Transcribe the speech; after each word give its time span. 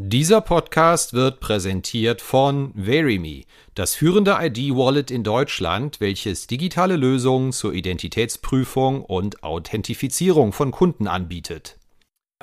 Dieser 0.00 0.40
Podcast 0.40 1.12
wird 1.12 1.40
präsentiert 1.40 2.22
von 2.22 2.70
VeryMe, 2.76 3.42
das 3.74 3.96
führende 3.96 4.36
ID-Wallet 4.40 5.10
in 5.10 5.24
Deutschland, 5.24 6.00
welches 6.00 6.46
digitale 6.46 6.94
Lösungen 6.94 7.50
zur 7.50 7.72
Identitätsprüfung 7.72 9.04
und 9.04 9.42
Authentifizierung 9.42 10.52
von 10.52 10.70
Kunden 10.70 11.08
anbietet. 11.08 11.78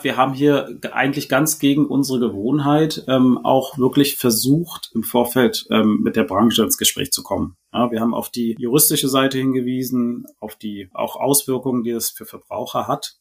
Wir 0.02 0.18
haben 0.18 0.34
hier 0.34 0.82
eigentlich 0.92 1.30
ganz 1.30 1.58
gegen 1.58 1.86
unsere 1.86 2.20
Gewohnheit 2.20 3.06
ähm, 3.08 3.40
auch 3.46 3.78
wirklich 3.78 4.18
versucht, 4.18 4.92
im 4.94 5.04
Vorfeld 5.04 5.66
ähm, 5.72 6.02
mit 6.04 6.18
der 6.18 6.26
Branche 6.26 6.62
ins 6.62 6.78
Gespräch 6.78 7.12
zu 7.12 7.24
kommen. 7.24 7.56
Ja, 7.72 7.90
wir 7.90 8.02
haben 8.02 8.14
auf 8.14 8.30
die 8.30 8.58
juristische 8.60 9.08
Seite 9.08 9.38
hingewiesen, 9.38 10.26
auf 10.42 10.58
die 10.58 10.90
auch 10.94 11.16
Auswirkungen, 11.16 11.84
die 11.84 11.92
es 11.92 12.10
für 12.10 12.26
Verbraucher 12.26 12.90
hat. 12.90 13.16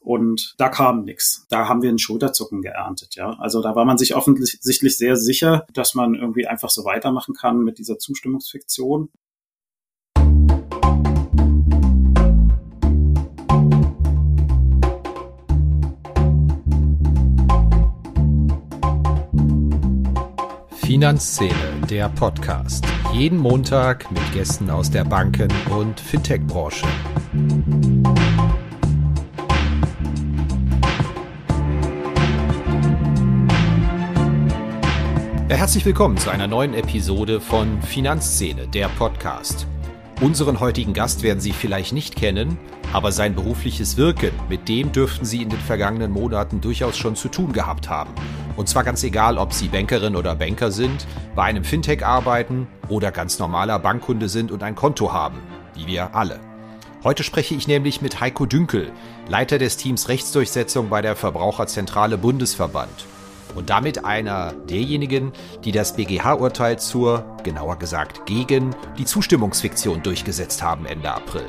Und 0.00 0.54
da 0.58 0.68
kam 0.68 1.04
nichts. 1.04 1.46
Da 1.48 1.68
haben 1.68 1.82
wir 1.82 1.88
einen 1.88 1.98
Schulterzucken 1.98 2.62
geerntet, 2.62 3.16
ja. 3.16 3.36
Also 3.38 3.60
da 3.60 3.74
war 3.74 3.84
man 3.84 3.98
sich 3.98 4.14
offensichtlich 4.14 4.96
sehr 4.96 5.16
sicher, 5.16 5.66
dass 5.72 5.94
man 5.94 6.14
irgendwie 6.14 6.46
einfach 6.46 6.70
so 6.70 6.84
weitermachen 6.84 7.34
kann 7.34 7.64
mit 7.64 7.78
dieser 7.78 7.98
Zustimmungsfiktion. 7.98 9.10
Finanzszene, 20.86 21.82
der 21.90 22.08
Podcast. 22.10 22.86
Jeden 23.12 23.38
Montag 23.38 24.08
mit 24.12 24.22
Gästen 24.32 24.70
aus 24.70 24.88
der 24.88 25.04
Banken- 25.04 25.52
und 25.68 25.98
Fintech-Branche. 25.98 26.86
Herzlich 35.48 35.86
willkommen 35.86 36.16
zu 36.16 36.28
einer 36.28 36.48
neuen 36.48 36.74
Episode 36.74 37.40
von 37.40 37.80
Finanzszene, 37.80 38.66
der 38.66 38.88
Podcast. 38.88 39.68
Unseren 40.20 40.58
heutigen 40.58 40.92
Gast 40.92 41.22
werden 41.22 41.38
Sie 41.38 41.52
vielleicht 41.52 41.92
nicht 41.92 42.16
kennen, 42.16 42.58
aber 42.92 43.12
sein 43.12 43.36
berufliches 43.36 43.96
Wirken, 43.96 44.32
mit 44.48 44.68
dem 44.68 44.90
dürften 44.90 45.24
Sie 45.24 45.42
in 45.42 45.48
den 45.48 45.60
vergangenen 45.60 46.10
Monaten 46.10 46.60
durchaus 46.60 46.96
schon 46.96 47.14
zu 47.14 47.28
tun 47.28 47.52
gehabt 47.52 47.88
haben. 47.88 48.10
Und 48.56 48.68
zwar 48.68 48.82
ganz 48.82 49.04
egal, 49.04 49.38
ob 49.38 49.52
Sie 49.52 49.68
Bankerin 49.68 50.16
oder 50.16 50.34
Banker 50.34 50.72
sind, 50.72 51.06
bei 51.36 51.44
einem 51.44 51.62
Fintech 51.62 52.04
arbeiten 52.04 52.66
oder 52.88 53.12
ganz 53.12 53.38
normaler 53.38 53.78
Bankkunde 53.78 54.28
sind 54.28 54.50
und 54.50 54.64
ein 54.64 54.74
Konto 54.74 55.12
haben, 55.12 55.38
wie 55.76 55.86
wir 55.86 56.16
alle. 56.16 56.40
Heute 57.04 57.22
spreche 57.22 57.54
ich 57.54 57.68
nämlich 57.68 58.02
mit 58.02 58.20
Heiko 58.20 58.46
Dünkel, 58.46 58.90
Leiter 59.28 59.58
des 59.58 59.76
Teams 59.76 60.08
Rechtsdurchsetzung 60.08 60.88
bei 60.88 61.02
der 61.02 61.14
Verbraucherzentrale 61.14 62.18
Bundesverband 62.18 63.06
und 63.54 63.70
damit 63.70 64.04
einer 64.04 64.52
derjenigen, 64.52 65.32
die 65.64 65.72
das 65.72 65.96
BGH-Urteil 65.96 66.78
zur, 66.78 67.24
genauer 67.42 67.78
gesagt 67.78 68.26
gegen, 68.26 68.74
die 68.98 69.04
Zustimmungsfiktion 69.04 70.02
durchgesetzt 70.02 70.62
haben 70.62 70.86
Ende 70.86 71.12
April. 71.12 71.46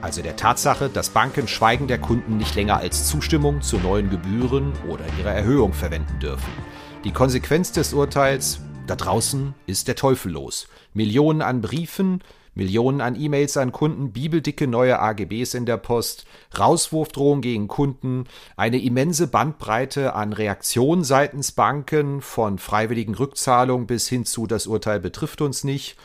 Also 0.00 0.20
der 0.20 0.36
Tatsache, 0.36 0.88
dass 0.88 1.10
Banken 1.10 1.48
Schweigen 1.48 1.88
der 1.88 1.98
Kunden 1.98 2.36
nicht 2.36 2.54
länger 2.54 2.76
als 2.76 3.06
Zustimmung 3.08 3.62
zu 3.62 3.78
neuen 3.78 4.10
Gebühren 4.10 4.72
oder 4.88 5.04
ihrer 5.18 5.32
Erhöhung 5.32 5.72
verwenden 5.72 6.18
dürfen. 6.20 6.52
Die 7.04 7.12
Konsequenz 7.12 7.72
des 7.72 7.94
Urteils 7.94 8.60
da 8.86 8.96
draußen 8.96 9.54
ist 9.66 9.88
der 9.88 9.96
Teufel 9.96 10.32
los. 10.32 10.68
Millionen 10.92 11.40
an 11.40 11.62
Briefen, 11.62 12.22
Millionen 12.54 13.00
an 13.00 13.20
E-Mails 13.20 13.56
an 13.56 13.72
Kunden, 13.72 14.12
bibeldicke 14.12 14.66
neue 14.66 14.98
AGBs 14.98 15.54
in 15.54 15.66
der 15.66 15.76
Post, 15.76 16.24
Rauswurfdrohungen 16.58 17.42
gegen 17.42 17.68
Kunden, 17.68 18.24
eine 18.56 18.80
immense 18.80 19.26
Bandbreite 19.26 20.14
an 20.14 20.32
Reaktionen 20.32 21.04
seitens 21.04 21.52
Banken, 21.52 22.20
von 22.20 22.58
freiwilligen 22.58 23.14
Rückzahlungen 23.14 23.86
bis 23.86 24.08
hin 24.08 24.24
zu 24.24 24.46
das 24.46 24.66
Urteil 24.66 25.00
betrifft 25.00 25.40
uns 25.40 25.64
nicht. 25.64 25.96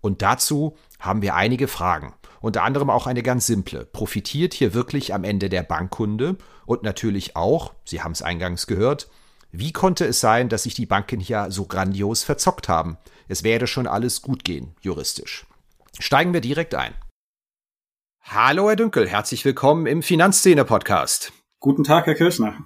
Und 0.00 0.22
dazu 0.22 0.76
haben 1.00 1.22
wir 1.22 1.34
einige 1.34 1.68
Fragen. 1.68 2.14
Unter 2.40 2.62
anderem 2.62 2.90
auch 2.90 3.06
eine 3.06 3.22
ganz 3.22 3.46
simple. 3.46 3.84
Profitiert 3.84 4.54
hier 4.54 4.74
wirklich 4.74 5.12
am 5.14 5.24
Ende 5.24 5.48
der 5.48 5.62
Bankkunde? 5.62 6.36
Und 6.64 6.82
natürlich 6.82 7.34
auch, 7.34 7.74
Sie 7.84 8.02
haben 8.02 8.12
es 8.12 8.22
eingangs 8.22 8.66
gehört, 8.66 9.08
wie 9.52 9.72
konnte 9.72 10.04
es 10.04 10.20
sein, 10.20 10.48
dass 10.48 10.64
sich 10.64 10.74
die 10.74 10.86
Banken 10.86 11.18
hier 11.18 11.46
so 11.50 11.64
grandios 11.64 12.24
verzockt 12.24 12.68
haben? 12.68 12.98
Es 13.26 13.42
werde 13.42 13.66
schon 13.66 13.86
alles 13.86 14.22
gut 14.22 14.44
gehen, 14.44 14.74
juristisch. 14.80 15.46
Steigen 15.98 16.34
wir 16.34 16.40
direkt 16.40 16.74
ein. 16.74 16.94
Hallo, 18.20 18.68
Herr 18.68 18.76
Dünkel, 18.76 19.08
herzlich 19.08 19.44
willkommen 19.44 19.86
im 19.86 20.02
Finanzszene-Podcast. 20.02 21.32
Guten 21.58 21.84
Tag, 21.84 22.06
Herr 22.06 22.14
Kirchner. 22.14 22.58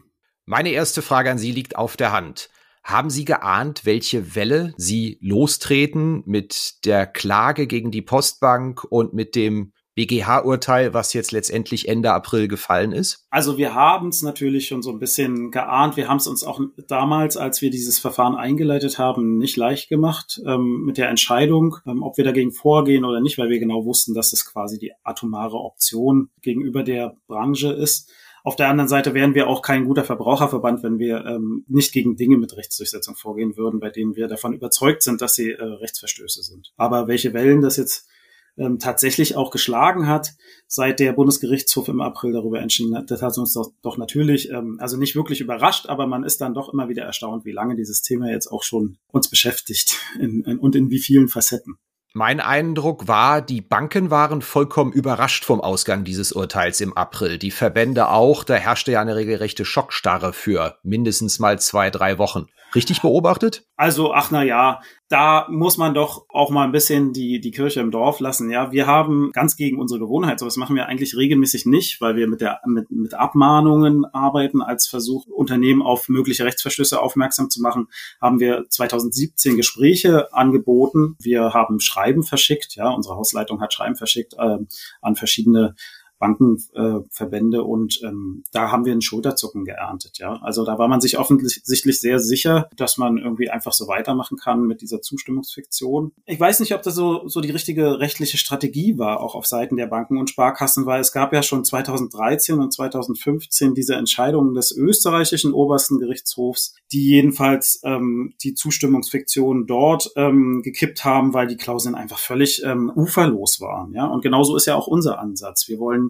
Meine 0.46 0.70
erste 0.70 1.00
Frage 1.00 1.30
an 1.30 1.38
Sie 1.38 1.52
liegt 1.52 1.76
auf 1.76 1.96
der 1.96 2.10
Hand. 2.12 2.50
Haben 2.82 3.10
Sie 3.10 3.24
geahnt, 3.24 3.84
welche 3.84 4.34
Welle 4.34 4.74
Sie 4.78 5.18
lostreten 5.20 6.22
mit 6.26 6.84
der 6.86 7.06
Klage 7.06 7.66
gegen 7.66 7.90
die 7.90 8.02
Postbank 8.02 8.82
und 8.84 9.12
mit 9.12 9.36
dem 9.36 9.74
BGH-Urteil, 10.00 10.94
was 10.94 11.12
jetzt 11.12 11.30
letztendlich 11.30 11.86
Ende 11.86 12.12
April 12.12 12.48
gefallen 12.48 12.92
ist? 12.92 13.26
Also 13.28 13.58
wir 13.58 13.74
haben 13.74 14.08
es 14.08 14.22
natürlich 14.22 14.66
schon 14.66 14.80
so 14.80 14.90
ein 14.90 14.98
bisschen 14.98 15.50
geahnt. 15.50 15.98
Wir 15.98 16.08
haben 16.08 16.16
es 16.16 16.26
uns 16.26 16.42
auch 16.42 16.58
damals, 16.88 17.36
als 17.36 17.60
wir 17.60 17.70
dieses 17.70 17.98
Verfahren 17.98 18.34
eingeleitet 18.34 18.98
haben, 18.98 19.36
nicht 19.36 19.58
leicht 19.58 19.90
gemacht 19.90 20.40
ähm, 20.46 20.84
mit 20.86 20.96
der 20.96 21.10
Entscheidung, 21.10 21.76
ähm, 21.86 22.02
ob 22.02 22.16
wir 22.16 22.24
dagegen 22.24 22.50
vorgehen 22.50 23.04
oder 23.04 23.20
nicht, 23.20 23.36
weil 23.36 23.50
wir 23.50 23.58
genau 23.58 23.84
wussten, 23.84 24.14
dass 24.14 24.32
es 24.32 24.46
quasi 24.46 24.78
die 24.78 24.92
atomare 25.04 25.58
Option 25.58 26.30
gegenüber 26.40 26.82
der 26.82 27.16
Branche 27.26 27.70
ist. 27.70 28.10
Auf 28.42 28.56
der 28.56 28.68
anderen 28.68 28.88
Seite 28.88 29.12
wären 29.12 29.34
wir 29.34 29.48
auch 29.48 29.60
kein 29.60 29.84
guter 29.84 30.04
Verbraucherverband, 30.04 30.82
wenn 30.82 30.98
wir 30.98 31.26
ähm, 31.26 31.66
nicht 31.68 31.92
gegen 31.92 32.16
Dinge 32.16 32.38
mit 32.38 32.56
Rechtsdurchsetzung 32.56 33.16
vorgehen 33.16 33.58
würden, 33.58 33.80
bei 33.80 33.90
denen 33.90 34.16
wir 34.16 34.28
davon 34.28 34.54
überzeugt 34.54 35.02
sind, 35.02 35.20
dass 35.20 35.34
sie 35.34 35.50
äh, 35.50 35.62
Rechtsverstöße 35.62 36.42
sind. 36.42 36.72
Aber 36.78 37.06
welche 37.06 37.34
Wellen 37.34 37.60
das 37.60 37.76
jetzt 37.76 38.08
ähm, 38.56 38.78
tatsächlich 38.78 39.36
auch 39.36 39.50
geschlagen 39.50 40.06
hat, 40.06 40.32
seit 40.66 41.00
der 41.00 41.12
Bundesgerichtshof 41.12 41.88
im 41.88 42.00
April 42.00 42.32
darüber 42.32 42.60
entschieden 42.60 42.96
hat. 42.96 43.10
Das 43.10 43.22
hat 43.22 43.36
uns 43.38 43.52
doch, 43.52 43.70
doch 43.82 43.96
natürlich, 43.96 44.50
ähm, 44.50 44.78
also 44.80 44.96
nicht 44.96 45.16
wirklich 45.16 45.40
überrascht, 45.40 45.86
aber 45.86 46.06
man 46.06 46.24
ist 46.24 46.40
dann 46.40 46.54
doch 46.54 46.72
immer 46.72 46.88
wieder 46.88 47.04
erstaunt, 47.04 47.44
wie 47.44 47.52
lange 47.52 47.76
dieses 47.76 48.02
Thema 48.02 48.30
jetzt 48.30 48.48
auch 48.48 48.62
schon 48.62 48.98
uns 49.08 49.28
beschäftigt 49.28 49.96
in, 50.20 50.44
in, 50.44 50.58
und 50.58 50.74
in 50.76 50.90
wie 50.90 51.00
vielen 51.00 51.28
Facetten. 51.28 51.76
Mein 52.12 52.40
Eindruck 52.40 53.06
war, 53.06 53.40
die 53.40 53.60
Banken 53.60 54.10
waren 54.10 54.42
vollkommen 54.42 54.92
überrascht 54.92 55.44
vom 55.44 55.60
Ausgang 55.60 56.02
dieses 56.02 56.32
Urteils 56.32 56.80
im 56.80 56.96
April. 56.96 57.38
Die 57.38 57.52
Verbände 57.52 58.08
auch. 58.08 58.42
Da 58.42 58.54
herrschte 58.54 58.90
ja 58.90 59.00
eine 59.00 59.14
regelrechte 59.14 59.64
Schockstarre 59.64 60.32
für 60.32 60.76
mindestens 60.82 61.38
mal 61.38 61.60
zwei, 61.60 61.88
drei 61.88 62.18
Wochen. 62.18 62.48
Richtig 62.74 63.02
beobachtet? 63.02 63.64
Also, 63.76 64.12
ach 64.12 64.30
na 64.30 64.42
ja, 64.42 64.80
da 65.08 65.48
muss 65.50 65.76
man 65.76 65.92
doch 65.92 66.26
auch 66.28 66.50
mal 66.50 66.64
ein 66.64 66.72
bisschen 66.72 67.12
die, 67.12 67.40
die 67.40 67.50
Kirche 67.50 67.80
im 67.80 67.90
Dorf 67.90 68.20
lassen. 68.20 68.48
Ja, 68.48 68.70
wir 68.70 68.86
haben 68.86 69.32
ganz 69.32 69.56
gegen 69.56 69.78
unsere 69.80 69.98
Gewohnheit, 69.98 70.38
sowas 70.38 70.56
machen 70.56 70.76
wir 70.76 70.86
eigentlich 70.86 71.16
regelmäßig 71.16 71.66
nicht, 71.66 72.00
weil 72.00 72.14
wir 72.14 72.28
mit 72.28 72.40
der, 72.40 72.60
mit, 72.66 72.90
mit 72.90 73.14
Abmahnungen 73.14 74.04
arbeiten 74.04 74.62
als 74.62 74.86
Versuch, 74.86 75.26
Unternehmen 75.26 75.82
auf 75.82 76.08
mögliche 76.08 76.44
Rechtsverstöße 76.44 77.00
aufmerksam 77.00 77.50
zu 77.50 77.60
machen, 77.60 77.88
haben 78.20 78.38
wir 78.38 78.66
2017 78.68 79.56
Gespräche 79.56 80.32
angeboten. 80.32 81.16
Wir 81.20 81.52
haben 81.52 81.80
Schreiben 81.80 82.22
verschickt, 82.22 82.76
ja, 82.76 82.90
unsere 82.90 83.16
Hausleitung 83.16 83.60
hat 83.60 83.72
Schreiben 83.72 83.96
verschickt 83.96 84.34
äh, 84.34 84.58
an 85.02 85.16
verschiedene 85.16 85.74
Bankenverbände 86.20 87.64
und 87.64 88.00
ähm, 88.04 88.44
da 88.52 88.70
haben 88.70 88.84
wir 88.84 88.92
einen 88.92 89.02
Schulterzucken 89.02 89.64
geerntet. 89.64 90.18
Ja, 90.18 90.38
also 90.42 90.64
da 90.64 90.78
war 90.78 90.86
man 90.86 91.00
sich 91.00 91.18
offensichtlich 91.18 92.00
sehr 92.00 92.20
sicher, 92.20 92.68
dass 92.76 92.98
man 92.98 93.16
irgendwie 93.16 93.50
einfach 93.50 93.72
so 93.72 93.88
weitermachen 93.88 94.36
kann 94.36 94.66
mit 94.66 94.82
dieser 94.82 95.00
Zustimmungsfiktion. 95.00 96.12
Ich 96.26 96.38
weiß 96.38 96.60
nicht, 96.60 96.74
ob 96.74 96.82
das 96.82 96.94
so 96.94 97.26
so 97.26 97.40
die 97.40 97.50
richtige 97.50 97.98
rechtliche 97.98 98.36
Strategie 98.36 98.98
war, 98.98 99.20
auch 99.20 99.34
auf 99.34 99.46
Seiten 99.46 99.76
der 99.76 99.86
Banken 99.86 100.18
und 100.18 100.28
Sparkassen, 100.28 100.86
weil 100.86 101.00
es 101.00 101.12
gab 101.12 101.32
ja 101.32 101.42
schon 101.42 101.64
2013 101.64 102.58
und 102.58 102.72
2015 102.72 103.74
diese 103.74 103.94
Entscheidungen 103.94 104.54
des 104.54 104.76
österreichischen 104.76 105.54
obersten 105.54 105.98
Gerichtshofs, 105.98 106.74
die 106.92 107.08
jedenfalls 107.08 107.80
ähm, 107.82 108.34
die 108.42 108.54
Zustimmungsfiktion 108.54 109.66
dort 109.66 110.10
ähm, 110.16 110.60
gekippt 110.62 111.04
haben, 111.04 111.32
weil 111.32 111.46
die 111.46 111.56
Klauseln 111.56 111.94
einfach 111.94 112.18
völlig 112.18 112.62
ähm, 112.62 112.92
uferlos 112.94 113.60
waren. 113.62 113.94
Ja, 113.94 114.06
und 114.06 114.20
genauso 114.20 114.54
ist 114.56 114.66
ja 114.66 114.74
auch 114.74 114.86
unser 114.86 115.18
Ansatz. 115.18 115.66
Wir 115.66 115.78
wollen 115.78 116.09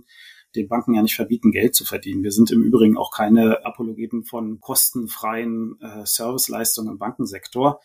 den 0.57 0.69
Banken 0.69 0.95
ja 0.95 1.03
nicht 1.03 1.15
verbieten, 1.15 1.53
Geld 1.53 1.75
zu 1.75 1.85
verdienen. 1.85 2.23
Wir 2.23 2.33
sind 2.33 2.51
im 2.51 2.63
Übrigen 2.63 2.97
auch 2.97 3.13
keine 3.13 3.65
Apologeten 3.65 4.25
von 4.25 4.61
kostenfreien 4.61 5.79
äh, 5.81 6.05
Serviceleistungen 6.05 6.93
im 6.93 6.99
Bankensektor. 6.99 7.81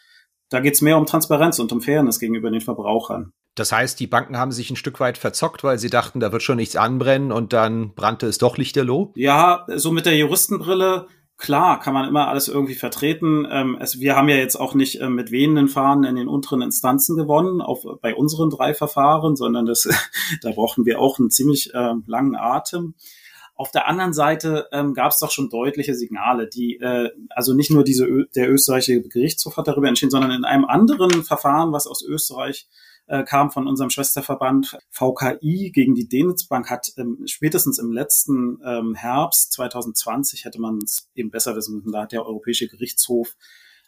Da 0.50 0.60
geht 0.60 0.74
es 0.74 0.82
mehr 0.82 0.98
um 0.98 1.06
Transparenz 1.06 1.60
und 1.60 1.72
um 1.72 1.82
Fairness 1.82 2.20
gegenüber 2.20 2.50
den 2.52 2.62
Verbrauchern. 2.62 3.34
Das 3.56 3.72
heißt, 3.72 4.00
die 4.00 4.08
Banken 4.08 4.38
haben 4.38 4.52
sich 4.52 4.70
ein 4.70 4.76
Stück 4.76 5.00
weit 5.00 5.18
verzockt, 5.18 5.64
weil 5.64 5.80
sie 5.80 5.90
dachten, 5.90 6.20
da 6.20 6.32
wird 6.32 6.44
schon 6.44 6.58
nichts 6.58 6.76
anbrennen 6.76 7.32
und 7.32 7.54
dann 7.54 7.94
brannte 7.94 8.28
es 8.28 8.38
doch 8.38 8.58
lichterloh? 8.58 9.14
Ja, 9.16 9.66
so 9.76 9.92
mit 9.92 10.06
der 10.06 10.18
Juristenbrille 10.18 11.08
Klar, 11.38 11.82
kann 11.82 11.94
man 11.94 12.08
immer 12.08 12.30
alles 12.30 12.48
irgendwie 12.48 12.76
vertreten. 12.76 13.46
Ähm, 13.52 13.78
es, 13.82 14.00
wir 14.00 14.16
haben 14.16 14.30
ja 14.30 14.38
jetzt 14.38 14.56
auch 14.56 14.74
nicht 14.74 15.02
äh, 15.02 15.10
mit 15.10 15.32
wehenden 15.32 15.68
Fahnen 15.68 16.06
in 16.06 16.16
den 16.16 16.30
unteren 16.30 16.62
Instanzen 16.62 17.18
gewonnen, 17.18 17.62
auf, 17.62 17.86
bei 18.02 18.16
unseren 18.16 18.50
drei 18.50 18.74
Verfahren, 18.74 19.36
sondern 19.36 19.66
das, 19.66 19.84
da 20.42 20.52
brauchten 20.52 20.86
wir 20.86 21.00
auch 21.00 21.20
einen 21.20 21.30
ziemlich 21.30 21.74
äh, 21.74 21.94
langen 22.08 22.36
Atem. 22.36 22.96
Auf 23.58 23.72
der 23.72 23.88
anderen 23.88 24.14
Seite 24.14 24.68
ähm, 24.72 24.94
gab 24.94 25.12
es 25.12 25.20
doch 25.20 25.32
schon 25.32 25.50
deutliche 25.50 25.94
Signale, 25.96 26.48
die 26.48 26.78
äh, 26.78 27.10
also 27.30 27.54
nicht 27.54 27.72
nur 27.72 27.84
diese 27.84 28.06
Ö 28.06 28.26
der 28.36 28.52
österreichische 28.52 29.02
Gerichtshof 29.02 29.58
hat 29.58 29.68
darüber 29.68 29.90
entschieden, 29.90 30.12
sondern 30.12 30.32
in 30.32 30.46
einem 30.46 30.66
anderen 30.66 31.24
Verfahren, 31.24 31.72
was 31.74 31.88
aus 31.88 32.02
Österreich 32.02 32.68
äh, 33.08 33.24
kam 33.24 33.52
von 33.52 33.68
unserem 33.68 33.90
Schwesterverband 33.90 34.78
VKI 34.90 35.72
gegen 35.74 35.96
die 35.96 36.08
Denitzbank, 36.08 36.70
hat 36.70 36.92
ähm, 36.98 37.24
spätestens 37.26 37.80
im 37.80 37.92
letzten 37.92 38.60
ähm, 38.66 38.96
Herbst 38.96 39.54
2020 39.54 40.46
hätte 40.46 40.60
man 40.60 40.80
es 40.84 41.10
eben 41.16 41.32
besser 41.32 41.56
wissen 41.56 41.76
müssen. 41.76 41.92
Da 41.92 42.04
hat 42.04 42.12
der 42.12 42.26
Europäische 42.26 42.68
Gerichtshof 42.68 43.36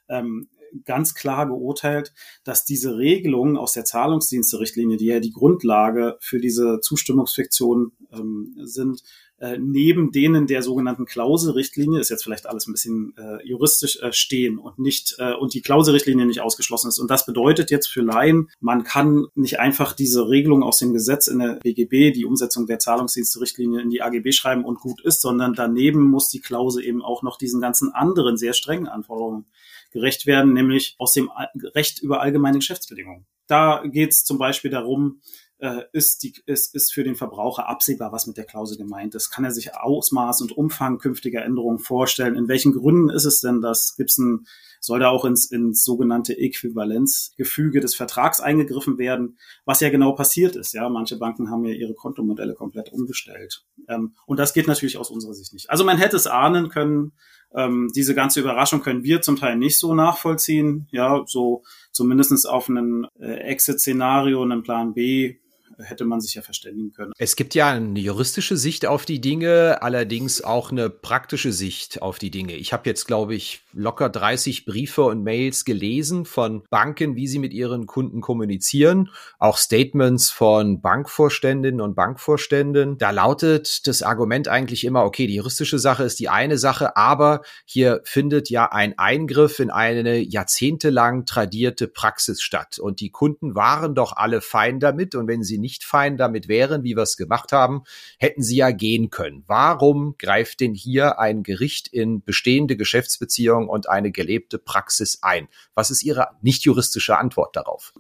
ähm, 0.10 0.50
ganz 0.86 1.14
klar 1.16 1.48
geurteilt, 1.48 2.14
dass 2.44 2.66
diese 2.66 2.98
Regelungen 2.98 3.58
aus 3.58 3.74
der 3.74 3.86
Zahlungsdienste-Richtlinie, 3.86 4.98
die 4.98 5.06
ja 5.06 5.19
die 5.19 5.31
Grundlage 5.31 6.18
für 6.19 6.40
diese 6.40 6.80
Zustimmungsfiktion 6.81 7.94
ähm, 8.12 8.54
sind, 8.58 9.02
äh, 9.39 9.57
neben 9.60 10.12
denen 10.12 10.48
der 10.48 10.63
sogenannten 10.63 11.06
Klauselrichtlinie, 11.06 12.00
ist 12.00 12.10
jetzt 12.10 12.24
vielleicht 12.24 12.48
alles 12.48 12.68
ein 12.68 12.72
bisschen 12.72 13.13
äh, 13.18 13.45
juristisch 13.48 14.01
äh, 14.01 14.12
stehen 14.12 14.57
und 14.57 14.80
nicht 14.80 15.16
äh, 15.19 15.34
und 15.34 15.54
die 15.54 15.62
Klauselrichtlinie 15.62 16.25
nicht 16.25 16.42
ausgeschlossen 16.42 16.89
ist. 16.89 16.98
Und 16.98 17.12
das 17.12 17.25
bedeutet 17.25 17.69
jetzt 17.69 17.88
für 17.88 18.01
Laien, 18.01 18.50
man 18.60 18.84
kann 18.84 19.28
nicht 19.36 19.60
einfach 19.60 19.94
diese 19.94 20.28
Regelung 20.28 20.63
aus 20.63 20.80
dem 20.80 20.94
Gesetz 20.94 21.28
in 21.28 21.39
der 21.39 21.60
BGB, 21.62 22.13
die 22.13 22.25
Umsetzung 22.25 22.66
der 22.66 22.80
Zahlungsdienste-Richtlinie 22.80 23.81
in 23.81 23.89
die 23.89 24.01
AGB 24.01 24.31
schreiben 24.31 24.66
und 24.66 24.80
gut 24.80 25.01
ist, 25.01 25.22
sondern 25.22 25.54
daneben 25.54 26.04
muss 26.04 26.30
die 26.30 26.42
Klausel 26.42 26.83
eben 26.83 27.04
auch 27.04 27.22
noch 27.22 27.38
diesen 27.38 27.62
ganzen 27.62 27.94
anderen 27.94 28.38
sehr 28.38 28.54
strengen 28.54 28.88
Anforderungen 28.88 29.45
gerecht 29.92 30.25
werden, 30.25 30.54
nämlich 30.54 30.95
aus 30.98 31.13
dem 31.13 31.30
Recht 31.75 32.01
über 32.01 32.22
allgemeine 32.22 32.57
Geschäftsbedingungen. 32.57 33.25
Da 33.48 33.83
geht 33.86 34.12
es 34.12 34.25
zum 34.25 34.38
Beispiel 34.38 34.72
darum, 34.72 35.22
äh, 35.59 35.81
ist, 35.92 36.24
die, 36.24 36.33
ist, 36.45 36.75
ist 36.75 36.94
für 36.94 37.04
den 37.04 37.15
Verbraucher 37.15 37.68
absehbar, 37.68 38.12
was 38.12 38.27
mit 38.27 38.38
der 38.38 38.45
Klausel 38.45 38.77
gemeint 38.77 39.15
ist. 39.15 39.31
Kann 39.31 39.44
er 39.44 39.51
sich 39.51 39.75
Ausmaß 39.75 40.42
und 40.42 40.51
Umfang 40.51 41.00
künftiger 41.00 41.44
Änderungen 41.44 41.80
vorstellen? 41.80 42.36
In 42.36 42.48
welchen 42.48 42.74
Gründen 42.74 43.09
ist 43.09 43.25
es 43.25 43.42
denn, 43.42 43.62
dass 43.62 43.95
gibt's 43.95 44.18
ein, 44.18 44.45
soll 44.80 45.00
da 45.00 45.09
auch 45.09 45.25
ins, 45.25 45.50
ins 45.50 45.83
sogenannte 45.83 46.38
Äquivalenzgefüge 46.38 47.80
des 47.80 47.95
Vertrags 47.95 48.39
eingegriffen 48.39 48.98
werden, 48.98 49.38
was 49.65 49.80
ja 49.80 49.89
genau 49.89 50.13
passiert 50.13 50.56
ist. 50.56 50.74
Ja, 50.74 50.88
manche 50.89 51.18
Banken 51.18 51.50
haben 51.50 51.65
ja 51.65 51.74
ihre 51.74 51.95
Kontomodelle 51.95 52.54
komplett 52.54 52.94
umgestellt. 52.94 53.65
Ähm, 53.88 54.13
und 54.27 54.39
das 54.39 54.54
geht 54.54 54.68
natürlich 54.68 54.98
aus 54.98 55.09
unserer 55.09 55.33
Sicht 55.33 55.54
nicht. 55.54 55.69
Also 55.69 55.83
man 55.83 55.98
hätte 55.98 56.15
es 56.15 56.27
ahnen 56.27 56.69
können, 56.69 57.13
ähm, 57.56 57.89
diese 57.95 58.13
ganze 58.13 58.42
Überraschung 58.42 58.81
können 58.81 59.04
wir 59.04 59.21
zum 59.21 59.38
Teil 59.38 59.57
nicht 59.57 59.80
so 59.80 59.95
nachvollziehen. 59.95 60.88
Ja, 60.92 61.24
so 61.25 61.63
zumindestens 61.92 62.45
auf 62.45 62.69
einen 62.69 63.07
äh, 63.19 63.38
Exit-Szenario, 63.39 64.44
einen 64.44 64.63
Plan 64.63 64.94
B 64.94 65.38
hätte 65.80 66.06
man 66.06 66.22
sich 66.22 66.36
ja 66.36 66.42
verständigen 66.42 66.92
können. 66.92 67.14
Es 67.18 67.36
gibt 67.36 67.56
ja 67.56 67.70
eine 67.70 68.00
juristische 68.00 68.58
Sicht 68.58 68.86
auf 68.86 69.06
die 69.06 69.22
Dinge, 69.22 69.82
allerdings 69.82 70.44
auch 70.44 70.72
eine 70.72 70.90
praktische 70.90 71.52
Sicht 71.52 72.02
auf 72.02 72.20
die 72.20 72.32
Dinge. 72.32 72.54
Ich 72.56 72.74
habe 72.74 72.90
jetzt, 72.90 73.06
glaube 73.06 73.36
ich, 73.36 73.62
locker 73.74 74.10
30 74.10 74.66
Briefe 74.66 75.04
und 75.04 75.24
Mails 75.24 75.66
gelesen 75.66 76.26
von 76.26 76.64
Banken, 76.70 77.16
wie 77.16 77.28
sie 77.28 77.40
mit 77.40 77.54
ihren 77.54 77.86
Kunden 77.86 78.22
kommunizieren, 78.22 79.10
auch 79.40 79.58
Statements 79.58 80.30
von 80.30 80.82
Bankvorständinnen 80.82 81.82
und 81.82 81.96
Bankvorständen. 81.96 82.98
Da 82.98 83.12
lautet 83.12 83.88
das 83.88 84.02
Argument 84.02 84.48
eigentlich 84.48 84.84
immer, 84.84 85.04
okay, 85.04 85.28
die 85.28 85.36
juristische 85.36 85.80
Sache 85.80 86.04
ist 86.04 86.20
die 86.20 86.30
eine 86.30 86.58
Sache, 86.58 86.98
aber 86.98 87.42
hier 87.66 88.02
findet 88.04 88.50
ja 88.50 88.72
ein 88.72 88.98
Eingriff 88.98 89.60
in 89.60 89.70
eine 89.70 90.18
jahrzehntelang 90.18 91.26
tradierte 91.26 91.88
Praxis 91.88 92.42
statt. 92.42 92.80
Und 92.80 93.00
die 93.00 93.12
Kunden 93.12 93.56
waren 93.56 93.96
doch 93.96 94.14
alle 94.16 94.42
fein 94.42 94.80
damit. 94.80 95.16
Und 95.16 95.28
wenn 95.28 95.44
sie 95.44 95.58
nicht 95.58 95.67
fein 95.84 96.18
damit 96.18 96.48
wären, 96.48 96.84
wie 96.84 96.96
wir 96.96 97.04
es 97.04 97.18
gemacht 97.18 97.52
haben, 97.52 97.84
hätten 98.18 98.42
sie 98.42 98.58
ja 98.58 98.72
gehen 98.72 99.10
können. 99.10 99.44
Warum 99.48 100.16
greift 100.18 100.60
denn 100.60 100.74
hier 100.74 101.19
ein 101.19 101.44
Gericht 101.44 101.88
in 101.88 102.24
bestehende 102.24 102.78
Geschäftsbeziehungen 102.78 103.69
und 103.69 103.90
eine 103.90 104.12
gelebte 104.12 104.58
Praxis 104.58 105.19
ein? 105.22 105.48
Was 105.75 105.92
ist 105.92 106.04
Ihre 106.04 106.30
nicht 106.42 106.64
juristische 106.64 107.18
Antwort 107.18 107.56
darauf? 107.56 107.94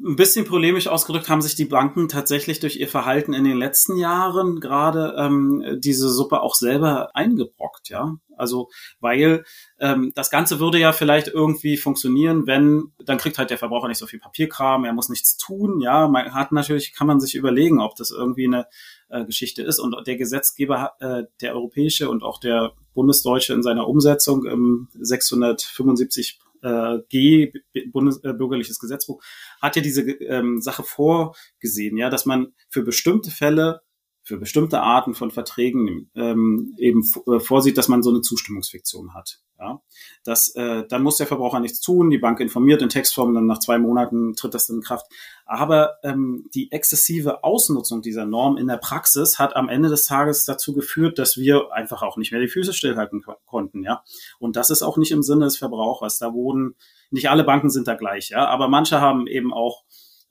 Ein 0.00 0.16
bisschen 0.16 0.44
polemisch 0.44 0.86
ausgedrückt 0.86 1.28
haben 1.28 1.42
sich 1.42 1.54
die 1.54 1.64
Banken 1.64 2.08
tatsächlich 2.08 2.60
durch 2.60 2.76
ihr 2.76 2.88
Verhalten 2.88 3.32
in 3.32 3.44
den 3.44 3.56
letzten 3.56 3.96
Jahren 3.96 4.60
gerade 4.60 5.14
ähm, 5.18 5.78
diese 5.78 6.08
Suppe 6.08 6.40
auch 6.40 6.54
selber 6.54 7.14
eingebrockt, 7.14 7.88
ja. 7.88 8.16
Also 8.36 8.68
weil 9.00 9.44
ähm, 9.80 10.12
das 10.14 10.30
Ganze 10.30 10.60
würde 10.60 10.78
ja 10.78 10.92
vielleicht 10.92 11.26
irgendwie 11.26 11.76
funktionieren, 11.76 12.46
wenn 12.46 12.92
dann 13.04 13.18
kriegt 13.18 13.38
halt 13.38 13.50
der 13.50 13.58
Verbraucher 13.58 13.88
nicht 13.88 13.98
so 13.98 14.06
viel 14.06 14.20
Papierkram, 14.20 14.84
er 14.84 14.92
muss 14.92 15.08
nichts 15.08 15.36
tun, 15.36 15.80
ja. 15.80 16.06
Man 16.06 16.32
hat 16.32 16.52
natürlich 16.52 16.94
kann 16.94 17.08
man 17.08 17.18
sich 17.18 17.34
überlegen, 17.34 17.80
ob 17.80 17.96
das 17.96 18.10
irgendwie 18.12 18.46
eine 18.46 18.66
äh, 19.08 19.24
Geschichte 19.24 19.62
ist 19.62 19.80
und 19.80 19.96
der 20.06 20.16
Gesetzgeber, 20.16 20.92
äh, 21.00 21.24
der 21.40 21.54
europäische 21.54 22.08
und 22.08 22.22
auch 22.22 22.38
der 22.38 22.72
bundesdeutsche 22.94 23.52
in 23.52 23.62
seiner 23.62 23.88
Umsetzung 23.88 24.44
im 24.44 24.88
675 25.00 26.38
äh, 26.62 26.98
G, 27.08 27.52
Bundes, 27.92 28.22
äh, 28.24 28.32
Gesetzbuch, 28.78 29.22
hat 29.60 29.76
ja 29.76 29.82
diese 29.82 30.02
ähm, 30.02 30.60
Sache 30.60 30.82
vorgesehen, 30.82 31.96
ja, 31.96 32.10
dass 32.10 32.26
man 32.26 32.54
für 32.68 32.82
bestimmte 32.82 33.30
Fälle 33.30 33.80
für 34.28 34.36
bestimmte 34.36 34.82
Arten 34.82 35.14
von 35.14 35.30
Verträgen 35.30 36.10
ähm, 36.14 36.74
eben 36.76 37.02
äh, 37.26 37.40
vorsieht, 37.40 37.78
dass 37.78 37.88
man 37.88 38.02
so 38.02 38.10
eine 38.10 38.20
Zustimmungsfiktion 38.20 39.14
hat. 39.14 39.40
Ja, 39.58 39.80
das, 40.22 40.54
äh, 40.54 40.84
dann 40.86 41.02
muss 41.02 41.16
der 41.16 41.26
Verbraucher 41.26 41.60
nichts 41.60 41.80
tun, 41.80 42.10
die 42.10 42.18
Bank 42.18 42.38
informiert 42.38 42.82
in 42.82 42.90
Textform, 42.90 43.34
dann 43.34 43.46
nach 43.46 43.58
zwei 43.58 43.78
Monaten 43.78 44.34
tritt 44.34 44.52
das 44.52 44.68
in 44.68 44.82
Kraft. 44.82 45.06
Aber 45.46 45.94
ähm, 46.04 46.44
die 46.54 46.70
exzessive 46.70 47.42
Ausnutzung 47.42 48.02
dieser 48.02 48.26
Norm 48.26 48.58
in 48.58 48.66
der 48.66 48.76
Praxis 48.76 49.38
hat 49.38 49.56
am 49.56 49.70
Ende 49.70 49.88
des 49.88 50.04
Tages 50.04 50.44
dazu 50.44 50.74
geführt, 50.74 51.18
dass 51.18 51.38
wir 51.38 51.72
einfach 51.72 52.02
auch 52.02 52.18
nicht 52.18 52.30
mehr 52.30 52.42
die 52.42 52.48
Füße 52.48 52.74
stillhalten 52.74 53.24
konnten. 53.46 53.82
Ja, 53.82 54.04
und 54.38 54.56
das 54.56 54.68
ist 54.68 54.82
auch 54.82 54.98
nicht 54.98 55.10
im 55.10 55.22
Sinne 55.22 55.46
des 55.46 55.56
Verbrauchers. 55.56 56.18
Da 56.18 56.34
wurden 56.34 56.76
nicht 57.10 57.30
alle 57.30 57.44
Banken 57.44 57.70
sind 57.70 57.88
da 57.88 57.94
gleich, 57.94 58.28
ja, 58.28 58.46
aber 58.46 58.68
manche 58.68 59.00
haben 59.00 59.26
eben 59.26 59.54
auch 59.54 59.84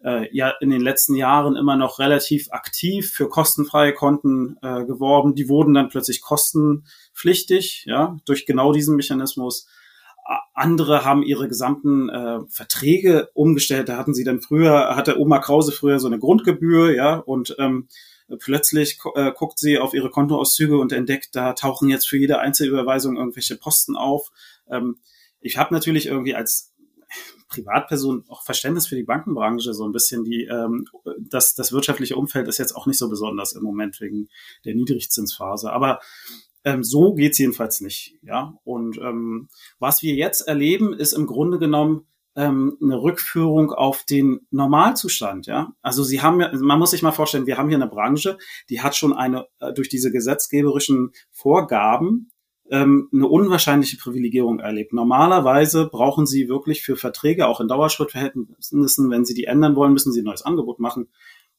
äh, 0.04 0.28
ja 0.36 0.54
in 0.62 0.70
den 0.70 0.82
letzten 0.82 1.16
Jahren 1.16 1.56
immer 1.56 1.76
noch 1.76 2.00
relativ 2.00 2.52
aktiv 2.52 3.12
für 3.12 3.30
kostenfreie 3.30 3.94
Konten 3.94 4.58
äh, 4.62 4.86
geworben. 4.86 5.36
Die 5.36 5.50
wurden 5.50 5.74
dann 5.74 5.90
plötzlich 5.90 6.22
kostenpflichtig, 6.22 7.86
ja, 7.88 8.18
durch 8.26 8.46
genau 8.46 8.72
diesen 8.72 8.96
Mechanismus. 8.96 9.68
Andere 10.54 11.06
haben 11.06 11.24
ihre 11.24 11.48
gesamten 11.48 12.10
äh, 12.10 12.40
Verträge 12.50 13.30
umgestellt. 13.34 13.88
Da 13.88 13.98
hatten 13.98 14.14
sie 14.14 14.26
dann 14.26 14.42
früher, 14.42 14.96
hatte 14.96 15.20
Oma 15.20 15.40
Krause 15.40 15.72
früher 15.72 16.00
so 16.00 16.08
eine 16.08 16.20
Grundgebühr, 16.20 16.94
ja, 16.94 17.16
und 17.16 17.56
ähm, 17.60 17.88
plötzlich 18.40 19.00
äh, 19.16 19.32
guckt 19.32 19.58
sie 19.58 19.80
auf 19.80 19.94
ihre 19.94 20.10
Kontoauszüge 20.10 20.78
und 20.78 20.92
entdeckt, 20.92 21.30
da 21.34 21.54
tauchen 21.54 21.90
jetzt 21.90 22.10
für 22.10 22.18
jede 22.18 22.40
Einzelüberweisung 22.40 23.16
irgendwelche 23.16 23.56
Posten 23.56 23.96
auf. 23.96 24.32
Ähm, 24.70 24.98
ich 25.40 25.58
habe 25.58 25.74
natürlich 25.74 26.08
irgendwie 26.08 26.36
als 26.36 26.74
Privatperson 27.48 28.25
auch 28.27 28.44
Verständnis 28.44 28.88
für 28.88 28.96
die 28.96 29.04
Bankenbranche 29.04 29.74
so 29.74 29.86
ein 29.86 29.92
bisschen. 29.92 30.24
Die 30.24 30.44
ähm, 30.46 30.86
das, 31.20 31.56
das 31.56 31.72
wirtschaftliche 31.72 32.16
Umfeld 32.16 32.48
ist 32.48 32.58
jetzt 32.58 32.75
auch 32.75 32.88
nicht 32.88 32.98
so 32.98 33.10
besonders 33.10 33.54
im 33.54 33.63
Moment 33.63 34.00
wegen 34.01 34.30
der 34.66 34.75
Niedrigzinsphase. 34.75 35.72
Aber 35.72 36.00
ähm, 36.63 36.84
so 36.84 37.13
geht's 37.13 37.38
jedenfalls 37.38 37.82
nicht. 37.82 38.16
Ja. 38.22 38.58
Und 38.63 38.98
ähm, 38.98 39.50
was 39.80 40.01
wir 40.01 40.16
jetzt 40.16 40.42
erleben, 40.42 40.94
ist 40.94 41.13
im 41.13 41.25
Grunde 41.25 41.60
genommen 41.60 42.08
ähm, 42.36 42.77
eine 42.82 43.01
Rückführung 43.01 43.72
auf 43.72 44.04
den 44.04 44.42
Normalzustand. 44.51 45.48
Ja. 45.48 45.74
Also 45.82 46.04
Sie 46.04 46.22
haben 46.22 46.39
ja, 46.39 46.51
man 46.54 46.80
muss 46.80 46.92
sich 46.92 47.01
mal 47.01 47.12
vorstellen, 47.12 47.48
wir 47.48 47.58
haben 47.58 47.70
hier 47.70 47.77
eine 47.77 47.88
Branche, 47.88 48.38
die 48.70 48.82
hat 48.82 48.96
schon 48.96 49.13
eine 49.13 49.48
äh, 49.60 49.74
durch 49.74 49.89
diese 49.89 50.12
gesetzgeberischen 50.12 51.12
Vorgaben 51.32 52.32
ähm, 52.69 53.09
eine 53.13 53.27
unwahrscheinliche 53.27 53.97
Privilegierung 53.97 54.59
erlebt. 54.59 54.93
Normalerweise 54.93 55.88
brauchen 55.88 56.25
Sie 56.25 56.50
wirklich 56.50 56.83
für 56.83 56.95
Verträge, 56.95 57.47
auch 57.47 57.59
in 57.59 57.67
Dauerschrittverhältnissen, 57.67 59.09
wenn 59.09 59.25
Sie 59.25 59.33
die 59.33 59.45
ändern 59.45 59.75
wollen, 59.75 59.93
müssen 59.93 60.12
Sie 60.12 60.21
ein 60.21 60.25
neues 60.25 60.41
Angebot 60.43 60.79
machen. 60.79 61.09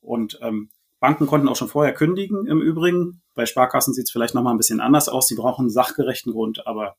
Und 0.00 0.38
ähm, 0.42 0.70
Banken 1.00 1.26
konnten 1.26 1.48
auch 1.48 1.56
schon 1.56 1.68
vorher 1.68 1.94
kündigen 1.94 2.46
im 2.46 2.60
Übrigen. 2.60 3.22
Bei 3.34 3.46
Sparkassen 3.46 3.94
sieht 3.94 4.04
es 4.04 4.10
vielleicht 4.10 4.34
nochmal 4.34 4.54
ein 4.54 4.58
bisschen 4.58 4.80
anders 4.80 5.08
aus. 5.08 5.28
Sie 5.28 5.36
brauchen 5.36 5.62
einen 5.62 5.70
sachgerechten 5.70 6.32
Grund. 6.32 6.66
Aber 6.66 6.96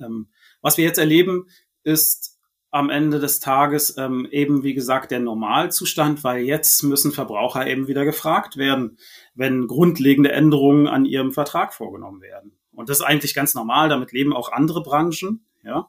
ähm, 0.00 0.28
was 0.60 0.76
wir 0.76 0.84
jetzt 0.84 0.98
erleben, 0.98 1.46
ist 1.82 2.36
am 2.70 2.90
Ende 2.90 3.20
des 3.20 3.40
Tages 3.40 3.96
ähm, 3.96 4.28
eben, 4.30 4.62
wie 4.62 4.74
gesagt, 4.74 5.10
der 5.10 5.20
Normalzustand, 5.20 6.24
weil 6.24 6.42
jetzt 6.42 6.82
müssen 6.82 7.12
Verbraucher 7.12 7.66
eben 7.66 7.88
wieder 7.88 8.04
gefragt 8.04 8.58
werden, 8.58 8.98
wenn 9.34 9.66
grundlegende 9.66 10.32
Änderungen 10.32 10.86
an 10.86 11.06
ihrem 11.06 11.32
Vertrag 11.32 11.72
vorgenommen 11.72 12.20
werden. 12.20 12.52
Und 12.76 12.88
das 12.88 12.98
ist 12.98 13.04
eigentlich 13.04 13.34
ganz 13.34 13.54
normal, 13.54 13.88
damit 13.88 14.12
leben 14.12 14.32
auch 14.32 14.52
andere 14.52 14.82
Branchen, 14.82 15.44
ja. 15.64 15.88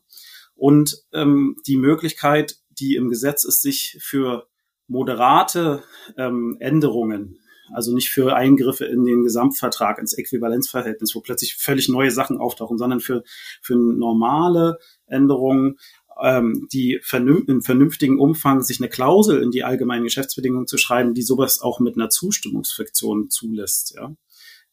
Und 0.56 1.04
ähm, 1.14 1.58
die 1.68 1.78
Möglichkeit, 1.78 2.58
die 2.72 2.96
im 2.96 3.10
Gesetz 3.10 3.44
ist, 3.44 3.62
sich 3.62 3.98
für 4.02 4.48
moderate 4.88 5.84
ähm, 6.18 6.58
Änderungen, 6.60 7.40
also 7.72 7.94
nicht 7.94 8.10
für 8.10 8.36
Eingriffe 8.36 8.86
in 8.86 9.04
den 9.06 9.24
Gesamtvertrag, 9.24 10.00
ins 10.00 10.14
Äquivalenzverhältnis, 10.14 11.14
wo 11.14 11.20
plötzlich 11.20 11.56
völlig 11.56 11.90
neue 11.90 12.10
Sachen 12.10 12.38
auftauchen, 12.38 12.78
sondern 12.78 13.02
für, 13.02 13.24
für 13.62 13.76
normale 13.76 14.80
Änderungen, 15.06 15.78
ähm, 16.20 16.68
die 16.72 17.00
vernünf 17.04 17.48
in 17.48 17.62
vernünftigen 17.62 18.20
Umfang 18.20 18.64
sich 18.64 18.80
eine 18.80 18.90
Klausel 18.90 19.44
in 19.44 19.52
die 19.52 19.64
allgemeinen 19.64 20.06
Geschäftsbedingungen 20.06 20.68
zu 20.68 20.78
schreiben, 20.78 21.14
die 21.14 21.22
sowas 21.22 21.62
auch 21.62 21.80
mit 21.80 21.96
einer 21.96 22.10
Zustimmungsfiktion 22.10 23.30
zulässt. 23.30 23.94
Ja 23.96 24.16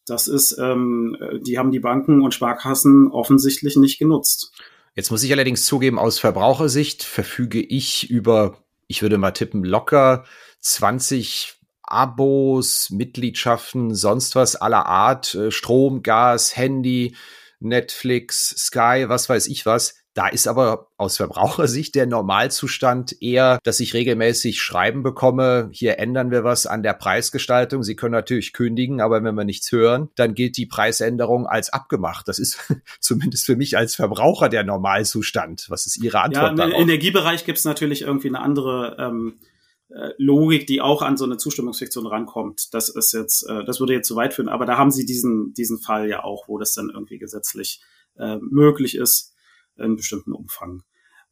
Das 0.06 0.28
ist, 0.28 0.56
ähm, 0.58 1.16
die 1.40 1.58
haben 1.58 1.70
die 1.70 1.80
Banken 1.80 2.22
und 2.22 2.34
Sparkassen 2.34 3.08
offensichtlich 3.08 3.76
nicht 3.76 3.98
genutzt. 3.98 4.52
Jetzt 4.94 5.10
muss 5.10 5.22
ich 5.22 5.32
allerdings 5.32 5.64
zugeben, 5.64 5.98
aus 5.98 6.18
Verbrauchersicht 6.18 7.02
verfüge 7.02 7.60
ich 7.60 8.10
über, 8.10 8.58
ich 8.86 9.02
würde 9.02 9.18
mal 9.18 9.32
tippen, 9.32 9.64
locker 9.64 10.24
20 10.60 11.54
Abos, 11.82 12.90
Mitgliedschaften, 12.90 13.94
sonst 13.94 14.36
was 14.36 14.56
aller 14.56 14.86
Art, 14.86 15.34
äh, 15.34 15.50
Strom, 15.50 16.02
Gas, 16.02 16.56
Handy, 16.56 17.14
Netflix, 17.60 18.54
Sky, 18.56 19.04
was 19.08 19.28
weiß 19.28 19.48
ich 19.48 19.66
was. 19.66 19.96
Da 20.14 20.28
ist 20.28 20.46
aber 20.46 20.92
aus 20.96 21.16
Verbrauchersicht 21.16 21.96
der 21.96 22.06
Normalzustand 22.06 23.20
eher, 23.20 23.58
dass 23.64 23.80
ich 23.80 23.94
regelmäßig 23.94 24.62
Schreiben 24.62 25.02
bekomme, 25.02 25.68
hier 25.72 25.98
ändern 25.98 26.30
wir 26.30 26.44
was 26.44 26.66
an 26.66 26.84
der 26.84 26.92
Preisgestaltung. 26.92 27.82
Sie 27.82 27.96
können 27.96 28.12
natürlich 28.12 28.52
kündigen, 28.52 29.00
aber 29.00 29.24
wenn 29.24 29.34
wir 29.34 29.42
nichts 29.44 29.72
hören, 29.72 30.10
dann 30.14 30.34
gilt 30.34 30.56
die 30.56 30.66
Preisänderung 30.66 31.48
als 31.48 31.72
abgemacht. 31.72 32.28
Das 32.28 32.38
ist 32.38 32.58
zumindest 33.00 33.44
für 33.44 33.56
mich 33.56 33.76
als 33.76 33.96
Verbraucher 33.96 34.48
der 34.48 34.62
Normalzustand. 34.62 35.66
Was 35.68 35.86
ist 35.86 36.00
Ihre 36.00 36.20
Antwort 36.20 36.44
ja, 36.44 36.50
im 36.50 36.56
darauf? 36.56 36.74
Im 36.74 36.80
Energiebereich 36.82 37.44
gibt 37.44 37.58
es 37.58 37.64
natürlich 37.64 38.02
irgendwie 38.02 38.28
eine 38.28 38.40
andere 38.40 38.96
ähm, 39.00 39.40
äh, 39.88 40.10
Logik, 40.16 40.68
die 40.68 40.80
auch 40.80 41.02
an 41.02 41.16
so 41.16 41.24
eine 41.24 41.38
Zustimmungsfiktion 41.38 42.06
rankommt. 42.06 42.72
Das 42.72 42.88
ist 42.88 43.12
jetzt, 43.12 43.48
äh, 43.48 43.64
das 43.64 43.80
würde 43.80 43.94
jetzt 43.94 44.06
zu 44.06 44.14
weit 44.14 44.32
führen, 44.32 44.48
aber 44.48 44.64
da 44.64 44.78
haben 44.78 44.92
Sie 44.92 45.06
diesen, 45.06 45.54
diesen 45.54 45.80
Fall 45.80 46.08
ja 46.08 46.22
auch, 46.22 46.46
wo 46.46 46.56
das 46.56 46.72
dann 46.72 46.90
irgendwie 46.90 47.18
gesetzlich 47.18 47.82
äh, 48.16 48.36
möglich 48.40 48.96
ist 48.96 49.33
in 49.76 49.96
bestimmten 49.96 50.32
Umfang. 50.32 50.82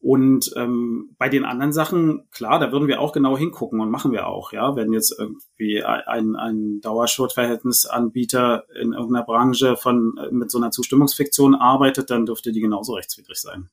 Und 0.02 0.52
ähm, 0.56 1.14
bei 1.16 1.28
den 1.28 1.44
anderen 1.44 1.72
Sachen, 1.72 2.28
klar, 2.32 2.58
da 2.58 2.72
würden 2.72 2.88
wir 2.88 3.00
auch 3.00 3.12
genau 3.12 3.38
hingucken 3.38 3.78
und 3.80 3.88
machen 3.88 4.11
wir 4.11 4.26
auch, 4.26 4.52
ja. 4.52 4.75
Wenn 4.75 4.92
jetzt 4.92 5.16
irgendwie 5.16 5.84
ein, 5.84 6.34
ein 6.34 6.80
Dauerschuldverhältnisanbieter 6.80 8.64
in 8.75 8.94
irgendeiner 8.94 9.25
Branche 9.25 9.76
von 9.76 10.18
mit 10.32 10.50
so 10.50 10.58
einer 10.58 10.72
Zustimmungsfiktion 10.72 11.54
arbeitet, 11.54 12.11
dann 12.11 12.26
dürfte 12.26 12.50
die 12.50 12.61
genauso 12.61 12.94
rechtswidrig 12.94 13.38
sein. 13.38 13.70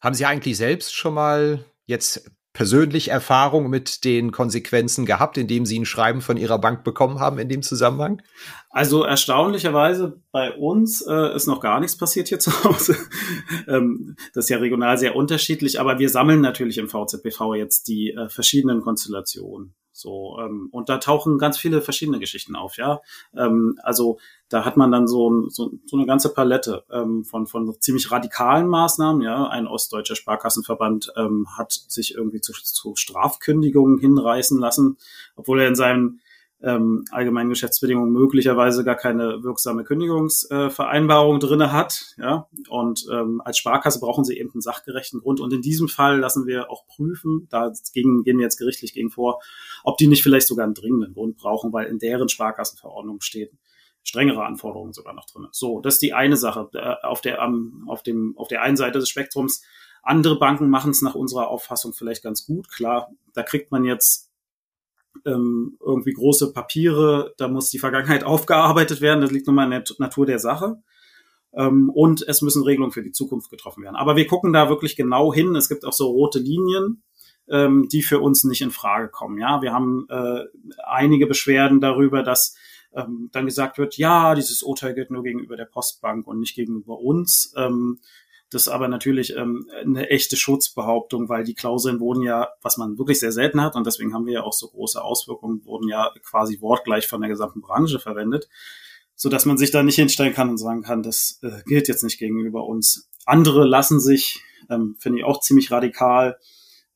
Haben 0.00 0.14
Sie 0.14 0.26
eigentlich 0.26 0.56
selbst 0.56 0.92
schon 0.92 1.14
mal 1.14 1.64
jetzt 1.86 2.28
persönlich 2.52 3.08
Erfahrung 3.08 3.70
mit 3.70 4.04
den 4.04 4.32
Konsequenzen 4.32 5.06
gehabt, 5.06 5.38
indem 5.38 5.64
Sie 5.64 5.78
ein 5.78 5.86
Schreiben 5.86 6.20
von 6.20 6.36
Ihrer 6.36 6.58
Bank 6.58 6.82
bekommen 6.82 7.20
haben 7.20 7.38
in 7.38 7.48
dem 7.48 7.62
Zusammenhang? 7.62 8.22
Also 8.70 9.04
erstaunlicherweise 9.04 10.20
bei 10.32 10.52
uns 10.52 11.02
äh, 11.06 11.34
ist 11.34 11.46
noch 11.46 11.60
gar 11.60 11.80
nichts 11.80 11.96
passiert 11.96 12.28
hier 12.28 12.38
zu 12.40 12.52
Hause. 12.64 12.96
ähm, 13.68 14.16
das 14.34 14.46
ist 14.46 14.48
ja 14.50 14.58
regional 14.58 14.98
sehr 14.98 15.16
unterschiedlich, 15.16 15.80
aber 15.80 15.98
wir 15.98 16.08
sammeln 16.08 16.40
natürlich 16.40 16.78
im 16.78 16.88
VZBV 16.88 17.54
jetzt 17.56 17.88
die 17.88 18.10
äh, 18.10 18.28
verschiedenen 18.28 18.80
Konstellationen. 18.80 19.74
So, 19.92 20.38
ähm, 20.40 20.68
und 20.70 20.88
da 20.88 20.98
tauchen 20.98 21.38
ganz 21.38 21.58
viele 21.58 21.82
verschiedene 21.82 22.18
Geschichten 22.18 22.56
auf, 22.56 22.76
ja. 22.76 23.00
Ähm, 23.36 23.78
also 23.82 24.18
da 24.48 24.64
hat 24.64 24.76
man 24.76 24.90
dann 24.92 25.06
so, 25.06 25.48
so, 25.48 25.72
so 25.84 25.96
eine 25.96 26.06
ganze 26.06 26.32
Palette 26.32 26.84
ähm, 26.90 27.24
von, 27.24 27.46
von 27.46 27.74
ziemlich 27.80 28.10
radikalen 28.10 28.68
Maßnahmen, 28.68 29.22
ja. 29.22 29.48
Ein 29.48 29.66
ostdeutscher 29.66 30.16
Sparkassenverband 30.16 31.12
ähm, 31.16 31.46
hat 31.56 31.72
sich 31.72 32.14
irgendwie 32.14 32.40
zu, 32.40 32.52
zu 32.52 32.94
Strafkündigungen 32.96 33.98
hinreißen 33.98 34.58
lassen, 34.58 34.96
obwohl 35.36 35.60
er 35.60 35.68
in 35.68 35.76
seinem 35.76 36.20
ähm, 36.62 37.04
allgemeinen 37.10 37.48
Geschäftsbedingungen 37.48 38.12
möglicherweise 38.12 38.84
gar 38.84 38.96
keine 38.96 39.42
wirksame 39.42 39.84
Kündigungsvereinbarung 39.84 41.36
äh, 41.36 41.38
drinne 41.38 41.72
hat. 41.72 42.14
Ja? 42.18 42.48
Und 42.68 43.06
ähm, 43.10 43.40
als 43.44 43.58
Sparkasse 43.58 44.00
brauchen 44.00 44.24
sie 44.24 44.38
eben 44.38 44.50
einen 44.52 44.60
sachgerechten 44.60 45.20
Grund. 45.20 45.40
Und 45.40 45.52
in 45.52 45.62
diesem 45.62 45.88
Fall 45.88 46.18
lassen 46.18 46.46
wir 46.46 46.70
auch 46.70 46.86
prüfen, 46.86 47.46
da 47.50 47.72
gehen, 47.94 48.24
wir 48.24 48.34
jetzt 48.40 48.58
gerichtlich 48.58 48.92
gegen 48.92 49.10
vor, 49.10 49.40
ob 49.84 49.96
die 49.96 50.06
nicht 50.06 50.22
vielleicht 50.22 50.48
sogar 50.48 50.64
einen 50.64 50.74
dringenden 50.74 51.14
Grund 51.14 51.36
brauchen, 51.36 51.72
weil 51.72 51.86
in 51.86 51.98
deren 51.98 52.28
Sparkassenverordnung 52.28 53.20
steht 53.20 53.52
strengere 54.02 54.44
Anforderungen 54.44 54.92
sogar 54.92 55.14
noch 55.14 55.26
drin. 55.26 55.46
So, 55.52 55.80
das 55.80 55.94
ist 55.94 56.02
die 56.02 56.14
eine 56.14 56.36
Sache 56.36 56.70
äh, 56.72 57.06
auf 57.06 57.20
der 57.20 57.42
um, 57.42 57.84
auf 57.88 58.02
dem 58.02 58.34
auf 58.38 58.48
der 58.48 58.62
einen 58.62 58.76
Seite 58.76 58.98
des 58.98 59.08
Spektrums. 59.08 59.62
Andere 60.02 60.38
Banken 60.38 60.70
machen 60.70 60.92
es 60.92 61.02
nach 61.02 61.14
unserer 61.14 61.48
Auffassung 61.48 61.92
vielleicht 61.92 62.22
ganz 62.22 62.46
gut. 62.46 62.70
Klar, 62.70 63.10
da 63.34 63.42
kriegt 63.42 63.70
man 63.70 63.84
jetzt 63.84 64.29
ähm, 65.26 65.76
irgendwie 65.80 66.12
große 66.12 66.52
Papiere, 66.52 67.34
da 67.36 67.48
muss 67.48 67.70
die 67.70 67.78
Vergangenheit 67.78 68.24
aufgearbeitet 68.24 69.00
werden, 69.00 69.20
das 69.20 69.30
liegt 69.30 69.46
nun 69.46 69.56
mal 69.56 69.64
in 69.64 69.70
der 69.70 69.84
Natur 69.98 70.26
der 70.26 70.38
Sache. 70.38 70.82
Ähm, 71.52 71.90
und 71.90 72.22
es 72.26 72.42
müssen 72.42 72.62
Regelungen 72.62 72.92
für 72.92 73.02
die 73.02 73.12
Zukunft 73.12 73.50
getroffen 73.50 73.82
werden. 73.82 73.96
Aber 73.96 74.16
wir 74.16 74.26
gucken 74.26 74.52
da 74.52 74.68
wirklich 74.68 74.96
genau 74.96 75.34
hin. 75.34 75.56
Es 75.56 75.68
gibt 75.68 75.84
auch 75.84 75.92
so 75.92 76.08
rote 76.08 76.38
Linien, 76.38 77.02
ähm, 77.48 77.88
die 77.90 78.02
für 78.02 78.20
uns 78.20 78.44
nicht 78.44 78.62
in 78.62 78.70
Frage 78.70 79.08
kommen. 79.08 79.38
Ja, 79.38 79.60
wir 79.60 79.72
haben 79.72 80.06
äh, 80.08 80.44
einige 80.84 81.26
Beschwerden 81.26 81.80
darüber, 81.80 82.22
dass 82.22 82.56
ähm, 82.92 83.30
dann 83.32 83.46
gesagt 83.46 83.78
wird, 83.78 83.96
ja, 83.96 84.34
dieses 84.34 84.62
Urteil 84.62 84.94
gilt 84.94 85.10
nur 85.10 85.22
gegenüber 85.22 85.56
der 85.56 85.64
Postbank 85.64 86.26
und 86.26 86.40
nicht 86.40 86.54
gegenüber 86.54 86.98
uns. 86.98 87.52
Ähm, 87.56 87.98
das 88.50 88.62
ist 88.62 88.68
aber 88.68 88.88
natürlich 88.88 89.36
ähm, 89.36 89.70
eine 89.80 90.10
echte 90.10 90.36
Schutzbehauptung, 90.36 91.28
weil 91.28 91.44
die 91.44 91.54
Klauseln 91.54 92.00
wurden 92.00 92.22
ja, 92.22 92.48
was 92.62 92.76
man 92.76 92.98
wirklich 92.98 93.20
sehr 93.20 93.32
selten 93.32 93.62
hat, 93.62 93.76
und 93.76 93.86
deswegen 93.86 94.12
haben 94.12 94.26
wir 94.26 94.34
ja 94.34 94.42
auch 94.42 94.52
so 94.52 94.68
große 94.68 95.02
Auswirkungen, 95.02 95.64
wurden 95.64 95.88
ja 95.88 96.10
quasi 96.24 96.60
wortgleich 96.60 97.06
von 97.06 97.20
der 97.20 97.30
gesamten 97.30 97.60
Branche 97.60 98.00
verwendet, 98.00 98.48
so 99.14 99.28
dass 99.28 99.46
man 99.46 99.56
sich 99.56 99.70
da 99.70 99.82
nicht 99.82 99.96
hinstellen 99.96 100.34
kann 100.34 100.50
und 100.50 100.58
sagen 100.58 100.82
kann, 100.82 101.02
das 101.02 101.38
äh, 101.42 101.62
gilt 101.64 101.88
jetzt 101.88 102.02
nicht 102.02 102.18
gegenüber 102.18 102.66
uns. 102.66 103.08
Andere 103.24 103.64
lassen 103.64 104.00
sich, 104.00 104.42
ähm, 104.68 104.96
finde 104.98 105.20
ich 105.20 105.24
auch 105.24 105.40
ziemlich 105.40 105.70
radikal, 105.70 106.38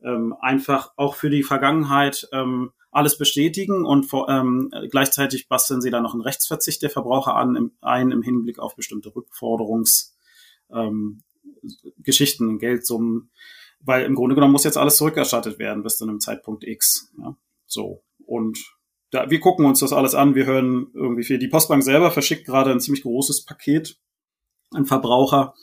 ähm, 0.03 0.35
einfach 0.41 0.93
auch 0.97 1.15
für 1.15 1.31
die 1.31 1.43
Vergangenheit 1.43 2.29
ähm, 2.33 2.73
alles 2.91 3.19
bestätigen 3.19 3.85
und 3.85 4.05
vor, 4.05 4.29
ähm, 4.29 4.71
gleichzeitig 4.91 5.49
basteln 5.49 5.81
sie 5.81 5.91
da 5.91 6.01
noch 6.01 6.15
einen 6.15 6.23
Rechtsverzicht 6.23 6.81
der 6.83 6.91
Verbraucher 6.91 7.35
an, 7.35 7.57
im, 7.57 7.73
ein 7.81 8.13
im 8.13 8.23
Hinblick 8.23 8.59
auf 8.59 8.77
bestimmte 8.77 9.15
Rückforderungs, 9.15 10.17
ähm, 10.73 11.23
Geschichten, 11.99 12.59
Geldsummen, 12.59 13.31
weil 13.81 14.05
im 14.05 14.15
Grunde 14.15 14.35
genommen 14.35 14.53
muss 14.53 14.65
jetzt 14.65 14.79
alles 14.79 14.97
zurückerstattet 14.97 15.59
werden 15.59 15.83
bis 15.83 15.99
zu 15.99 16.05
einem 16.05 16.21
Zeitpunkt 16.21 16.65
X. 16.65 17.13
Ja, 17.19 17.37
so. 17.67 18.03
Und 18.27 18.59
da, 19.11 19.31
wir 19.31 19.41
gucken 19.41 19.67
uns 19.67 19.81
das 19.81 19.93
alles 19.93 20.15
an. 20.15 20.35
Wir 20.35 20.47
hören 20.47 20.89
irgendwie 20.95 21.25
viel. 21.25 21.39
Die 21.39 21.49
Postbank 21.49 21.83
selber 21.83 22.11
verschickt 22.11 22.47
gerade 22.47 22.71
ein 22.71 22.81
ziemlich 22.81 23.03
großes 23.03 23.45
Paket 23.45 23.99
an 24.71 24.87
Verbraucher. 24.87 25.55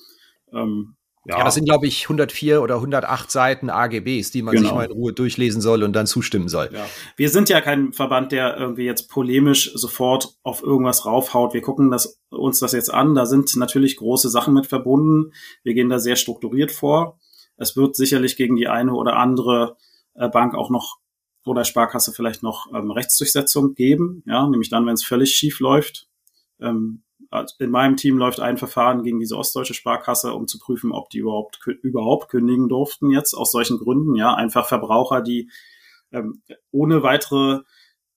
Ähm, 0.54 0.96
ja. 1.26 1.38
ja, 1.38 1.44
das 1.44 1.54
sind, 1.54 1.66
glaube 1.66 1.86
ich, 1.86 2.04
104 2.04 2.64
oder 2.64 2.76
108 2.76 3.30
Seiten 3.30 3.70
AGBs, 3.70 4.32
die 4.32 4.42
man 4.42 4.56
genau. 4.56 4.70
sich 4.70 4.76
mal 4.76 4.86
in 4.86 4.92
Ruhe 4.92 5.14
durchlesen 5.14 5.62
soll 5.62 5.84
und 5.84 5.94
dann 5.94 6.08
zustimmen 6.08 6.48
soll. 6.48 6.70
Ja. 6.74 6.86
Wir 7.16 7.30
sind 7.30 7.48
ja 7.50 7.62
kein 7.62 7.94
Verband, 7.94 8.32
der 8.32 8.58
irgendwie 8.58 8.86
jetzt 8.86 9.08
polemisch 9.08 9.72
sofort 9.76 10.36
auf 10.42 10.64
irgendwas 10.64 11.06
raufhaut. 11.06 11.54
Wir 11.54 11.62
gucken 11.62 11.92
das, 11.92 12.20
uns 12.30 12.60
das 12.60 12.72
jetzt 12.72 12.92
an. 12.92 13.14
Da 13.14 13.28
sind 13.28 13.56
natürlich 13.56 13.98
große 13.98 14.30
Sachen 14.30 14.56
mit 14.56 14.66
verbunden. 14.66 15.32
Wir 15.64 15.76
gehen 15.76 15.90
da 15.90 16.00
sehr 16.00 16.16
strukturiert 16.16 16.72
vor. 16.72 17.20
Es 17.56 17.78
wird 17.78 17.96
sicherlich 17.96 18.36
gegen 18.36 18.56
die 18.56 18.68
eine 18.68 18.94
oder 18.94 19.18
andere 19.18 19.78
äh, 20.16 20.28
Bank 20.28 20.56
auch 20.56 20.72
noch 20.72 20.98
oder 21.46 21.66
Sparkasse 21.66 22.14
vielleicht 22.14 22.42
noch 22.42 22.72
ähm, 22.74 22.90
Rechtsdurchsetzung 22.90 23.76
geben. 23.76 24.24
Ja, 24.26 24.48
nämlich 24.48 24.70
dann, 24.70 24.88
wenn 24.88 24.94
es 24.94 25.04
völlig 25.04 25.36
schief 25.36 25.60
läuft. 25.60 26.08
Ähm, 26.60 27.04
in 27.60 27.72
meinem 27.72 27.96
Team 27.96 28.18
läuft 28.18 28.42
ein 28.42 28.58
Verfahren 28.58 29.04
gegen 29.04 29.20
diese 29.20 29.38
ostdeutsche 29.38 29.74
Sparkasse, 29.74 30.34
um 30.34 30.48
zu 30.48 30.60
prüfen, 30.60 30.92
ob 30.92 31.10
die 31.10 31.20
überhaupt 31.20 31.66
überhaupt 31.82 32.30
kündigen 32.30 32.68
durften 32.68 33.10
jetzt 33.10 33.34
aus 33.34 33.52
solchen 33.52 33.78
Gründen. 33.78 34.16
Ja, 34.16 34.34
einfach 34.34 34.68
Verbraucher, 34.68 35.22
die 35.22 35.50
ähm, 36.12 36.42
ohne 36.72 37.04
weitere 37.04 37.62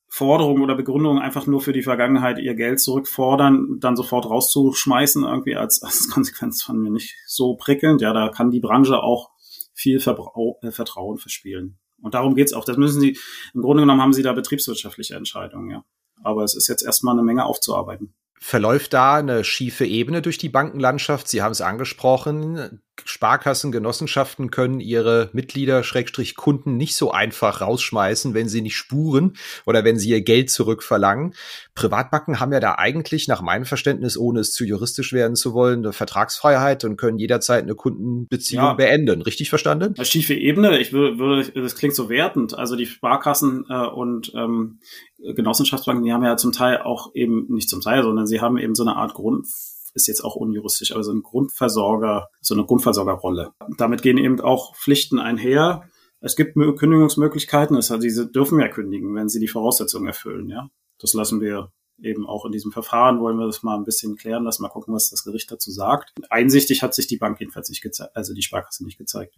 Forderung 0.09 0.63
oder 0.63 0.75
Begründung 0.75 1.21
einfach 1.21 1.47
nur 1.47 1.61
für 1.61 1.73
die 1.73 1.83
Vergangenheit 1.83 2.39
ihr 2.39 2.55
Geld 2.55 2.81
zurückfordern, 2.81 3.79
dann 3.79 3.97
sofort 3.97 4.29
rauszuschmeißen, 4.29 5.23
irgendwie 5.23 5.57
als, 5.57 5.83
als 5.83 6.09
Konsequenz 6.13 6.63
von 6.63 6.81
mir 6.81 6.91
nicht 6.91 7.15
so 7.27 7.55
prickelnd. 7.55 8.01
Ja, 8.01 8.13
da 8.13 8.31
kann 8.31 8.51
die 8.51 8.61
Branche 8.61 9.01
auch 9.01 9.31
viel 9.75 10.01
Verbrau 10.01 10.59
äh, 10.63 10.73
Vertrauen 10.73 11.19
verspielen. 11.19 11.79
Und 12.03 12.15
darum 12.15 12.35
geht's 12.35 12.53
auch. 12.53 12.65
Das 12.65 12.77
müssen 12.77 13.01
Sie, 13.01 13.17
im 13.55 13.63
Grunde 13.63 13.85
genommen 13.85 14.03
haben 14.03 14.13
Sie 14.13 14.23
da 14.23 14.33
betriebswirtschaftliche 14.33 15.15
Entscheidungen, 15.15 15.71
ja. 15.71 15.85
Aber 16.23 16.43
es 16.43 16.55
ist 16.57 16.69
jetzt 16.69 16.83
erstmal 16.83 17.15
eine 17.15 17.23
Menge 17.23 17.45
aufzuarbeiten 17.45 18.15
verläuft 18.45 18.93
da 18.93 19.15
eine 19.15 19.43
schiefe 19.43 19.87
Ebene 19.87 20.21
durch 20.21 20.37
die 20.37 20.51
Bankenlandschaft. 20.51 21.29
Sie 21.29 21.41
haben 21.41 21.53
es 21.53 21.63
angesprochen. 21.63 22.83
Sparkassen, 23.05 23.73
Genossenschaften 23.73 24.51
können 24.51 24.81
ihre 24.81 25.31
Mitglieder, 25.33 25.83
Schrägstrich 25.83 26.35
Kunden 26.35 26.77
nicht 26.77 26.97
so 26.97 27.11
einfach 27.11 27.61
rausschmeißen, 27.61 28.35
wenn 28.35 28.49
sie 28.49 28.63
nicht 28.63 28.77
spuren 28.77 29.35
oder 29.67 29.85
wenn 29.85 29.99
sie 29.99 30.11
ihr 30.11 30.23
Geld 30.23 30.51
zurückverlangen. 30.51 31.35
Privatbanken 31.75 32.41
haben 32.41 32.53
ja 32.53 32.61
da 32.61 32.77
eigentlich 32.77 33.29
nach 33.29 33.43
meinem 33.43 33.65
Verständnis, 33.65 34.17
ohne 34.17 34.41
es 34.41 34.53
zu 34.53 34.65
juristisch 34.65 35.13
werden 35.13 35.37
zu 35.37 35.53
wollen, 35.53 35.81
eine 35.81 35.93
Vertragsfreiheit 35.93 36.85
und 36.85 36.97
können 36.97 37.19
jederzeit 37.19 37.63
eine 37.63 37.75
Kundenbeziehung 37.75 38.65
ja. 38.65 38.75
beenden. 38.75 39.23
Richtig 39.23 39.51
verstanden? 39.51 39.95
Eine 39.97 40.07
schiefe 40.07 40.35
Ebene, 40.35 40.79
ich 40.79 40.93
würde, 40.93 41.51
das 41.53 41.77
klingt 41.77 41.95
so 41.95 42.09
wertend. 42.09 42.59
Also 42.59 42.77
die 42.77 42.87
Sparkassen 42.87 43.67
äh, 43.69 43.87
und 43.87 44.33
ähm, 44.35 44.79
Genossenschaftsbanken, 45.19 46.05
die 46.05 46.13
haben 46.13 46.25
ja 46.25 46.37
zum 46.37 46.53
Teil 46.53 46.79
auch 46.79 47.15
eben, 47.15 47.47
nicht 47.49 47.69
zum 47.69 47.81
Teil, 47.81 48.03
sondern 48.03 48.27
sie 48.27 48.41
haben 48.41 48.59
eben 48.59 48.75
so 48.75 48.83
eine 48.83 48.97
Art 48.97 49.15
Grund 49.15 49.47
ist 49.95 50.07
jetzt 50.07 50.23
auch 50.23 50.37
unjuristisch, 50.37 50.93
aber 50.93 51.05
so 51.05 51.13
ein 51.13 51.23
Grundversorger, 51.23 52.29
so 52.41 52.55
eine 52.55 52.65
Grundversorgerrolle. 52.65 53.53
Damit 53.79 54.03
gehen 54.03 54.19
eben 54.19 54.41
auch 54.41 54.77
Pflichten 54.77 55.19
einher. 55.19 55.89
Es 56.21 56.37
gibt 56.37 56.55
Kündigungsmöglichkeiten, 56.55 57.77
das 57.77 57.91
heißt, 57.91 58.03
diese 58.03 58.31
dürfen 58.31 58.61
ja 58.61 58.69
kündigen, 58.69 59.15
wenn 59.15 59.29
sie 59.29 59.41
die 59.41 59.49
Voraussetzungen 59.49 60.07
erfüllen, 60.07 60.49
ja. 60.49 60.69
Das 60.99 61.13
lassen 61.13 61.41
wir 61.41 61.71
eben 62.03 62.27
auch 62.27 62.45
in 62.45 62.53
diesem 62.53 62.73
Verfahren 62.73 63.21
wollen 63.21 63.37
wir 63.37 63.47
das 63.47 63.63
mal 63.63 63.77
ein 63.77 63.85
bisschen 63.85 64.17
klären 64.17 64.45
lassen, 64.45 64.63
mal 64.63 64.69
gucken, 64.69 64.95
was 64.95 65.11
das 65.11 65.25
Gericht 65.25 65.51
dazu 65.51 65.71
sagt. 65.71 66.13
Einsichtig 66.31 66.83
hat 66.83 66.95
sich 66.95 67.07
die 67.07 67.19
Bank 67.19 67.39
jedenfalls 67.41 67.69
nicht 67.69 67.83
gezeigt, 67.83 68.17
also 68.17 68.35
die 68.35 68.43
Sparkasse 68.43 68.85
nicht 68.85 68.99
gezeigt. 68.99 69.35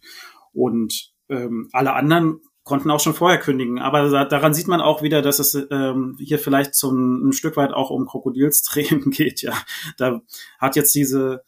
Und 0.53 1.13
ähm, 1.29 1.69
alle 1.71 1.93
anderen 1.93 2.41
konnten 2.67 2.91
auch 2.91 2.99
schon 2.99 3.13
vorher 3.13 3.39
kündigen. 3.39 3.79
Aber 3.79 4.25
daran 4.25 4.53
sieht 4.53 4.67
man 4.67 4.81
auch 4.81 5.01
wieder, 5.01 5.21
dass 5.21 5.39
es 5.39 5.55
ähm, 5.71 6.17
hier 6.19 6.37
vielleicht 6.37 6.75
zum 6.75 7.29
ein 7.29 7.33
Stück 7.33 7.57
weit 7.57 7.71
auch 7.71 7.89
um 7.89 8.05
Krokodilstränen 8.05 9.09
geht. 9.11 9.41
Ja, 9.41 9.53
da 9.97 10.21
hat 10.59 10.75
jetzt 10.75 10.93
diese 10.93 11.43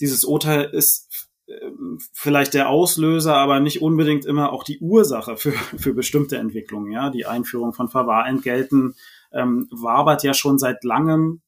dieses 0.00 0.24
Urteil 0.24 0.64
ist 0.64 1.30
ähm, 1.46 1.98
vielleicht 2.12 2.54
der 2.54 2.68
Auslöser, 2.68 3.36
aber 3.36 3.60
nicht 3.60 3.82
unbedingt 3.82 4.24
immer 4.24 4.52
auch 4.52 4.64
die 4.64 4.80
Ursache 4.80 5.36
für, 5.36 5.52
für 5.76 5.94
bestimmte 5.94 6.36
Entwicklungen. 6.36 6.90
Ja, 6.90 7.10
die 7.10 7.26
Einführung 7.26 7.72
von 7.72 7.88
Verwahrentgelten 7.88 8.96
ähm, 9.32 9.68
wabert 9.70 10.22
ja 10.22 10.34
schon 10.34 10.58
seit 10.58 10.84
langem 10.84 11.40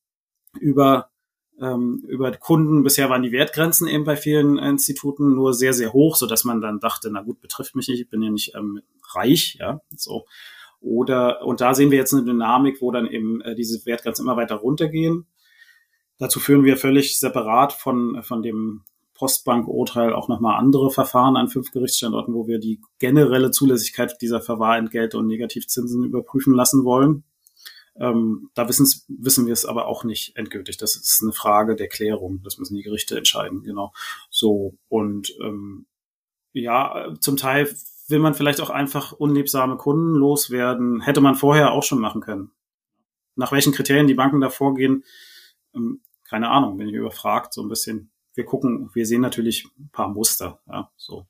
über 0.59 1.11
ähm, 1.61 2.05
über 2.07 2.33
Kunden. 2.33 2.83
Bisher 2.83 3.11
waren 3.11 3.23
die 3.23 3.33
Wertgrenzen 3.33 3.89
eben 3.89 4.05
bei 4.05 4.17
vielen 4.17 4.59
Instituten 4.59 5.35
nur 5.35 5.55
sehr, 5.55 5.73
sehr 5.73 5.93
hoch, 5.93 6.17
so 6.17 6.27
dass 6.27 6.45
man 6.45 6.61
dann 6.61 6.81
dachte, 6.81 7.11
na 7.11 7.23
gut, 7.23 7.41
betrifft 7.41 7.75
mich 7.77 7.89
nicht, 7.89 8.01
ich 8.01 8.11
bin 8.11 8.23
ja 8.23 8.31
nicht 8.31 8.55
ähm, 8.55 8.81
reich, 9.15 9.57
ja, 9.61 9.81
so. 9.97 10.27
Oder, 10.81 11.45
und 11.45 11.61
da 11.61 11.75
sehen 11.75 11.91
wir 11.91 11.99
jetzt 11.99 12.13
eine 12.13 12.25
Dynamik, 12.25 12.81
wo 12.81 12.91
dann 12.91 13.07
eben 13.07 13.41
äh, 13.41 13.55
diese 13.55 13.85
Wertgrenzen 13.87 14.25
immer 14.25 14.37
weiter 14.37 14.57
runtergehen. 14.57 15.27
Dazu 16.19 16.39
führen 16.39 16.65
wir 16.65 16.77
völlig 16.77 17.19
separat 17.19 17.73
von, 17.73 18.23
von 18.23 18.43
dem 18.43 18.83
Postbank-Urteil 19.15 20.13
auch 20.13 20.29
nochmal 20.29 20.59
andere 20.59 20.91
Verfahren 20.91 21.37
an 21.37 21.49
fünf 21.49 21.73
Gerichtsstandorten, 21.73 22.35
wo 22.35 22.47
wir 22.47 22.59
die 22.59 22.81
generelle 22.99 23.51
Zulässigkeit 23.51 24.17
dieser 24.21 24.41
Verwahrentgelte 24.41 25.19
und 25.19 25.27
Negativzinsen 25.27 26.05
überprüfen 26.05 26.55
lassen 26.55 26.85
wollen. 26.85 27.25
Ähm, 27.99 28.51
da 28.55 28.69
wissen 28.69 29.47
wir 29.47 29.53
es 29.53 29.65
aber 29.65 29.87
auch 29.87 30.05
nicht 30.05 30.37
endgültig. 30.37 30.77
Das 30.77 30.97
ist 30.97 31.23
eine 31.23 31.33
Frage 31.33 31.77
der 31.77 31.89
Klärung. 31.89 32.43
Das 32.43 32.59
müssen 32.59 32.77
die 32.77 32.83
Gerichte 32.83 33.17
entscheiden, 33.17 33.63
genau. 33.63 33.93
So 34.31 34.75
und 34.89 35.35
ähm, 35.43 35.87
ja, 36.53 37.15
zum 37.21 37.37
Teil 37.37 37.75
will 38.09 38.19
man 38.19 38.35
vielleicht 38.35 38.61
auch 38.61 38.71
einfach 38.71 39.13
unliebsame 39.13 39.77
Kunden 39.77 40.15
loswerden. 40.15 41.01
Hätte 41.01 41.21
man 41.21 41.35
vorher 41.35 41.73
auch 41.73 41.83
schon 41.83 42.01
machen 42.01 42.21
können. 42.21 42.53
Nach 43.35 43.53
welchen 43.53 43.73
Kriterien 43.73 44.07
die 44.07 44.15
Banken 44.15 44.41
da 44.41 44.49
vorgehen, 44.49 45.05
ähm, 45.75 46.01
keine 46.25 46.51
Ahnung, 46.51 46.77
bin 46.77 46.89
ich 46.89 46.95
überfragt, 46.95 47.53
so 47.53 47.63
ein 47.63 47.69
bisschen. 47.69 48.11
Wir 48.35 48.45
gucken, 48.45 48.91
wir 48.93 49.07
sehen 49.07 49.23
natürlich 49.23 49.67
ein 49.79 49.89
paar 49.93 50.09
Muster, 50.09 50.61
ja, 50.67 50.91
so. 50.97 51.27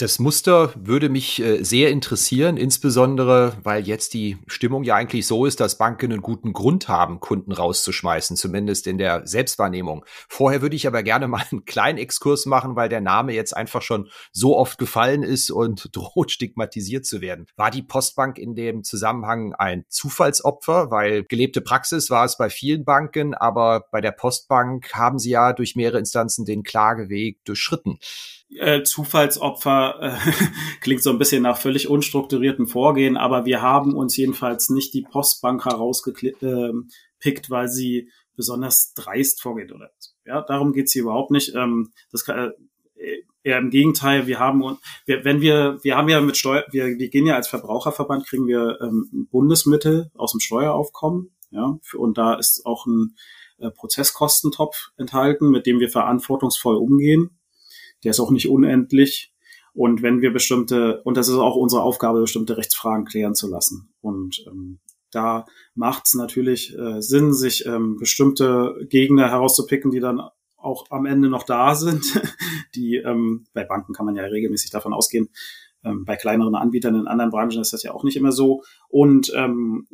Das 0.00 0.18
Muster 0.18 0.72
würde 0.76 1.10
mich 1.10 1.42
äh, 1.42 1.62
sehr 1.62 1.90
interessieren, 1.90 2.56
insbesondere 2.56 3.52
weil 3.62 3.86
jetzt 3.86 4.14
die 4.14 4.38
Stimmung 4.46 4.82
ja 4.82 4.94
eigentlich 4.94 5.26
so 5.26 5.44
ist, 5.44 5.60
dass 5.60 5.76
Banken 5.76 6.10
einen 6.10 6.22
guten 6.22 6.54
Grund 6.54 6.88
haben, 6.88 7.20
Kunden 7.20 7.52
rauszuschmeißen, 7.52 8.34
zumindest 8.34 8.86
in 8.86 8.96
der 8.96 9.26
Selbstwahrnehmung. 9.26 10.06
Vorher 10.26 10.62
würde 10.62 10.74
ich 10.74 10.86
aber 10.86 11.02
gerne 11.02 11.28
mal 11.28 11.44
einen 11.50 11.66
kleinen 11.66 11.98
Exkurs 11.98 12.46
machen, 12.46 12.76
weil 12.76 12.88
der 12.88 13.02
Name 13.02 13.34
jetzt 13.34 13.54
einfach 13.54 13.82
schon 13.82 14.08
so 14.32 14.56
oft 14.56 14.78
gefallen 14.78 15.22
ist 15.22 15.50
und 15.50 15.90
droht 15.94 16.30
stigmatisiert 16.30 17.04
zu 17.04 17.20
werden. 17.20 17.44
War 17.56 17.70
die 17.70 17.82
Postbank 17.82 18.38
in 18.38 18.54
dem 18.54 18.84
Zusammenhang 18.84 19.52
ein 19.52 19.84
Zufallsopfer, 19.90 20.90
weil 20.90 21.24
gelebte 21.24 21.60
Praxis 21.60 22.08
war 22.08 22.24
es 22.24 22.38
bei 22.38 22.48
vielen 22.48 22.86
Banken, 22.86 23.34
aber 23.34 23.84
bei 23.92 24.00
der 24.00 24.12
Postbank 24.12 24.94
haben 24.94 25.18
sie 25.18 25.32
ja 25.32 25.52
durch 25.52 25.76
mehrere 25.76 25.98
Instanzen 25.98 26.46
den 26.46 26.62
Klageweg 26.62 27.44
durchschritten 27.44 27.98
äh, 28.56 28.82
Zufallsopfer 28.82 30.00
äh, 30.00 30.32
klingt 30.80 31.02
so 31.02 31.10
ein 31.10 31.18
bisschen 31.18 31.42
nach 31.42 31.58
völlig 31.58 31.88
unstrukturierten 31.88 32.66
Vorgehen, 32.66 33.16
aber 33.16 33.44
wir 33.44 33.62
haben 33.62 33.94
uns 33.94 34.16
jedenfalls 34.16 34.70
nicht 34.70 34.94
die 34.94 35.02
Postbank 35.02 35.64
herausgepickt, 35.64 36.42
äh, 36.42 37.50
weil 37.50 37.68
sie 37.68 38.10
besonders 38.36 38.92
dreist 38.94 39.42
vorgeht 39.42 39.72
oder. 39.72 39.90
Ja, 40.24 40.42
darum 40.42 40.72
geht's 40.72 40.92
hier 40.92 41.02
überhaupt 41.02 41.30
nicht. 41.30 41.54
Ähm, 41.54 41.92
das 42.10 42.24
kann, 42.24 42.52
äh, 42.96 43.22
eher 43.42 43.58
im 43.58 43.70
Gegenteil, 43.70 44.26
wir 44.26 44.38
haben 44.38 44.78
wir, 45.06 45.24
wenn 45.24 45.40
wir, 45.40 45.78
wir 45.82 45.96
haben 45.96 46.08
ja 46.08 46.20
mit 46.20 46.36
Steuer, 46.36 46.64
wir, 46.70 46.98
wir 46.98 47.08
gehen 47.08 47.26
ja 47.26 47.36
als 47.36 47.48
Verbraucherverband, 47.48 48.26
kriegen 48.26 48.46
wir 48.46 48.78
ähm, 48.82 49.28
Bundesmittel 49.30 50.10
aus 50.14 50.32
dem 50.32 50.40
Steueraufkommen, 50.40 51.30
ja, 51.50 51.78
für, 51.82 51.98
und 51.98 52.18
da 52.18 52.34
ist 52.34 52.66
auch 52.66 52.86
ein 52.86 53.16
äh, 53.58 53.70
Prozesskostentopf 53.70 54.90
enthalten, 54.98 55.50
mit 55.50 55.66
dem 55.66 55.80
wir 55.80 55.88
verantwortungsvoll 55.88 56.76
umgehen 56.76 57.39
der 58.04 58.10
ist 58.10 58.20
auch 58.20 58.30
nicht 58.30 58.48
unendlich. 58.48 59.32
Und 59.72 60.02
wenn 60.02 60.20
wir 60.20 60.32
bestimmte, 60.32 61.00
und 61.04 61.16
das 61.16 61.28
ist 61.28 61.36
auch 61.36 61.56
unsere 61.56 61.82
Aufgabe, 61.82 62.20
bestimmte 62.20 62.56
Rechtsfragen 62.56 63.04
klären 63.04 63.34
zu 63.34 63.48
lassen. 63.48 63.92
Und 64.00 64.44
ähm, 64.46 64.80
da 65.10 65.46
macht 65.74 66.06
es 66.06 66.14
natürlich 66.14 66.76
äh, 66.76 67.00
Sinn, 67.00 67.32
sich 67.32 67.66
ähm, 67.66 67.96
bestimmte 67.96 68.74
Gegner 68.88 69.30
herauszupicken, 69.30 69.90
die 69.90 70.00
dann 70.00 70.20
auch 70.56 70.86
am 70.90 71.06
Ende 71.06 71.28
noch 71.28 71.44
da 71.44 71.74
sind. 71.74 72.20
Die 72.74 72.96
ähm, 72.96 73.46
bei 73.52 73.64
Banken 73.64 73.92
kann 73.92 74.06
man 74.06 74.14
ja 74.14 74.24
regelmäßig 74.24 74.70
davon 74.70 74.92
ausgehen. 74.92 75.30
Ähm, 75.84 76.04
bei 76.04 76.16
kleineren 76.16 76.54
Anbietern 76.54 76.94
in 76.94 77.08
anderen 77.08 77.30
Branchen 77.30 77.60
ist 77.60 77.72
das 77.72 77.82
ja 77.82 77.92
auch 77.92 78.04
nicht 78.04 78.16
immer 78.16 78.32
so. 78.32 78.62
Und 78.88 79.32
ähm, 79.34 79.88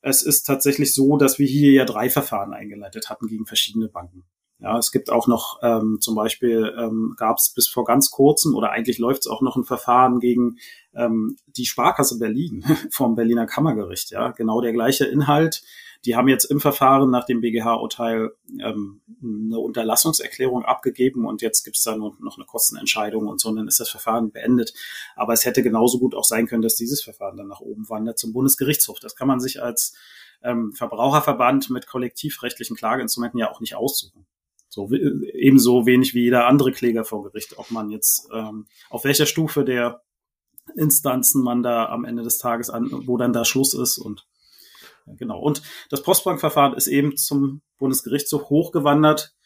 es 0.00 0.22
ist 0.22 0.44
tatsächlich 0.44 0.94
so, 0.94 1.16
dass 1.16 1.38
wir 1.38 1.46
hier 1.46 1.72
ja 1.72 1.84
drei 1.84 2.10
Verfahren 2.10 2.52
eingeleitet 2.52 3.10
hatten 3.10 3.26
gegen 3.26 3.46
verschiedene 3.46 3.88
Banken. 3.88 4.24
Ja, 4.64 4.78
es 4.78 4.92
gibt 4.92 5.10
auch 5.10 5.26
noch 5.26 5.58
ähm, 5.60 5.98
zum 6.00 6.14
Beispiel 6.14 6.74
ähm, 6.78 7.14
gab 7.18 7.36
es 7.36 7.50
bis 7.50 7.68
vor 7.68 7.84
ganz 7.84 8.10
kurzem 8.10 8.54
oder 8.54 8.70
eigentlich 8.70 8.98
läuft 8.98 9.20
es 9.20 9.26
auch 9.26 9.42
noch 9.42 9.56
ein 9.56 9.64
Verfahren 9.64 10.20
gegen 10.20 10.56
ähm, 10.94 11.36
die 11.48 11.66
Sparkasse 11.66 12.18
Berlin 12.18 12.64
vom 12.90 13.14
Berliner 13.14 13.44
Kammergericht. 13.44 14.10
Ja, 14.10 14.30
genau 14.30 14.62
der 14.62 14.72
gleiche 14.72 15.04
Inhalt. 15.04 15.62
Die 16.06 16.16
haben 16.16 16.28
jetzt 16.28 16.44
im 16.46 16.60
Verfahren 16.60 17.10
nach 17.10 17.26
dem 17.26 17.42
BGH-Urteil 17.42 18.30
ähm, 18.58 19.02
eine 19.22 19.58
Unterlassungserklärung 19.58 20.64
abgegeben 20.64 21.26
und 21.26 21.42
jetzt 21.42 21.62
gibt 21.64 21.76
es 21.76 21.82
da 21.82 21.94
nur 21.94 22.16
noch 22.20 22.38
eine 22.38 22.46
Kostenentscheidung 22.46 23.26
und 23.26 23.42
so, 23.42 23.50
und 23.50 23.56
dann 23.56 23.68
ist 23.68 23.80
das 23.80 23.90
Verfahren 23.90 24.30
beendet. 24.30 24.72
Aber 25.14 25.34
es 25.34 25.44
hätte 25.44 25.62
genauso 25.62 25.98
gut 25.98 26.14
auch 26.14 26.24
sein 26.24 26.46
können, 26.46 26.62
dass 26.62 26.76
dieses 26.76 27.02
Verfahren 27.02 27.36
dann 27.36 27.48
nach 27.48 27.60
oben 27.60 27.86
wandert 27.90 28.18
zum 28.18 28.32
Bundesgerichtshof. 28.32 28.98
Das 28.98 29.14
kann 29.14 29.28
man 29.28 29.40
sich 29.40 29.62
als 29.62 29.94
ähm, 30.42 30.72
Verbraucherverband 30.72 31.68
mit 31.68 31.86
kollektivrechtlichen 31.86 32.76
Klageinstrumenten 32.76 33.40
ja 33.40 33.50
auch 33.50 33.60
nicht 33.60 33.74
aussuchen. 33.74 34.26
So 34.74 34.90
ebenso 34.90 35.86
wenig 35.86 36.14
wie 36.14 36.24
jeder 36.24 36.48
andere 36.48 36.72
Kläger 36.72 37.04
vor 37.04 37.22
Gericht, 37.22 37.58
ob 37.58 37.70
man 37.70 37.90
jetzt 37.90 38.28
ähm, 38.34 38.66
auf 38.90 39.04
welcher 39.04 39.24
Stufe 39.24 39.64
der 39.64 40.02
Instanzen 40.74 41.44
man 41.44 41.62
da 41.62 41.86
am 41.86 42.04
Ende 42.04 42.24
des 42.24 42.38
Tages 42.38 42.70
an, 42.70 42.90
wo 43.06 43.16
dann 43.16 43.32
da 43.32 43.44
Schluss 43.44 43.72
ist 43.72 43.98
und 43.98 44.26
genau. 45.06 45.38
Und 45.38 45.62
das 45.90 46.02
Postbankverfahren 46.02 46.74
ist 46.74 46.88
eben 46.88 47.16
zum 47.16 47.62
Bundesgerichtshof 47.78 48.50
hochgewandert. 48.50 49.36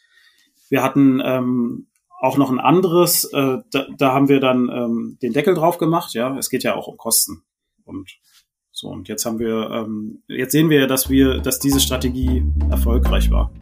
Wir 0.70 0.82
hatten 0.82 1.20
ähm, 1.22 1.88
auch 2.20 2.38
noch 2.38 2.50
ein 2.50 2.58
anderes, 2.58 3.24
äh, 3.24 3.58
da, 3.70 3.86
da 3.98 4.14
haben 4.14 4.30
wir 4.30 4.40
dann 4.40 4.70
ähm, 4.70 5.18
den 5.20 5.34
Deckel 5.34 5.54
drauf 5.54 5.76
gemacht. 5.76 6.14
Ja, 6.14 6.38
es 6.38 6.48
geht 6.48 6.62
ja 6.62 6.74
auch 6.74 6.86
um 6.86 6.96
Kosten 6.96 7.42
und 7.84 8.08
so. 8.70 8.88
Und 8.88 9.08
jetzt 9.08 9.26
haben 9.26 9.38
wir, 9.38 9.68
ähm, 9.72 10.22
jetzt 10.26 10.52
sehen 10.52 10.70
wir, 10.70 10.86
dass 10.86 11.10
wir, 11.10 11.40
dass 11.40 11.58
diese 11.58 11.80
Strategie 11.80 12.44
erfolgreich 12.70 13.30
war. 13.30 13.52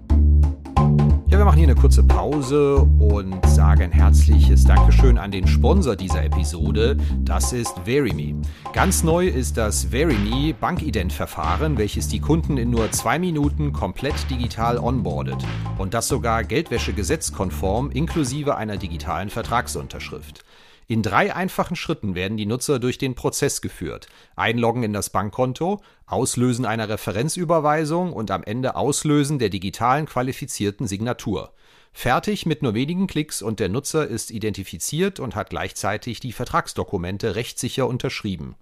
Ja, 1.36 1.40
wir 1.40 1.44
machen 1.44 1.58
hier 1.58 1.68
eine 1.68 1.78
kurze 1.78 2.02
Pause 2.02 2.76
und 2.98 3.46
sagen 3.46 3.92
herzliches 3.92 4.64
Dankeschön 4.64 5.18
an 5.18 5.30
den 5.30 5.46
Sponsor 5.46 5.94
dieser 5.94 6.24
Episode. 6.24 6.96
Das 7.26 7.52
ist 7.52 7.74
VeryMe. 7.84 8.40
Ganz 8.72 9.02
neu 9.02 9.28
ist 9.28 9.58
das 9.58 9.92
VeryMe 9.92 10.54
Bankident-Verfahren, 10.54 11.76
welches 11.76 12.08
die 12.08 12.20
Kunden 12.20 12.56
in 12.56 12.70
nur 12.70 12.90
zwei 12.92 13.18
Minuten 13.18 13.74
komplett 13.74 14.30
digital 14.30 14.78
onboardet. 14.78 15.44
Und 15.76 15.92
das 15.92 16.08
sogar 16.08 16.42
Geldwäschegesetzkonform 16.42 17.90
inklusive 17.90 18.56
einer 18.56 18.78
digitalen 18.78 19.28
Vertragsunterschrift. 19.28 20.45
In 20.88 21.02
drei 21.02 21.34
einfachen 21.34 21.74
Schritten 21.74 22.14
werden 22.14 22.36
die 22.36 22.46
Nutzer 22.46 22.78
durch 22.78 22.96
den 22.96 23.16
Prozess 23.16 23.60
geführt. 23.60 24.06
Einloggen 24.36 24.84
in 24.84 24.92
das 24.92 25.10
Bankkonto, 25.10 25.82
Auslösen 26.06 26.64
einer 26.64 26.88
Referenzüberweisung 26.88 28.12
und 28.12 28.30
am 28.30 28.44
Ende 28.44 28.76
Auslösen 28.76 29.40
der 29.40 29.48
digitalen 29.48 30.06
qualifizierten 30.06 30.86
Signatur. 30.86 31.54
Fertig 31.92 32.46
mit 32.46 32.62
nur 32.62 32.74
wenigen 32.74 33.08
Klicks 33.08 33.42
und 33.42 33.58
der 33.58 33.68
Nutzer 33.68 34.06
ist 34.06 34.30
identifiziert 34.30 35.18
und 35.18 35.34
hat 35.34 35.50
gleichzeitig 35.50 36.20
die 36.20 36.32
Vertragsdokumente 36.32 37.34
rechtssicher 37.34 37.88
unterschrieben. 37.88 38.54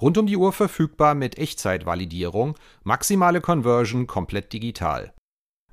Rund 0.00 0.16
um 0.16 0.26
die 0.26 0.38
Uhr 0.38 0.54
verfügbar 0.54 1.14
mit 1.14 1.36
Echtzeitvalidierung, 1.36 2.56
maximale 2.84 3.42
Conversion 3.42 4.06
komplett 4.06 4.54
digital. 4.54 5.12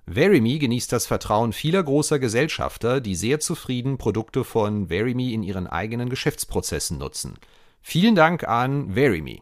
VeryMe 0.10 0.58
genießt 0.58 0.94
das 0.94 1.06
Vertrauen 1.06 1.52
vieler 1.52 1.84
großer 1.84 2.18
Gesellschafter, 2.18 3.02
die 3.02 3.14
sehr 3.14 3.42
zufrieden 3.42 3.98
Produkte 3.98 4.46
von 4.46 4.90
VeryMe 4.90 5.34
in 5.34 5.44
ihren 5.44 5.68
eigenen 5.68 6.10
Geschäftsprozessen 6.10 6.98
nutzen. 6.98 7.38
Vielen 7.82 8.16
Dank 8.16 8.48
an 8.48 8.96
VeryMe. 8.96 9.42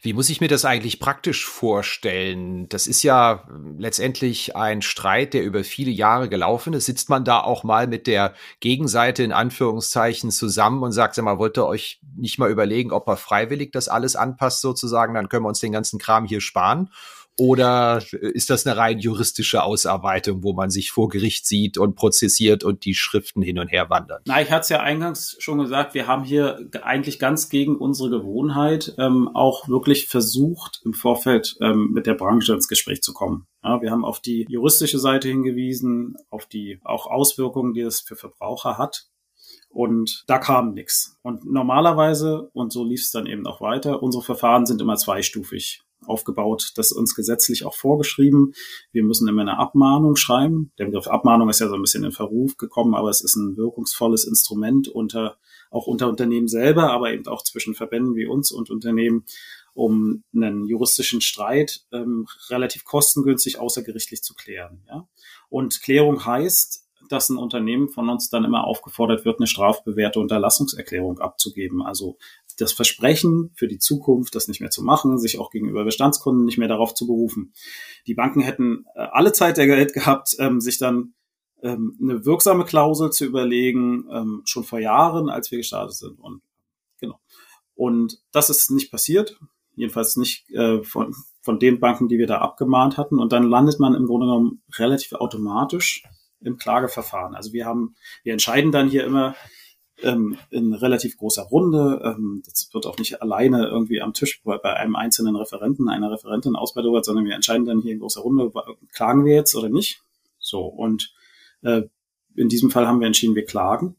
Wie 0.00 0.14
muss 0.14 0.30
ich 0.30 0.40
mir 0.40 0.48
das 0.48 0.64
eigentlich 0.64 0.98
praktisch 0.98 1.44
vorstellen? 1.44 2.70
Das 2.70 2.86
ist 2.86 3.02
ja 3.02 3.46
letztendlich 3.76 4.56
ein 4.56 4.80
Streit, 4.80 5.34
der 5.34 5.42
über 5.42 5.62
viele 5.62 5.90
Jahre 5.90 6.30
gelaufen 6.30 6.72
ist. 6.72 6.86
Sitzt 6.86 7.10
man 7.10 7.24
da 7.24 7.40
auch 7.40 7.64
mal 7.64 7.86
mit 7.86 8.06
der 8.06 8.32
Gegenseite 8.60 9.24
in 9.24 9.32
Anführungszeichen 9.32 10.30
zusammen 10.30 10.82
und 10.82 10.92
sagt, 10.92 11.16
sag 11.16 11.24
mal, 11.24 11.38
wollt 11.38 11.58
ihr 11.58 11.66
euch 11.66 12.00
nicht 12.16 12.38
mal 12.38 12.50
überlegen, 12.50 12.92
ob 12.92 13.08
er 13.08 13.16
freiwillig 13.16 13.72
das 13.72 13.88
alles 13.88 14.16
anpasst 14.16 14.62
sozusagen? 14.62 15.14
Dann 15.14 15.28
können 15.28 15.44
wir 15.44 15.48
uns 15.48 15.60
den 15.60 15.72
ganzen 15.72 15.98
Kram 15.98 16.24
hier 16.24 16.40
sparen. 16.40 16.90
Oder 17.38 18.02
ist 18.10 18.50
das 18.50 18.66
eine 18.66 18.76
rein 18.76 18.98
juristische 18.98 19.62
Ausarbeitung, 19.62 20.42
wo 20.42 20.54
man 20.54 20.70
sich 20.70 20.90
vor 20.90 21.08
Gericht 21.08 21.46
sieht 21.46 21.78
und 21.78 21.94
prozessiert 21.94 22.64
und 22.64 22.84
die 22.84 22.94
Schriften 22.94 23.42
hin 23.42 23.60
und 23.60 23.68
her 23.68 23.88
wandern? 23.90 24.22
Na, 24.26 24.42
ich 24.42 24.50
hatte 24.50 24.62
es 24.62 24.68
ja 24.70 24.80
eingangs 24.80 25.36
schon 25.38 25.58
gesagt, 25.58 25.94
wir 25.94 26.08
haben 26.08 26.24
hier 26.24 26.68
eigentlich 26.82 27.20
ganz 27.20 27.48
gegen 27.48 27.76
unsere 27.76 28.10
Gewohnheit 28.10 28.92
ähm, 28.98 29.28
auch 29.28 29.68
wirklich 29.68 30.08
versucht, 30.08 30.80
im 30.84 30.94
Vorfeld 30.94 31.56
ähm, 31.60 31.92
mit 31.92 32.06
der 32.06 32.14
Branche 32.14 32.54
ins 32.54 32.66
Gespräch 32.66 33.02
zu 33.02 33.14
kommen. 33.14 33.46
Ja, 33.62 33.80
wir 33.80 33.92
haben 33.92 34.04
auf 34.04 34.18
die 34.18 34.44
juristische 34.48 34.98
Seite 34.98 35.28
hingewiesen, 35.28 36.16
auf 36.30 36.46
die 36.46 36.80
auch 36.82 37.06
Auswirkungen, 37.06 37.72
die 37.72 37.82
es 37.82 38.00
für 38.00 38.16
Verbraucher 38.16 38.78
hat. 38.78 39.06
Und 39.70 40.24
da 40.26 40.38
kam 40.38 40.72
nichts. 40.72 41.18
Und 41.22 41.44
normalerweise, 41.44 42.50
und 42.52 42.72
so 42.72 42.84
lief 42.84 43.02
es 43.02 43.12
dann 43.12 43.26
eben 43.26 43.46
auch 43.46 43.60
weiter, 43.60 44.02
unsere 44.02 44.24
Verfahren 44.24 44.66
sind 44.66 44.80
immer 44.80 44.96
zweistufig 44.96 45.82
aufgebaut. 46.06 46.72
Das 46.76 46.90
ist 46.90 46.96
uns 46.96 47.14
gesetzlich 47.14 47.64
auch 47.64 47.74
vorgeschrieben. 47.74 48.54
Wir 48.92 49.02
müssen 49.02 49.28
immer 49.28 49.42
eine 49.42 49.58
Abmahnung 49.58 50.16
schreiben. 50.16 50.72
Der 50.78 50.86
Begriff 50.86 51.08
Abmahnung 51.08 51.48
ist 51.48 51.60
ja 51.60 51.68
so 51.68 51.74
ein 51.74 51.82
bisschen 51.82 52.04
in 52.04 52.12
Verruf 52.12 52.56
gekommen, 52.56 52.94
aber 52.94 53.10
es 53.10 53.20
ist 53.20 53.36
ein 53.36 53.56
wirkungsvolles 53.56 54.24
Instrument 54.24 54.88
unter, 54.88 55.36
auch 55.70 55.86
unter 55.86 56.08
Unternehmen 56.08 56.48
selber, 56.48 56.90
aber 56.90 57.12
eben 57.12 57.26
auch 57.26 57.42
zwischen 57.42 57.74
Verbänden 57.74 58.14
wie 58.14 58.26
uns 58.26 58.52
und 58.52 58.70
Unternehmen, 58.70 59.24
um 59.74 60.24
einen 60.34 60.66
juristischen 60.66 61.20
Streit 61.20 61.82
ähm, 61.92 62.26
relativ 62.48 62.84
kostengünstig 62.84 63.58
außergerichtlich 63.58 64.22
zu 64.22 64.34
klären. 64.34 64.82
Ja? 64.88 65.08
Und 65.48 65.82
Klärung 65.82 66.24
heißt, 66.24 66.84
dass 67.08 67.28
ein 67.30 67.38
Unternehmen 67.38 67.88
von 67.88 68.08
uns 68.08 68.28
dann 68.28 68.44
immer 68.44 68.64
aufgefordert 68.64 69.24
wird, 69.24 69.38
eine 69.38 69.46
strafbewährte 69.46 70.20
Unterlassungserklärung 70.20 71.18
abzugeben. 71.20 71.82
Also 71.82 72.18
das 72.58 72.72
Versprechen 72.72 73.50
für 73.54 73.68
die 73.68 73.78
Zukunft, 73.78 74.34
das 74.34 74.48
nicht 74.48 74.60
mehr 74.60 74.70
zu 74.70 74.82
machen, 74.82 75.18
sich 75.18 75.38
auch 75.38 75.50
gegenüber 75.50 75.84
Bestandskunden 75.84 76.44
nicht 76.44 76.58
mehr 76.58 76.68
darauf 76.68 76.94
zu 76.94 77.06
berufen. 77.06 77.52
Die 78.06 78.14
Banken 78.14 78.40
hätten 78.40 78.84
äh, 78.94 79.06
alle 79.12 79.32
Zeit 79.32 79.56
der 79.56 79.68
Welt 79.68 79.92
gehabt, 79.94 80.36
ähm, 80.38 80.60
sich 80.60 80.78
dann 80.78 81.14
ähm, 81.62 81.98
eine 82.00 82.24
wirksame 82.24 82.64
Klausel 82.64 83.10
zu 83.10 83.24
überlegen, 83.24 84.06
ähm, 84.10 84.42
schon 84.44 84.64
vor 84.64 84.80
Jahren, 84.80 85.28
als 85.28 85.50
wir 85.50 85.58
gestartet 85.58 85.96
sind. 85.96 86.18
Und 86.20 86.42
genau. 87.00 87.18
Und 87.74 88.20
das 88.32 88.50
ist 88.50 88.70
nicht 88.70 88.90
passiert, 88.90 89.38
jedenfalls 89.74 90.16
nicht 90.16 90.50
äh, 90.50 90.82
von, 90.82 91.14
von 91.42 91.58
den 91.58 91.80
Banken, 91.80 92.08
die 92.08 92.18
wir 92.18 92.26
da 92.26 92.38
abgemahnt 92.38 92.96
hatten. 92.96 93.18
Und 93.18 93.32
dann 93.32 93.44
landet 93.44 93.78
man 93.78 93.94
im 93.94 94.06
Grunde 94.06 94.26
genommen 94.26 94.62
relativ 94.76 95.12
automatisch 95.12 96.02
im 96.40 96.56
Klageverfahren. 96.56 97.34
Also 97.34 97.52
wir 97.52 97.66
haben, 97.66 97.96
wir 98.22 98.32
entscheiden 98.32 98.72
dann 98.72 98.88
hier 98.88 99.04
immer 99.04 99.34
ähm, 100.02 100.36
in 100.50 100.74
relativ 100.74 101.16
großer 101.16 101.42
Runde. 101.42 102.00
Ähm, 102.04 102.42
das 102.44 102.70
wird 102.72 102.86
auch 102.86 102.98
nicht 102.98 103.22
alleine 103.22 103.66
irgendwie 103.66 104.00
am 104.00 104.12
Tisch 104.12 104.42
bei, 104.42 104.58
bei 104.58 104.74
einem 104.74 104.96
einzelnen 104.96 105.36
Referenten, 105.36 105.88
einer 105.88 106.10
Referentin 106.10 106.56
ausbaldowert, 106.56 107.04
sondern 107.04 107.24
wir 107.24 107.34
entscheiden 107.34 107.66
dann 107.66 107.80
hier 107.80 107.92
in 107.92 108.00
großer 108.00 108.20
Runde, 108.20 108.52
klagen 108.92 109.24
wir 109.24 109.34
jetzt 109.34 109.54
oder 109.54 109.68
nicht. 109.68 110.00
So, 110.38 110.62
und 110.62 111.12
äh, 111.62 111.82
in 112.36 112.48
diesem 112.48 112.70
Fall 112.70 112.86
haben 112.86 113.00
wir 113.00 113.06
entschieden, 113.06 113.34
wir 113.34 113.44
klagen. 113.44 113.96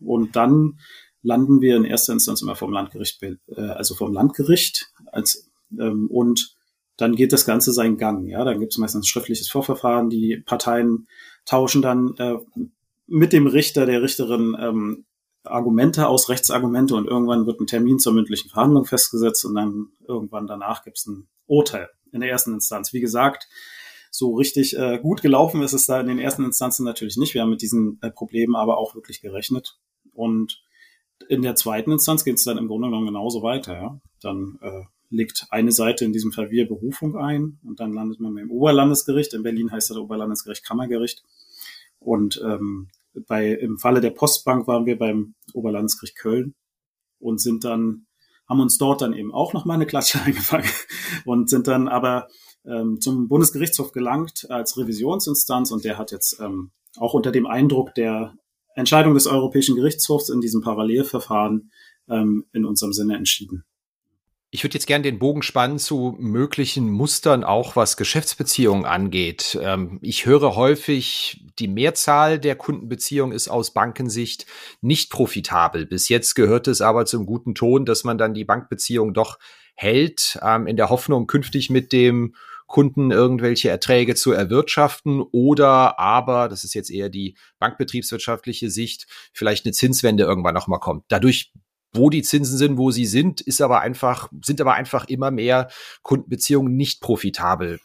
Und 0.00 0.36
dann 0.36 0.78
landen 1.22 1.60
wir 1.60 1.76
in 1.76 1.84
erster 1.84 2.12
Instanz 2.12 2.42
immer 2.42 2.54
vom 2.54 2.72
Landgericht, 2.72 3.22
äh, 3.22 3.60
also 3.60 3.94
vom 3.94 4.12
Landgericht 4.12 4.92
als 5.06 5.50
ähm, 5.78 6.08
und 6.10 6.54
dann 6.96 7.16
geht 7.16 7.32
das 7.32 7.44
Ganze 7.44 7.72
seinen 7.72 7.96
Gang. 7.96 8.28
Ja, 8.28 8.44
dann 8.44 8.60
gibt 8.60 8.72
es 8.72 8.78
meistens 8.78 9.08
schriftliches 9.08 9.48
Vorverfahren. 9.48 10.10
Die 10.10 10.36
Parteien 10.36 11.08
tauschen 11.44 11.82
dann 11.82 12.14
äh, 12.18 12.36
mit 13.06 13.32
dem 13.32 13.46
Richter, 13.46 13.86
der 13.86 14.02
Richterin 14.02 14.56
ähm, 14.60 15.04
Argumente 15.44 16.08
aus, 16.08 16.28
Rechtsargumente 16.28 16.94
und 16.94 17.06
irgendwann 17.06 17.46
wird 17.46 17.60
ein 17.60 17.66
Termin 17.66 17.98
zur 17.98 18.14
mündlichen 18.14 18.50
Verhandlung 18.50 18.84
festgesetzt 18.84 19.44
und 19.44 19.54
dann 19.54 19.88
irgendwann 20.06 20.46
danach 20.46 20.84
gibt 20.84 20.98
es 20.98 21.06
ein 21.06 21.28
Urteil 21.46 21.90
in 22.12 22.20
der 22.20 22.30
ersten 22.30 22.54
Instanz. 22.54 22.92
Wie 22.92 23.00
gesagt, 23.00 23.48
so 24.10 24.34
richtig 24.36 24.78
äh, 24.78 24.98
gut 25.02 25.22
gelaufen 25.22 25.62
ist 25.62 25.72
es 25.72 25.86
da 25.86 26.00
in 26.00 26.06
den 26.06 26.20
ersten 26.20 26.44
Instanzen 26.44 26.84
natürlich 26.84 27.16
nicht. 27.16 27.34
Wir 27.34 27.42
haben 27.42 27.50
mit 27.50 27.62
diesen 27.62 27.98
äh, 28.00 28.10
Problemen 28.10 28.54
aber 28.54 28.78
auch 28.78 28.94
wirklich 28.94 29.20
gerechnet. 29.20 29.76
Und 30.12 30.62
in 31.28 31.42
der 31.42 31.56
zweiten 31.56 31.90
Instanz 31.90 32.24
geht 32.24 32.36
es 32.36 32.44
dann 32.44 32.58
im 32.58 32.68
Grunde 32.68 32.88
genommen 32.88 33.06
genauso 33.06 33.42
weiter. 33.42 33.74
Ja? 33.74 34.00
Dann 34.20 34.58
äh, 34.62 34.84
legt 35.10 35.46
eine 35.50 35.72
Seite, 35.72 36.04
in 36.04 36.12
diesem 36.12 36.30
Fall 36.30 36.50
wir, 36.50 36.68
Berufung 36.68 37.16
ein 37.16 37.58
und 37.64 37.80
dann 37.80 37.92
landet 37.92 38.20
man 38.20 38.36
im 38.36 38.52
Oberlandesgericht. 38.52 39.34
In 39.34 39.42
Berlin 39.42 39.72
heißt 39.72 39.90
das 39.90 39.96
Oberlandesgericht 39.96 40.64
Kammergericht. 40.64 41.24
Und 41.98 42.40
ähm, 42.44 42.90
bei, 43.26 43.52
im 43.52 43.78
Falle 43.78 44.00
der 44.00 44.10
Postbank 44.10 44.66
waren 44.66 44.86
wir 44.86 44.98
beim 44.98 45.34
Oberlandesgericht 45.52 46.16
Köln 46.16 46.54
und 47.18 47.40
sind 47.40 47.64
dann, 47.64 48.06
haben 48.48 48.60
uns 48.60 48.78
dort 48.78 49.02
dann 49.02 49.12
eben 49.12 49.32
auch 49.32 49.52
noch 49.52 49.64
mal 49.64 49.74
eine 49.74 49.86
Klatsche 49.86 50.20
eingefangen 50.24 50.68
und 51.24 51.48
sind 51.48 51.66
dann 51.66 51.88
aber 51.88 52.28
ähm, 52.66 53.00
zum 53.00 53.28
Bundesgerichtshof 53.28 53.92
gelangt 53.92 54.46
als 54.50 54.76
Revisionsinstanz 54.76 55.70
und 55.70 55.84
der 55.84 55.98
hat 55.98 56.12
jetzt 56.12 56.40
ähm, 56.40 56.70
auch 56.96 57.14
unter 57.14 57.32
dem 57.32 57.46
Eindruck 57.46 57.94
der 57.94 58.34
Entscheidung 58.74 59.14
des 59.14 59.26
Europäischen 59.26 59.76
Gerichtshofs 59.76 60.28
in 60.28 60.40
diesem 60.40 60.60
Parallelverfahren 60.60 61.70
ähm, 62.08 62.44
in 62.52 62.64
unserem 62.64 62.92
Sinne 62.92 63.16
entschieden. 63.16 63.64
Ich 64.54 64.62
würde 64.62 64.74
jetzt 64.74 64.86
gerne 64.86 65.02
den 65.02 65.18
Bogen 65.18 65.42
spannen 65.42 65.80
zu 65.80 66.14
möglichen 66.16 66.88
Mustern, 66.88 67.42
auch 67.42 67.74
was 67.74 67.96
Geschäftsbeziehungen 67.96 68.84
angeht. 68.84 69.58
Ähm, 69.60 69.98
ich 70.00 70.26
höre 70.26 70.54
häufig, 70.54 71.44
die 71.58 71.66
Mehrzahl 71.66 72.38
der 72.38 72.54
Kundenbeziehungen 72.54 73.34
ist 73.34 73.48
aus 73.48 73.72
Bankensicht 73.72 74.46
nicht 74.80 75.10
profitabel. 75.10 75.86
Bis 75.86 76.08
jetzt 76.08 76.34
gehört 76.36 76.68
es 76.68 76.82
aber 76.82 77.04
zum 77.04 77.26
guten 77.26 77.56
Ton, 77.56 77.84
dass 77.84 78.04
man 78.04 78.16
dann 78.16 78.32
die 78.32 78.44
Bankbeziehung 78.44 79.12
doch 79.12 79.40
hält, 79.74 80.38
ähm, 80.40 80.68
in 80.68 80.76
der 80.76 80.88
Hoffnung, 80.88 81.26
künftig 81.26 81.68
mit 81.68 81.92
dem 81.92 82.36
Kunden 82.68 83.10
irgendwelche 83.10 83.70
Erträge 83.70 84.14
zu 84.14 84.30
erwirtschaften 84.30 85.20
oder 85.32 85.98
aber, 85.98 86.48
das 86.48 86.62
ist 86.62 86.74
jetzt 86.74 86.90
eher 86.90 87.08
die 87.08 87.36
bankbetriebswirtschaftliche 87.58 88.70
Sicht, 88.70 89.08
vielleicht 89.32 89.66
eine 89.66 89.72
Zinswende 89.72 90.22
irgendwann 90.22 90.54
nochmal 90.54 90.78
kommt. 90.78 91.06
Dadurch 91.08 91.52
wo 91.94 92.10
die 92.10 92.22
Zinsen 92.22 92.58
sind, 92.58 92.76
wo 92.76 92.90
sie 92.90 93.06
sind, 93.06 93.40
ist 93.40 93.60
aber 93.60 93.80
einfach, 93.80 94.28
sind 94.42 94.60
aber 94.60 94.74
einfach 94.74 95.06
immer 95.06 95.30
mehr 95.30 95.68
Kundenbeziehungen 96.02 96.76
nicht 96.76 97.00
profitabel. 97.00 97.80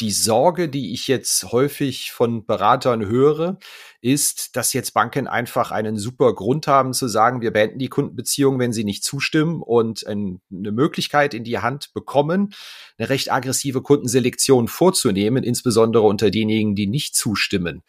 Die 0.00 0.10
Sorge, 0.10 0.68
die 0.68 0.92
ich 0.92 1.06
jetzt 1.06 1.52
häufig 1.52 2.10
von 2.10 2.44
Beratern 2.44 3.06
höre, 3.06 3.58
ist, 4.00 4.56
dass 4.56 4.72
jetzt 4.72 4.92
Banken 4.92 5.28
einfach 5.28 5.70
einen 5.70 5.96
super 5.96 6.34
Grund 6.34 6.66
haben 6.66 6.92
zu 6.92 7.06
sagen, 7.06 7.40
wir 7.40 7.52
beenden 7.52 7.78
die 7.78 7.88
Kundenbeziehung, 7.88 8.58
wenn 8.58 8.72
sie 8.72 8.82
nicht 8.82 9.04
zustimmen 9.04 9.62
und 9.62 10.04
eine 10.06 10.40
Möglichkeit 10.50 11.32
in 11.32 11.44
die 11.44 11.60
Hand 11.60 11.94
bekommen, 11.94 12.52
eine 12.98 13.08
recht 13.08 13.30
aggressive 13.30 13.82
Kundenselektion 13.82 14.66
vorzunehmen, 14.66 15.44
insbesondere 15.44 16.02
unter 16.02 16.30
denjenigen, 16.30 16.74
die 16.74 16.88
nicht 16.88 17.14
zustimmen. 17.14 17.82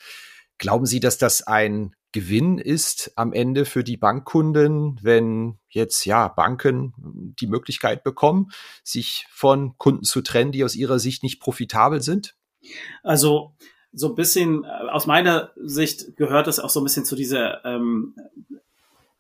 Glauben 0.58 0.86
Sie, 0.86 1.00
dass 1.00 1.18
das 1.18 1.46
ein 1.46 1.96
Gewinn 2.12 2.60
ist 2.60 3.12
am 3.18 3.34
Ende 3.34 3.65
für 3.65 3.84
die 3.84 3.98
Bankkunden, 3.98 4.98
wenn 5.02 5.60
jetzt 5.68 6.06
ja 6.06 6.30
Banken 6.30 6.94
die 7.39 7.48
Möglichkeit 7.48 8.06
bekommen, 8.06 8.52
sich 8.84 9.28
von 9.30 9.78
Kunden 9.78 10.04
zu 10.04 10.22
trennen, 10.22 10.54
die 10.54 10.63
aus 10.63 10.76
ihrer 10.76 10.98
Sicht 10.98 11.24
nicht 11.24 11.41
profitabel 11.41 12.02
sind? 12.02 12.38
Also 13.04 13.54
so 13.91 14.10
ein 14.10 14.15
bisschen 14.15 14.63
äh, 14.63 14.68
aus 14.89 15.08
meiner 15.08 15.52
Sicht 15.58 16.15
gehört 16.15 16.48
es 16.48 16.60
auch 16.60 16.70
so 16.70 16.80
ein 16.80 16.86
bisschen 16.86 17.04
zu 17.04 17.18
dieser 17.18 17.63
ähm, 17.65 18.15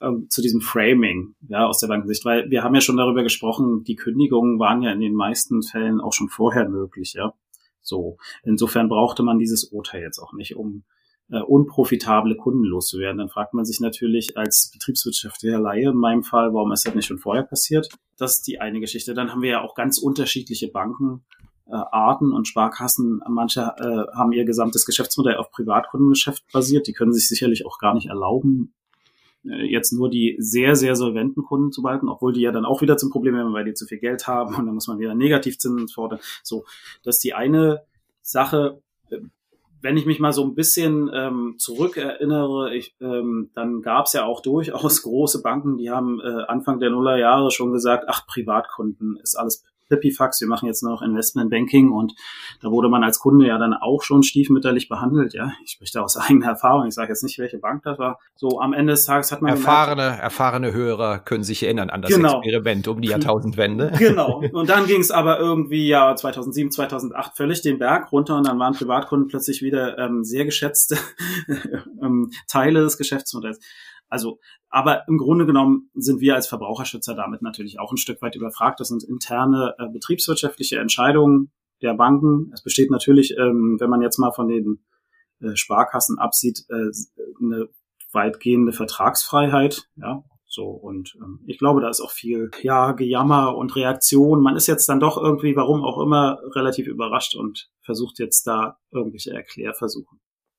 ähm, 0.01 0.27
zu 0.29 0.41
diesem 0.41 0.61
Framing, 0.61 1.35
ja, 1.47 1.65
aus 1.65 1.79
der 1.79 1.87
Bankensicht, 1.87 2.25
weil 2.25 2.49
wir 2.49 2.63
haben 2.63 2.75
ja 2.75 2.81
schon 2.81 2.97
darüber 2.97 3.23
gesprochen, 3.23 3.83
die 3.83 3.95
Kündigungen 3.95 4.59
waren 4.59 4.81
ja 4.81 4.91
in 4.91 4.99
den 4.99 5.15
meisten 5.15 5.63
Fällen 5.63 6.01
auch 6.01 6.13
schon 6.13 6.29
vorher 6.29 6.69
möglich, 6.69 7.13
ja. 7.13 7.33
So. 7.81 8.17
Insofern 8.43 8.89
brauchte 8.89 9.23
man 9.23 9.37
dieses 9.37 9.65
Urteil 9.65 10.01
jetzt 10.01 10.19
auch 10.19 10.33
nicht, 10.33 10.55
um 10.55 10.83
äh, 11.31 11.39
unprofitable 11.39 12.35
Kunden 12.35 12.63
loszuwerden. 12.63 13.17
Dann 13.17 13.29
fragt 13.29 13.53
man 13.53 13.65
sich 13.65 13.79
natürlich 13.79 14.37
als 14.37 14.71
betriebswirtschaftlicher 14.73 15.59
Laie 15.59 15.89
in 15.89 15.97
meinem 15.97 16.23
Fall, 16.23 16.53
warum 16.53 16.71
ist 16.71 16.85
das 16.85 16.95
nicht 16.95 17.05
schon 17.05 17.17
vorher 17.17 17.43
passiert? 17.43 17.89
Das 18.17 18.37
ist 18.37 18.47
die 18.47 18.61
eine 18.61 18.79
Geschichte. 18.79 19.13
Dann 19.13 19.31
haben 19.31 19.41
wir 19.41 19.49
ja 19.49 19.61
auch 19.61 19.75
ganz 19.75 19.97
unterschiedliche 19.97 20.67
Banken. 20.67 21.25
Äh, 21.67 21.73
Arten 21.73 22.31
und 22.31 22.47
Sparkassen, 22.47 23.21
manche 23.27 23.61
äh, 23.61 24.15
haben 24.15 24.31
ihr 24.31 24.45
gesamtes 24.45 24.85
Geschäftsmodell 24.85 25.37
auf 25.37 25.49
Privatkundengeschäft 25.51 26.43
basiert. 26.51 26.87
Die 26.87 26.93
können 26.93 27.11
sich 27.11 27.27
sicherlich 27.27 27.65
auch 27.65 27.79
gar 27.79 27.95
nicht 27.95 28.07
erlauben, 28.07 28.73
äh, 29.45 29.65
jetzt 29.65 29.91
nur 29.91 30.11
die 30.11 30.35
sehr, 30.37 30.75
sehr 30.75 30.95
solventen 30.95 31.43
Kunden 31.43 31.71
zu 31.71 31.81
behalten, 31.81 32.07
obwohl 32.07 32.33
die 32.33 32.41
ja 32.41 32.51
dann 32.51 32.65
auch 32.65 32.81
wieder 32.81 32.97
zum 32.97 33.09
Problem 33.09 33.35
haben, 33.35 33.53
weil 33.53 33.65
die 33.65 33.73
zu 33.73 33.87
viel 33.87 33.97
Geld 33.97 34.27
haben 34.27 34.55
und 34.55 34.65
dann 34.67 34.75
muss 34.75 34.87
man 34.87 34.99
wieder 34.99 35.15
Negativzinsen 35.15 35.87
fordern. 35.87 36.19
So, 36.43 36.65
das 37.03 37.15
ist 37.15 37.23
die 37.23 37.33
eine 37.33 37.81
Sache 38.21 38.81
wenn 39.81 39.97
ich 39.97 40.05
mich 40.05 40.19
mal 40.19 40.33
so 40.33 40.43
ein 40.43 40.55
bisschen 40.55 41.09
ähm, 41.13 41.55
zurückerinnere, 41.57 42.73
ich, 42.75 42.95
ähm, 43.01 43.51
dann 43.53 43.81
gab 43.81 44.05
es 44.05 44.13
ja 44.13 44.25
auch 44.25 44.41
durchaus 44.41 45.01
große 45.03 45.41
Banken, 45.41 45.77
die 45.77 45.89
haben 45.89 46.19
äh, 46.21 46.43
Anfang 46.47 46.79
der 46.79 46.89
Nullerjahre 46.89 47.51
schon 47.51 47.71
gesagt, 47.71 48.05
ach, 48.07 48.25
Privatkunden 48.27 49.17
ist 49.21 49.35
alles 49.35 49.63
Pipifax, 49.89 50.41
wir 50.41 50.47
machen 50.47 50.67
jetzt 50.67 50.83
noch 50.83 51.01
Investment 51.01 51.49
Banking 51.49 51.91
und 51.91 52.13
da 52.61 52.69
wurde 52.71 52.89
man 52.89 53.03
als 53.03 53.19
Kunde 53.19 53.47
ja 53.47 53.57
dann 53.57 53.73
auch 53.73 54.03
schon 54.03 54.23
stiefmütterlich 54.23 54.89
behandelt. 54.89 55.33
Ja, 55.33 55.51
ich 55.63 55.71
spreche 55.71 55.93
da 55.93 56.01
aus 56.01 56.17
eigener 56.17 56.47
Erfahrung. 56.47 56.87
Ich 56.87 56.95
sage 56.95 57.09
jetzt 57.09 57.23
nicht, 57.23 57.37
welche 57.39 57.59
Bank 57.59 57.83
das 57.83 57.99
war. 57.99 58.19
So 58.35 58.59
am 58.59 58.73
Ende 58.73 58.93
des 58.93 59.05
Tages 59.05 59.31
hat 59.31 59.41
man 59.41 59.51
erfahrene, 59.51 60.01
gemerkt, 60.01 60.23
erfahrene 60.23 60.73
Hörer 60.73 61.19
können 61.19 61.43
sich 61.43 61.63
erinnern 61.63 61.89
an 61.89 62.01
das 62.01 62.11
genau. 62.11 62.41
Experiment 62.41 62.87
um 62.87 63.01
die 63.01 63.09
Jahrtausendwende. 63.09 63.91
Genau. 64.05 64.43
Und 64.53 64.69
dann 64.69 64.85
ging 64.85 65.01
es 65.01 65.09
aber 65.09 65.39
irgendwie 65.39 65.87
ja 65.87 66.15
2007, 66.15 66.71
2008 66.71 67.35
völlig 67.35 67.61
den 67.61 67.79
Berg 67.79 68.11
runter 68.11 68.37
und 68.37 68.45
dann 68.45 68.59
waren 68.59 68.73
Privatkunden 68.73 69.27
plötzlich 69.27 69.61
wieder 69.61 69.97
ähm, 69.97 70.23
sehr 70.23 70.45
geschätzte 70.45 70.97
ähm, 72.01 72.31
Teile 72.47 72.81
des 72.81 72.97
Geschäftsmodells. 72.97 73.59
Also, 74.15 74.39
aber 74.69 75.05
im 75.09 75.17
Grunde 75.17 75.45
genommen 75.45 75.89
sind 75.93 76.21
wir 76.21 76.35
als 76.35 76.47
Verbraucherschützer 76.47 77.15
damit 77.15 77.41
natürlich 77.41 77.81
auch 77.81 77.91
ein 77.91 77.97
Stück 77.97 78.21
weit 78.21 78.37
überfragt. 78.37 78.79
Das 78.79 78.87
sind 78.87 79.03
interne 79.03 79.75
äh, 79.77 79.89
betriebswirtschaftliche 79.89 80.79
Entscheidungen 80.79 81.51
der 81.81 81.95
Banken. 81.95 82.49
Es 82.53 82.63
besteht 82.63 82.91
natürlich, 82.91 83.35
ähm, 83.37 83.75
wenn 83.77 83.89
man 83.89 84.01
jetzt 84.01 84.17
mal 84.17 84.31
von 84.31 84.47
den 84.47 84.85
äh, 85.41 85.57
Sparkassen 85.57 86.17
absieht, 86.17 86.63
äh, 86.69 86.91
eine 87.43 87.67
weitgehende 88.13 88.71
Vertragsfreiheit. 88.71 89.89
Ja, 89.97 90.23
so 90.45 90.67
und 90.67 91.17
ähm, 91.21 91.41
ich 91.45 91.57
glaube, 91.57 91.81
da 91.81 91.89
ist 91.89 91.99
auch 91.99 92.11
viel 92.11 92.51
ja 92.61 92.93
Gejammer 92.93 93.57
und 93.57 93.75
Reaktion. 93.75 94.41
Man 94.41 94.55
ist 94.55 94.67
jetzt 94.67 94.87
dann 94.87 95.01
doch 95.01 95.21
irgendwie, 95.21 95.57
warum 95.57 95.83
auch 95.83 96.01
immer, 96.01 96.39
relativ 96.55 96.87
überrascht 96.87 97.35
und 97.35 97.69
versucht 97.81 98.17
jetzt 98.19 98.47
da 98.47 98.77
irgendwelche 98.91 99.33
Erklärversuche. 99.33 100.15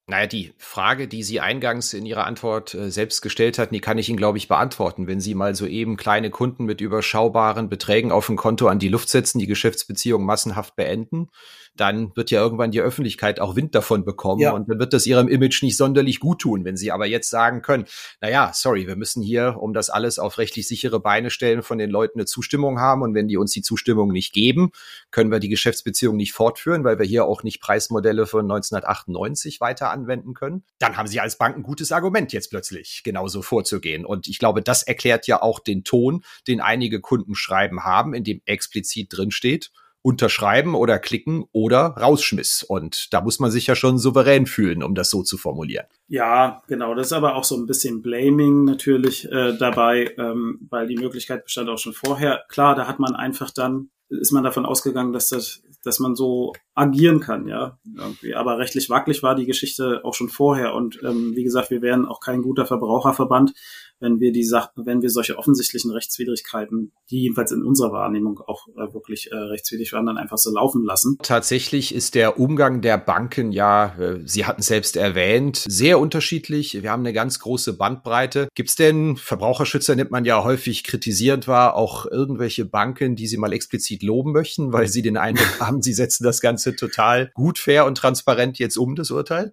Naja, 0.09 0.29
die 0.29 0.53
Frage, 0.57 1.09
die 1.09 1.25
Sie 1.25 1.41
eingangs 1.41 1.93
in 1.93 2.07
Ihrer 2.07 2.27
Antwort 2.27 2.75
äh, 2.75 2.93
selbst 2.93 3.23
gestellt 3.23 3.59
hatten, 3.59 3.75
die 3.75 3.81
kann 3.81 3.99
ich 3.99 4.09
Ihnen, 4.09 4.17
glaube 4.17 4.39
ich, 4.39 4.47
beantworten. 4.47 5.09
Wenn 5.09 5.19
Sie 5.19 5.35
mal 5.35 5.57
soeben 5.57 5.97
kleine 5.97 6.31
Kunden 6.31 6.65
mit 6.65 6.81
überschaubaren 6.81 7.69
Beträgen 7.69 8.13
auf 8.13 8.27
dem 8.27 8.37
Konto 8.37 8.69
an 8.69 8.79
die 8.79 8.89
Luft 8.89 9.09
setzen, 9.09 9.41
die 9.41 9.49
Geschäftsbeziehung 9.49 10.25
massenhaft 10.25 10.77
beenden, 10.77 11.29
dann 11.77 12.15
wird 12.17 12.31
ja 12.31 12.41
irgendwann 12.41 12.71
die 12.71 12.81
Öffentlichkeit 12.81 13.41
auch 13.41 13.57
Wind 13.57 13.75
davon 13.75 14.05
bekommen 14.05 14.41
ja. 14.41 14.53
und 14.53 14.69
dann 14.69 14.79
wird 14.79 14.93
das 14.93 15.07
ihrem 15.07 15.29
Image 15.29 15.63
nicht 15.63 15.77
sonderlich 15.77 16.21
gut 16.21 16.41
tun. 16.41 16.65
Wenn 16.65 16.77
sie 16.77 16.93
aber 16.93 17.07
jetzt 17.07 17.31
sagen 17.31 17.63
können, 17.63 17.85
na 18.21 18.31
ja, 18.31 18.51
sorry, 18.55 18.87
wir 18.87 18.97
müssen 18.97 19.23
hier, 19.23 19.57
um 19.59 19.75
das 19.75 19.91
alles 19.91 20.19
auf 20.19 20.39
rechtlich 20.39 20.67
sichere 20.67 21.01
Beine 21.01 21.31
stellen, 21.31 21.63
von 21.63 21.79
den 21.79 21.91
Leuten 21.91 22.19
eine 22.19 22.27
Zustimmung 22.27 22.81
haben 22.81 23.03
und 23.03 23.15
wenn 23.15 23.29
die 23.29 23.37
uns 23.37 23.53
die 23.53 23.63
Zustimmung 23.63 24.11
nicht 24.13 24.33
geben, 24.33 24.71
können 25.11 25.31
wir 25.31 25.39
die 25.39 25.49
Geschäftsbeziehung 25.49 26.17
nicht 26.17 26.33
fortführen, 26.33 26.85
weil 26.85 26.99
wir 26.99 27.07
hier 27.07 27.25
auch 27.25 27.43
nicht 27.43 27.61
Preismodelle 27.61 28.27
von 28.27 28.43
1998 28.43 29.61
weiter 29.61 29.91
anwenden 29.97 30.35
können, 30.35 30.65
dann 30.79 30.97
haben 30.97 31.09
sie 31.09 31.21
als 31.21 31.39
Bank 31.39 31.57
ein 31.57 31.63
gutes 31.63 31.93
Argument 31.93 32.33
jetzt 32.33 32.51
plötzlich 32.51 33.03
genauso 33.05 33.43
vorzugehen. 33.43 34.05
Und 34.05 34.29
ich 34.29 34.39
glaube, 34.39 34.63
das 34.63 34.83
erklärt 34.83 35.27
ja 35.27 35.43
auch 35.43 35.59
den 35.59 35.85
Ton, 35.85 36.23
den 36.47 36.61
einige 36.61 37.01
Kunden 37.01 37.35
schreiben 37.35 37.85
haben, 37.85 38.15
in 38.15 38.25
dem 38.25 38.43
explizit 38.45 39.09
drin 39.11 39.31
steht, 39.31 39.71
unterschreiben 40.07 40.77
oder 40.77 41.01
klicken 41.01 41.47
oder 41.51 41.97
rausschmiss. 41.97 42.63
Und 42.63 43.13
da 43.13 43.21
muss 43.23 43.41
man 43.41 43.51
sich 43.51 43.67
ja 43.67 43.75
schon 43.75 43.99
souverän 43.99 44.47
fühlen, 44.47 44.85
um 44.85 44.95
das 44.95 45.11
so 45.11 45.25
zu 45.25 45.37
formulieren. 45.37 45.87
Ja, 46.07 46.63
genau. 46.69 46.95
Das 46.95 47.09
ist 47.09 47.13
aber 47.13 47.35
auch 47.35 47.43
so 47.43 47.57
ein 47.57 47.67
bisschen 47.67 48.03
Blaming 48.03 48.65
natürlich 48.65 49.25
äh, 49.33 49.57
dabei, 49.59 50.15
ähm, 50.17 50.61
weil 50.71 50.87
die 50.87 50.97
Möglichkeit 50.97 51.43
bestand 51.43 51.69
auch 51.69 51.79
schon 51.79 51.93
vorher. 51.93 52.45
Klar, 52.49 52.77
da 52.77 52.87
hat 52.87 53.01
man 53.01 53.17
einfach 53.17 53.51
dann, 53.51 53.91
ist 54.09 54.33
man 54.33 54.45
davon 54.45 54.67
ausgegangen, 54.67 55.13
dass 55.13 55.29
das, 55.29 55.63
dass 55.83 55.99
man 55.99 56.15
so 56.15 56.53
agieren 56.75 57.21
kann, 57.21 57.49
ja. 57.49 57.79
Irgendwie. 57.97 58.35
Aber 58.35 58.59
rechtlich 58.59 58.89
wackelig 58.89 59.23
war 59.23 59.35
die 59.35 59.47
Geschichte 59.47 60.01
auch 60.05 60.15
schon 60.15 60.29
vorher. 60.29 60.75
Und 60.75 61.01
ähm, 61.03 61.35
wie 61.35 61.45
gesagt, 61.45 61.71
wir 61.71 61.83
wären 61.83 62.07
auch 62.07 62.21
kein 62.21 62.43
guter 62.43 62.67
Verbraucherverband, 62.67 63.53
wenn 64.01 64.21
wir 64.21 64.33
die 64.33 64.45
Sachen, 64.45 64.87
wenn 64.87 65.03
wir 65.03 65.11
solche 65.11 65.39
offensichtlichen 65.39 65.91
Rechtswidrigkeiten, 65.91 66.93
die 67.11 67.23
jedenfalls 67.23 67.53
in 67.53 67.63
unserer 67.63 67.93
Wahrnehmung 67.93 68.41
auch 68.41 68.69
äh, 68.69 68.93
wirklich 68.93 69.31
äh, 69.33 69.37
rechtswidrig 69.37 69.93
waren, 69.93 70.07
dann 70.07 70.19
einfach 70.19 70.39
so 70.39 70.53
laufen 70.53 70.85
lassen. 70.85 71.17
Tatsächlich 71.23 71.95
ist 71.95 72.15
der 72.15 72.39
Umgang 72.39 72.81
der 72.81 72.99
Banken 72.99 73.53
ja, 73.53 73.97
äh, 73.99 74.21
Sie 74.27 74.45
hatten 74.45 74.63
selbst 74.63 74.97
erwähnt, 74.97 75.65
sehr 75.69 75.99
unterschiedlich. 75.99 76.83
Wir 76.83 76.91
haben 76.91 77.01
eine 77.01 77.13
ganz 77.13 77.39
große 77.41 77.77
Bandbreite. 77.77 78.49
Gibt 78.55 78.71
es 78.71 78.77
denn, 78.77 79.17
Verbraucherschützer 79.17 79.97
nimmt 79.97 80.11
man 80.11 80.25
ja 80.25 80.45
häufig 80.45 80.85
kritisierend 80.85 81.49
wahr, 81.49 81.75
auch 81.75 82.07
irgendwelche 82.07 82.65
Banken, 82.65 83.17
die 83.17 83.27
Sie 83.27 83.39
mal 83.39 83.53
explizit 83.53 84.03
loben 84.03 84.33
möchten, 84.33 84.73
weil 84.73 84.89
Sie 84.89 85.03
den 85.03 85.17
Eindruck 85.17 85.47
haben, 85.61 85.83
Sie 85.83 85.93
setzen 85.93 86.25
das 86.25 86.41
Ganze 86.41 86.77
total 86.77 87.31
gut, 87.35 87.59
fair 87.59 87.87
und 87.87 87.97
transparent 87.97 88.59
jetzt 88.59 88.77
um, 88.77 88.95
das 88.95 89.11
Urteil? 89.11 89.53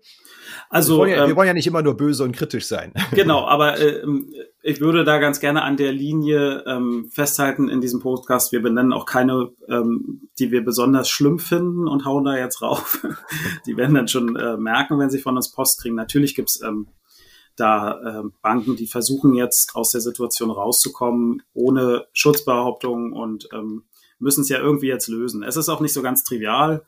Also 0.69 0.93
wir 0.93 0.99
wollen, 0.99 1.11
ja, 1.11 1.23
ähm, 1.23 1.29
wir 1.29 1.35
wollen 1.35 1.47
ja 1.47 1.53
nicht 1.53 1.67
immer 1.67 1.81
nur 1.81 1.95
böse 1.95 2.23
und 2.23 2.35
kritisch 2.35 2.65
sein. 2.65 2.93
Genau, 3.11 3.45
aber 3.45 3.79
äh, 3.79 4.03
ich 4.61 4.81
würde 4.81 5.03
da 5.03 5.19
ganz 5.19 5.39
gerne 5.39 5.61
an 5.61 5.77
der 5.77 5.91
Linie 5.91 6.63
ähm, 6.65 7.09
festhalten 7.11 7.69
in 7.69 7.81
diesem 7.81 7.99
Podcast. 7.99 8.51
Wir 8.51 8.61
benennen 8.61 8.93
auch 8.93 9.05
keine, 9.05 9.51
ähm, 9.69 10.29
die 10.39 10.51
wir 10.51 10.63
besonders 10.63 11.09
schlimm 11.09 11.39
finden 11.39 11.87
und 11.87 12.05
hauen 12.05 12.23
da 12.23 12.37
jetzt 12.37 12.61
rauf. 12.61 13.05
die 13.65 13.77
werden 13.77 13.95
dann 13.95 14.07
schon 14.07 14.35
äh, 14.35 14.57
merken, 14.57 14.99
wenn 14.99 15.09
sie 15.09 15.19
von 15.19 15.35
uns 15.35 15.51
Post 15.51 15.81
kriegen. 15.81 15.95
Natürlich 15.95 16.35
gibt's 16.35 16.61
ähm, 16.61 16.87
da 17.55 18.21
äh, 18.21 18.23
Banken, 18.41 18.75
die 18.75 18.87
versuchen 18.87 19.33
jetzt 19.33 19.75
aus 19.75 19.91
der 19.91 20.01
Situation 20.01 20.49
rauszukommen, 20.49 21.43
ohne 21.53 22.05
Schutzbehauptungen 22.13 23.13
und 23.13 23.47
ähm, 23.53 23.83
müssen 24.19 24.41
es 24.41 24.49
ja 24.49 24.59
irgendwie 24.59 24.87
jetzt 24.87 25.07
lösen. 25.07 25.43
Es 25.43 25.57
ist 25.57 25.69
auch 25.69 25.81
nicht 25.81 25.93
so 25.93 26.01
ganz 26.01 26.23
trivial 26.23 26.83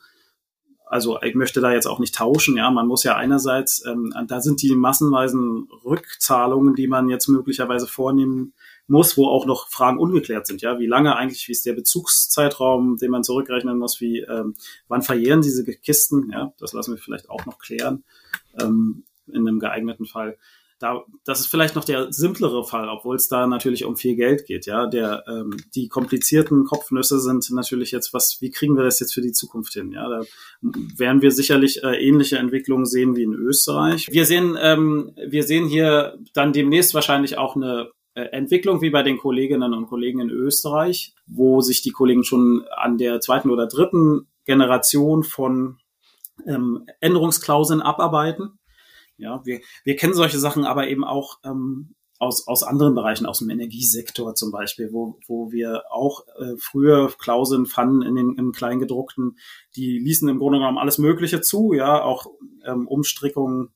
also 0.86 1.20
ich 1.22 1.36
möchte 1.36 1.62
da 1.62 1.74
jetzt 1.74 1.88
auch 1.88 2.00
nicht 2.00 2.16
tauschen, 2.16 2.58
ja, 2.58 2.70
man 2.70 2.88
muss 2.88 3.04
ja 3.04 3.16
einerseits, 3.16 3.84
ähm, 3.86 4.14
da 4.28 4.40
sind 4.40 4.62
die 4.62 4.76
massenweisen 4.76 5.68
Rückzahlungen, 5.84 6.76
die 6.76 6.88
man 6.88 7.10
jetzt 7.10 7.28
möglicherweise 7.28 7.88
vornehmen 7.88 8.54
muss, 8.88 9.18
wo 9.18 9.28
auch 9.28 9.46
noch 9.46 9.70
Fragen 9.70 9.98
ungeklärt 9.98 10.46
sind, 10.46 10.62
ja, 10.62 10.80
wie 10.80 10.86
lange 10.86 11.16
eigentlich, 11.16 11.48
wie 11.48 11.52
ist 11.52 11.66
der 11.66 11.74
Bezugszeitraum, 11.74 12.98
den 12.98 13.12
man 13.12 13.24
zurückrechnen 13.24 13.80
muss, 13.80 14.00
wie, 14.00 14.20
ähm, 14.20 14.56
wann 14.88 15.02
verjähren 15.02 15.42
diese 15.42 15.66
Kisten, 15.66 16.30
ja, 16.32 16.54
das 16.60 16.74
lassen 16.74 16.94
wir 16.94 17.02
vielleicht 17.02 17.30
auch 17.30 17.46
noch 17.46 17.58
klären, 17.58 18.04
ähm, 18.60 19.04
in 19.28 19.48
einem 19.48 19.60
geeigneten 19.60 20.06
Fall 20.06 20.38
da, 20.80 21.06
das 21.24 21.40
ist 21.40 21.48
vielleicht 21.48 21.76
noch 21.76 21.86
der 21.86 22.12
simplere 22.12 22.66
Fall, 22.66 22.90
obwohl 22.90 23.16
es 23.16 23.30
da 23.30 23.48
natürlich 23.48 23.86
um 23.86 23.96
viel 23.96 24.16
Geld 24.16 24.46
geht. 24.46 24.66
Ja, 24.66 24.88
der 24.88 25.24
ähm, 25.28 25.56
die 25.74 25.88
komplizierten 25.88 26.66
Kopfnüsse 26.66 27.20
sind 27.20 27.50
natürlich 27.52 27.92
jetzt 27.92 28.14
was. 28.14 28.38
Wie 28.42 28.52
kriegen 28.52 28.76
wir 28.76 28.84
das 28.84 29.00
jetzt 29.00 29.14
für 29.14 29.22
die 29.22 29.32
Zukunft 29.32 29.74
hin? 29.74 29.92
Ja, 29.94 30.10
da 30.10 30.24
werden 30.62 31.22
wir 31.22 31.32
sicherlich 31.32 31.84
äh, 31.84 31.96
ähnliche 31.96 32.38
Entwicklungen 32.38 32.86
sehen 32.86 33.16
wie 33.16 33.24
in 33.24 33.34
Österreich. 33.34 34.08
Wir 34.12 34.26
sehen, 34.26 34.58
ähm, 34.62 35.12
wir 35.16 35.44
sehen 35.44 35.68
hier 35.68 36.18
dann 36.34 36.52
demnächst 36.52 36.94
wahrscheinlich 36.94 37.38
auch 37.38 37.56
eine 37.56 37.92
äh, 38.16 38.24
Entwicklung 38.32 38.82
wie 38.82 38.90
bei 38.90 39.04
den 39.04 39.18
Kolleginnen 39.18 39.74
und 39.74 39.88
Kollegen 39.88 40.20
in 40.20 40.30
Österreich, 40.30 41.14
wo 41.26 41.62
sich 41.62 41.82
die 41.82 41.92
Kollegen 41.92 42.24
schon 42.24 42.66
an 42.76 42.98
der 42.98 43.22
zweiten 43.22 43.50
oder 43.50 43.68
dritten 43.68 44.28
Generation 44.46 45.24
von 45.24 45.78
ähm, 46.46 46.86
Änderungsklauseln 47.00 47.82
abarbeiten. 47.82 48.60
Ja, 49.18 49.42
wir, 49.46 49.62
wir 49.84 49.96
kennen 49.96 50.14
solche 50.14 50.40
Sachen 50.40 50.66
aber 50.66 50.88
eben 50.88 51.04
auch 51.04 51.40
ähm, 51.44 51.96
aus, 52.18 52.48
aus 52.48 52.64
anderen 52.64 52.96
Bereichen, 52.96 53.26
aus 53.26 53.40
dem 53.40 53.50
Energiesektor 53.50 54.36
zum 54.36 54.52
Beispiel, 54.52 54.92
wo, 54.92 55.20
wo 55.28 55.52
wir 55.52 55.84
auch 55.90 56.26
äh, 56.40 56.56
früher 56.58 57.12
Klauseln 57.18 57.66
fanden 57.66 58.02
in 58.02 58.16
den 58.16 58.36
im 58.38 58.52
Kleingedruckten, 58.52 59.38
die 59.76 60.00
ließen 60.00 60.28
im 60.30 60.40
Grunde 60.40 60.60
genommen 60.60 60.78
alles 60.78 60.98
Mögliche 60.98 61.42
zu, 61.42 61.74
ja, 61.74 62.02
auch 62.02 62.28
ähm, 62.66 62.88
Umstrickungen 62.88 63.74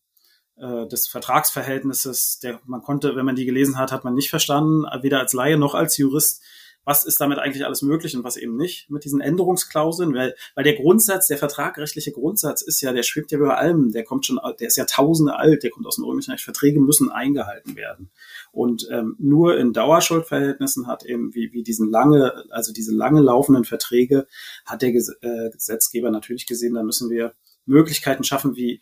äh, 0.55 0.87
des 0.87 1.07
Vertragsverhältnisses. 1.07 2.39
Der, 2.39 2.61
man 2.65 2.81
konnte, 2.81 3.15
wenn 3.15 3.25
man 3.25 3.35
die 3.35 3.45
gelesen 3.45 3.77
hat, 3.77 3.91
hat 3.91 4.03
man 4.03 4.13
nicht 4.13 4.29
verstanden, 4.29 4.85
weder 5.01 5.19
als 5.19 5.33
Laie 5.33 5.57
noch 5.57 5.75
als 5.75 5.97
Jurist, 5.97 6.41
was 6.89 7.05
ist 7.05 7.21
damit 7.21 7.37
eigentlich 7.37 7.67
alles 7.67 7.83
möglich 7.83 8.17
und 8.17 8.23
was 8.23 8.35
eben 8.35 8.57
nicht 8.57 8.89
mit 8.89 9.05
diesen 9.05 9.21
Änderungsklauseln, 9.21 10.11
weil, 10.15 10.33
weil 10.55 10.63
der 10.63 10.73
Grundsatz, 10.73 11.27
der 11.27 11.37
vertragrechtliche 11.37 12.11
Grundsatz 12.11 12.63
ist 12.63 12.81
ja, 12.81 12.91
der 12.91 13.03
schwebt 13.03 13.31
ja 13.31 13.37
über 13.37 13.59
allem, 13.59 13.91
der 13.91 14.03
kommt 14.03 14.25
schon, 14.25 14.39
der 14.59 14.67
ist 14.67 14.75
ja 14.75 14.85
tausende 14.85 15.35
alt, 15.35 15.61
der 15.61 15.69
kommt 15.69 15.85
aus 15.85 15.97
dem 15.97 16.05
römischen 16.05 16.31
Recht, 16.31 16.43
Verträge 16.43 16.79
müssen 16.79 17.11
eingehalten 17.11 17.75
werden. 17.75 18.09
Und 18.51 18.87
ähm, 18.91 19.15
nur 19.19 19.55
in 19.59 19.71
Dauerschuldverhältnissen 19.71 20.87
hat 20.87 21.05
eben, 21.05 21.35
wie, 21.35 21.53
wie 21.53 21.61
diesen 21.61 21.91
lange, 21.91 22.43
also 22.49 22.73
diese 22.73 22.95
lange 22.95 23.21
laufenden 23.21 23.65
Verträge, 23.65 24.25
hat 24.65 24.81
der 24.81 24.89
äh, 24.89 25.51
Gesetzgeber 25.51 26.09
natürlich 26.09 26.47
gesehen, 26.47 26.73
da 26.73 26.81
müssen 26.81 27.11
wir 27.11 27.33
Möglichkeiten 27.67 28.23
schaffen, 28.23 28.55
wie 28.55 28.81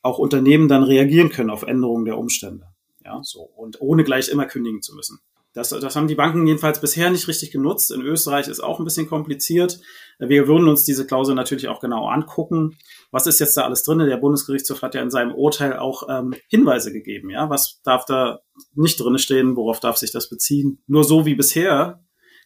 auch 0.00 0.18
Unternehmen 0.18 0.68
dann 0.68 0.84
reagieren 0.84 1.30
können 1.30 1.50
auf 1.50 1.64
Änderungen 1.64 2.04
der 2.04 2.18
Umstände. 2.18 2.68
Ja, 3.04 3.20
so. 3.24 3.42
Und 3.42 3.80
ohne 3.80 4.04
gleich 4.04 4.28
immer 4.28 4.46
kündigen 4.46 4.80
zu 4.80 4.94
müssen. 4.94 5.18
Das, 5.54 5.68
das 5.68 5.96
haben 5.96 6.08
die 6.08 6.14
Banken 6.14 6.46
jedenfalls 6.46 6.80
bisher 6.80 7.10
nicht 7.10 7.28
richtig 7.28 7.50
genutzt. 7.50 7.90
In 7.90 8.00
Österreich 8.00 8.48
ist 8.48 8.60
auch 8.60 8.78
ein 8.78 8.84
bisschen 8.84 9.06
kompliziert. 9.06 9.80
Wir 10.18 10.48
würden 10.48 10.68
uns 10.68 10.84
diese 10.84 11.06
Klausel 11.06 11.34
natürlich 11.34 11.68
auch 11.68 11.80
genau 11.80 12.06
angucken. 12.06 12.78
Was 13.10 13.26
ist 13.26 13.38
jetzt 13.38 13.56
da 13.56 13.62
alles 13.62 13.82
drin? 13.82 13.98
Der 13.98 14.16
Bundesgerichtshof 14.16 14.80
hat 14.80 14.94
ja 14.94 15.02
in 15.02 15.10
seinem 15.10 15.34
Urteil 15.34 15.76
auch 15.76 16.04
ähm, 16.08 16.34
Hinweise 16.48 16.92
gegeben. 16.92 17.28
Ja, 17.28 17.50
was 17.50 17.80
darf 17.84 18.06
da 18.06 18.40
nicht 18.74 18.98
drin 18.98 19.18
stehen? 19.18 19.56
Worauf 19.56 19.80
darf 19.80 19.98
sich 19.98 20.10
das 20.10 20.30
beziehen? 20.30 20.82
Nur 20.86 21.04
so 21.04 21.26
wie 21.26 21.34
bisher, 21.34 22.02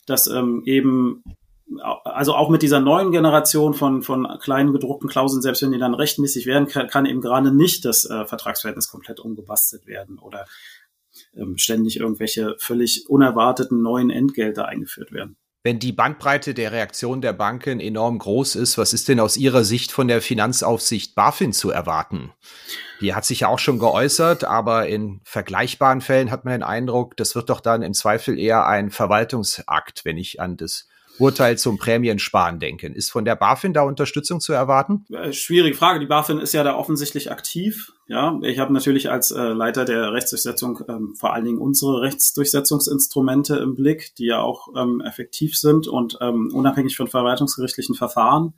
dass 0.06 0.26
ähm, 0.26 0.62
eben 0.64 1.22
also 2.04 2.34
auch 2.34 2.48
mit 2.48 2.62
dieser 2.62 2.80
neuen 2.80 3.10
Generation 3.10 3.74
von, 3.74 4.02
von 4.02 4.26
kleinen 4.40 4.72
gedruckten 4.72 5.08
Klauseln, 5.08 5.42
selbst 5.42 5.62
wenn 5.62 5.72
die 5.72 5.78
dann 5.78 5.94
rechtmäßig 5.94 6.46
werden, 6.46 6.68
kann, 6.68 6.86
kann 6.86 7.06
eben 7.06 7.20
gerade 7.20 7.52
nicht 7.52 7.84
das 7.84 8.04
äh, 8.04 8.24
Vertragsverhältnis 8.24 8.88
komplett 8.88 9.18
umgebastelt 9.18 9.86
werden 9.86 10.18
oder 10.18 10.46
ständig 11.56 11.98
irgendwelche 11.98 12.56
völlig 12.58 13.08
unerwarteten 13.08 13.82
neuen 13.82 14.10
Entgelte 14.10 14.66
eingeführt 14.66 15.12
werden. 15.12 15.36
Wenn 15.66 15.80
die 15.80 15.90
Bandbreite 15.92 16.54
der 16.54 16.70
Reaktion 16.70 17.20
der 17.20 17.32
Banken 17.32 17.80
enorm 17.80 18.20
groß 18.20 18.54
ist, 18.54 18.78
was 18.78 18.92
ist 18.92 19.08
denn 19.08 19.18
aus 19.18 19.36
Ihrer 19.36 19.64
Sicht 19.64 19.90
von 19.90 20.06
der 20.06 20.22
Finanzaufsicht 20.22 21.16
BaFin 21.16 21.52
zu 21.52 21.70
erwarten? 21.70 22.32
Die 23.00 23.14
hat 23.14 23.24
sich 23.24 23.40
ja 23.40 23.48
auch 23.48 23.58
schon 23.58 23.80
geäußert, 23.80 24.44
aber 24.44 24.86
in 24.86 25.20
vergleichbaren 25.24 26.00
Fällen 26.00 26.30
hat 26.30 26.44
man 26.44 26.52
den 26.52 26.62
Eindruck, 26.62 27.16
das 27.16 27.34
wird 27.34 27.50
doch 27.50 27.60
dann 27.60 27.82
im 27.82 27.94
Zweifel 27.94 28.38
eher 28.38 28.66
ein 28.66 28.90
Verwaltungsakt, 28.90 30.04
wenn 30.04 30.18
ich 30.18 30.40
an 30.40 30.56
das 30.56 30.86
Urteil 31.18 31.58
zum 31.58 31.78
Prämiensparen 31.78 32.58
denken. 32.58 32.94
Ist 32.94 33.10
von 33.10 33.24
der 33.24 33.36
BaFin 33.36 33.72
da 33.72 33.82
Unterstützung 33.82 34.40
zu 34.40 34.52
erwarten? 34.52 35.04
Äh, 35.10 35.32
schwierige 35.32 35.76
Frage. 35.76 36.00
Die 36.00 36.06
BaFin 36.06 36.38
ist 36.38 36.52
ja 36.52 36.62
da 36.64 36.76
offensichtlich 36.76 37.30
aktiv. 37.30 37.92
Ja, 38.08 38.38
ich 38.42 38.58
habe 38.58 38.72
natürlich 38.72 39.10
als 39.10 39.30
äh, 39.30 39.40
Leiter 39.48 39.84
der 39.84 40.12
Rechtsdurchsetzung 40.12 40.80
ähm, 40.88 41.14
vor 41.18 41.34
allen 41.34 41.44
Dingen 41.44 41.58
unsere 41.58 42.02
Rechtsdurchsetzungsinstrumente 42.02 43.56
im 43.56 43.74
Blick, 43.74 44.14
die 44.16 44.26
ja 44.26 44.40
auch 44.40 44.68
ähm, 44.76 45.00
effektiv 45.00 45.56
sind 45.56 45.88
und 45.88 46.18
ähm, 46.20 46.50
unabhängig 46.52 46.96
von 46.96 47.08
verwaltungsgerichtlichen 47.08 47.94
Verfahren 47.94 48.54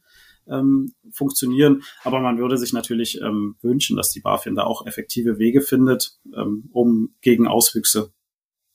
ähm, 0.49 0.93
funktionieren. 1.13 1.83
Aber 2.05 2.21
man 2.21 2.39
würde 2.39 2.59
sich 2.59 2.73
natürlich 2.73 3.21
ähm, 3.21 3.57
wünschen, 3.63 3.97
dass 3.97 4.11
die 4.11 4.21
BaFin 4.21 4.55
da 4.55 4.65
auch 4.65 4.87
effektive 4.87 5.39
Wege 5.39 5.61
findet, 5.61 6.19
ähm, 6.37 6.69
um 6.73 7.15
gegen 7.21 7.47
Auswüchse 7.47 8.13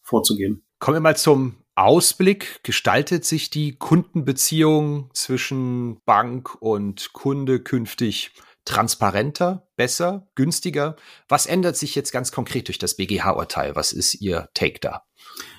vorzugehen. 0.02 0.63
Kommen 0.80 0.98
wir 0.98 1.02
mal 1.02 1.17
zum 1.17 1.56
Ausblick 1.75 2.63
gestaltet 2.63 3.25
sich 3.25 3.49
die 3.49 3.75
Kundenbeziehung 3.75 5.09
zwischen 5.13 6.01
Bank 6.05 6.55
und 6.62 7.13
Kunde 7.13 7.59
künftig 7.62 8.31
transparenter, 8.65 9.67
besser, 9.75 10.27
günstiger? 10.36 10.95
Was 11.27 11.45
ändert 11.45 11.75
sich 11.75 11.95
jetzt 11.95 12.12
ganz 12.12 12.31
konkret 12.31 12.67
durch 12.67 12.77
das 12.77 12.95
BGH-Urteil? 12.95 13.75
Was 13.75 13.91
ist 13.91 14.15
Ihr 14.21 14.49
Take 14.53 14.79
da? 14.79 15.03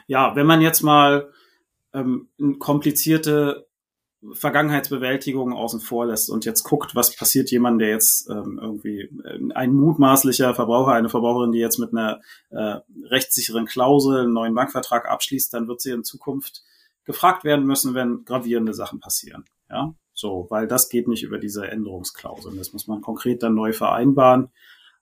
Ja, 0.07 0.37
wenn 0.37 0.47
man 0.47 0.61
jetzt 0.61 0.83
mal 0.83 1.33
ähm, 1.93 2.29
komplizierte 2.59 3.67
Vergangenheitsbewältigung 4.33 5.53
außen 5.53 5.81
vor 5.81 6.07
lässt 6.07 6.31
und 6.31 6.45
jetzt 6.45 6.63
guckt, 6.63 6.95
was 6.95 7.15
passiert 7.15 7.51
jemand, 7.51 7.81
der 7.81 7.91
jetzt 7.91 8.29
ähm, 8.31 8.59
irgendwie 8.61 9.01
äh, 9.25 9.53
ein 9.55 9.75
mutmaßlicher 9.75 10.55
Verbraucher, 10.55 10.93
eine 10.93 11.09
Verbraucherin, 11.09 11.53
die 11.53 11.59
jetzt 11.59 11.79
mit 11.79 11.93
einer 11.93 12.21
äh, 12.51 12.81
rechtssicheren 13.05 13.67
Klausel 13.67 14.23
einen 14.23 14.33
neuen 14.33 14.55
Bankvertrag 14.55 15.09
abschließt, 15.09 15.53
dann 15.53 15.69
wird 15.69 15.81
sie 15.81 15.91
in 15.91 16.05
Zukunft 16.05 16.63
gefragt 17.05 17.45
werden 17.45 17.67
müssen, 17.67 17.95
wenn 17.95 18.25
gravierende 18.25 18.75
Sachen 18.75 19.01
passieren. 19.01 19.45
Ja, 19.71 19.95
so, 20.13 20.47
weil 20.49 20.69
das 20.69 20.89
geht 20.89 21.09
nicht 21.09 21.23
über 21.23 21.39
diese 21.39 21.69
Änderungsklausel. 21.69 22.57
Das 22.57 22.73
muss 22.73 22.87
man 22.87 23.01
konkret 23.03 23.43
dann 23.43 23.55
neu 23.55 23.73
vereinbaren. 23.73 24.51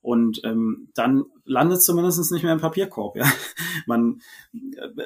Und 0.03 0.41
ähm, 0.45 0.88
dann 0.95 1.25
landet 1.45 1.79
es 1.79 1.85
zumindest 1.85 2.31
nicht 2.33 2.43
mehr 2.43 2.53
im 2.53 2.61
Papierkorb. 2.61 3.17
Ja? 3.17 3.25
Man, 3.87 4.21
äh, 4.53 5.03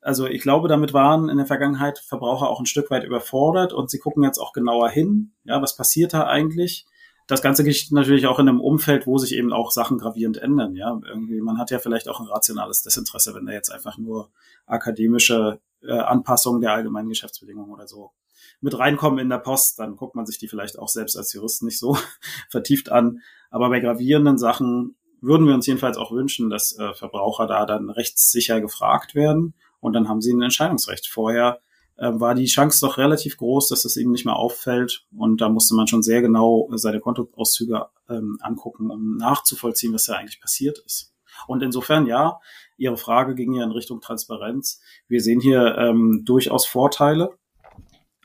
also 0.00 0.26
ich 0.26 0.42
glaube, 0.42 0.68
damit 0.68 0.94
waren 0.94 1.28
in 1.28 1.36
der 1.36 1.46
Vergangenheit 1.46 1.98
Verbraucher 1.98 2.48
auch 2.48 2.60
ein 2.60 2.66
Stück 2.66 2.90
weit 2.90 3.04
überfordert 3.04 3.72
und 3.72 3.90
sie 3.90 3.98
gucken 3.98 4.22
jetzt 4.22 4.38
auch 4.38 4.52
genauer 4.52 4.88
hin. 4.90 5.32
Ja, 5.44 5.60
was 5.60 5.76
passiert 5.76 6.14
da 6.14 6.26
eigentlich? 6.26 6.86
Das 7.26 7.42
Ganze 7.42 7.62
geschieht 7.62 7.92
natürlich 7.92 8.26
auch 8.26 8.38
in 8.38 8.48
einem 8.48 8.60
Umfeld, 8.60 9.06
wo 9.06 9.18
sich 9.18 9.34
eben 9.34 9.52
auch 9.52 9.70
Sachen 9.70 9.98
gravierend 9.98 10.38
ändern. 10.38 10.76
Ja, 10.76 10.98
irgendwie, 11.06 11.40
man 11.42 11.58
hat 11.58 11.70
ja 11.70 11.78
vielleicht 11.78 12.08
auch 12.08 12.20
ein 12.20 12.26
rationales 12.26 12.82
Desinteresse, 12.82 13.34
wenn 13.34 13.44
da 13.44 13.52
jetzt 13.52 13.70
einfach 13.70 13.98
nur 13.98 14.30
akademische 14.66 15.60
äh, 15.82 15.92
Anpassungen 15.92 16.60
der 16.60 16.72
allgemeinen 16.72 17.10
Geschäftsbedingungen 17.10 17.70
oder 17.70 17.86
so 17.86 18.12
mit 18.60 18.78
reinkommen 18.78 19.18
in 19.18 19.28
der 19.28 19.38
Post, 19.38 19.78
dann 19.78 19.96
guckt 19.96 20.14
man 20.14 20.26
sich 20.26 20.38
die 20.38 20.48
vielleicht 20.48 20.78
auch 20.78 20.88
selbst 20.88 21.16
als 21.16 21.32
Jurist 21.32 21.62
nicht 21.62 21.78
so 21.78 21.96
vertieft 22.50 22.90
an. 22.90 23.20
Aber 23.50 23.68
bei 23.68 23.80
gravierenden 23.80 24.38
Sachen 24.38 24.96
würden 25.20 25.46
wir 25.46 25.54
uns 25.54 25.66
jedenfalls 25.66 25.96
auch 25.96 26.12
wünschen, 26.12 26.50
dass 26.50 26.78
äh, 26.78 26.94
Verbraucher 26.94 27.46
da 27.46 27.66
dann 27.66 27.90
rechtssicher 27.90 28.60
gefragt 28.60 29.14
werden 29.14 29.54
und 29.80 29.92
dann 29.92 30.08
haben 30.08 30.20
sie 30.20 30.32
ein 30.32 30.42
Entscheidungsrecht. 30.42 31.08
Vorher 31.08 31.60
äh, 31.96 32.10
war 32.12 32.34
die 32.34 32.46
Chance 32.46 32.80
doch 32.80 32.98
relativ 32.98 33.36
groß, 33.36 33.68
dass 33.68 33.82
das 33.82 33.96
ihnen 33.96 34.12
nicht 34.12 34.24
mehr 34.24 34.36
auffällt 34.36 35.06
und 35.16 35.40
da 35.40 35.48
musste 35.48 35.74
man 35.74 35.86
schon 35.86 36.02
sehr 36.02 36.22
genau 36.22 36.68
seine 36.74 37.00
Kontoauszüge 37.00 37.86
ähm, 38.08 38.38
angucken, 38.40 38.90
um 38.90 39.16
nachzuvollziehen, 39.16 39.92
was 39.92 40.06
da 40.06 40.14
eigentlich 40.14 40.40
passiert 40.40 40.78
ist. 40.84 41.14
Und 41.46 41.62
insofern, 41.62 42.06
ja, 42.06 42.40
Ihre 42.76 42.96
Frage 42.96 43.34
ging 43.34 43.52
ja 43.54 43.64
in 43.64 43.72
Richtung 43.72 44.00
Transparenz. 44.00 44.80
Wir 45.08 45.20
sehen 45.20 45.40
hier 45.40 45.76
ähm, 45.78 46.22
durchaus 46.24 46.66
Vorteile 46.66 47.37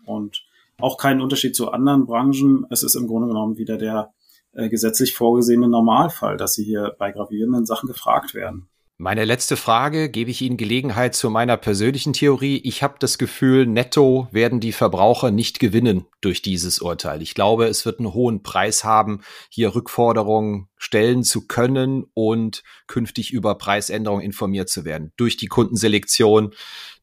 und 0.05 0.43
auch 0.79 0.97
keinen 0.97 1.21
Unterschied 1.21 1.55
zu 1.55 1.71
anderen 1.71 2.05
Branchen. 2.05 2.65
Es 2.69 2.83
ist 2.83 2.95
im 2.95 3.07
Grunde 3.07 3.27
genommen 3.27 3.57
wieder 3.57 3.77
der 3.77 4.13
äh, 4.53 4.69
gesetzlich 4.69 5.15
vorgesehene 5.15 5.67
Normalfall, 5.67 6.37
dass 6.37 6.53
sie 6.53 6.63
hier 6.63 6.95
bei 6.97 7.11
gravierenden 7.11 7.65
Sachen 7.65 7.87
gefragt 7.87 8.33
werden. 8.33 8.67
Meine 8.99 9.25
letzte 9.25 9.57
Frage 9.57 10.09
gebe 10.09 10.29
ich 10.29 10.41
Ihnen 10.43 10.55
Gelegenheit 10.55 11.15
zu 11.15 11.31
meiner 11.31 11.57
persönlichen 11.57 12.13
Theorie. 12.13 12.61
Ich 12.63 12.83
habe 12.83 12.95
das 12.99 13.17
Gefühl, 13.17 13.65
netto 13.65 14.27
werden 14.31 14.59
die 14.59 14.71
Verbraucher 14.71 15.31
nicht 15.31 15.59
gewinnen 15.59 16.05
durch 16.21 16.43
dieses 16.43 16.79
Urteil. 16.79 17.23
Ich 17.23 17.33
glaube, 17.33 17.65
es 17.65 17.85
wird 17.85 17.99
einen 17.99 18.13
hohen 18.13 18.43
Preis 18.43 18.83
haben, 18.83 19.21
hier 19.49 19.73
Rückforderungen 19.73 20.69
stellen 20.77 21.23
zu 21.23 21.47
können 21.47 22.05
und 22.13 22.63
künftig 22.85 23.33
über 23.33 23.55
Preisänderungen 23.55 24.23
informiert 24.23 24.69
zu 24.69 24.85
werden. 24.85 25.11
Durch 25.17 25.37
die 25.37 25.47
Kundenselektion, 25.47 26.53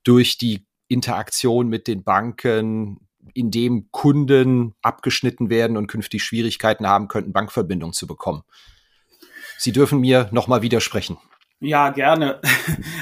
durch 0.05 0.39
die 0.39 0.65
Interaktion 0.91 1.69
mit 1.69 1.87
den 1.87 2.03
Banken, 2.03 3.07
in 3.33 3.51
dem 3.51 3.91
Kunden 3.93 4.75
abgeschnitten 4.83 5.51
werden 5.51 5.77
und 5.77 5.87
künftig 5.87 6.25
Schwierigkeiten 6.25 6.87
haben 6.87 7.09
könnten, 7.09 7.33
Bankverbindung 7.33 7.93
zu 7.93 8.07
bekommen. 8.07 8.43
Sie 9.57 9.73
dürfen 9.73 10.01
mir 10.01 10.29
nochmal 10.33 10.63
widersprechen. 10.63 11.19
Ja, 11.61 11.91
gerne. 11.91 12.41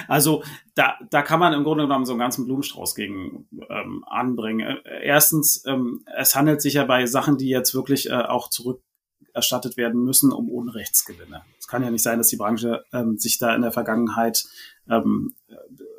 Also 0.08 0.42
da, 0.74 0.94
da 1.10 1.20
kann 1.20 1.38
man 1.38 1.52
im 1.52 1.64
Grunde 1.64 1.84
genommen 1.84 2.06
so 2.06 2.12
einen 2.12 2.20
ganzen 2.20 2.46
Blumenstrauß 2.46 2.94
gegen 2.94 3.46
ähm, 3.68 4.02
anbringen. 4.08 4.78
Erstens, 5.02 5.62
ähm, 5.66 6.02
es 6.16 6.34
handelt 6.34 6.62
sich 6.62 6.74
ja 6.74 6.84
bei 6.84 7.04
Sachen, 7.04 7.36
die 7.36 7.50
jetzt 7.50 7.74
wirklich 7.74 8.08
äh, 8.08 8.14
auch 8.14 8.48
zurückerstattet 8.48 9.76
werden 9.76 10.02
müssen, 10.02 10.32
um 10.32 10.48
Unrechtsgewinne. 10.48 11.42
Es 11.58 11.68
kann 11.68 11.82
ja 11.82 11.90
nicht 11.90 12.02
sein, 12.02 12.16
dass 12.16 12.28
die 12.28 12.38
Branche 12.38 12.84
ähm, 12.90 13.18
sich 13.18 13.38
da 13.38 13.54
in 13.54 13.60
der 13.60 13.70
Vergangenheit 13.70 14.46
ähm, 14.88 15.34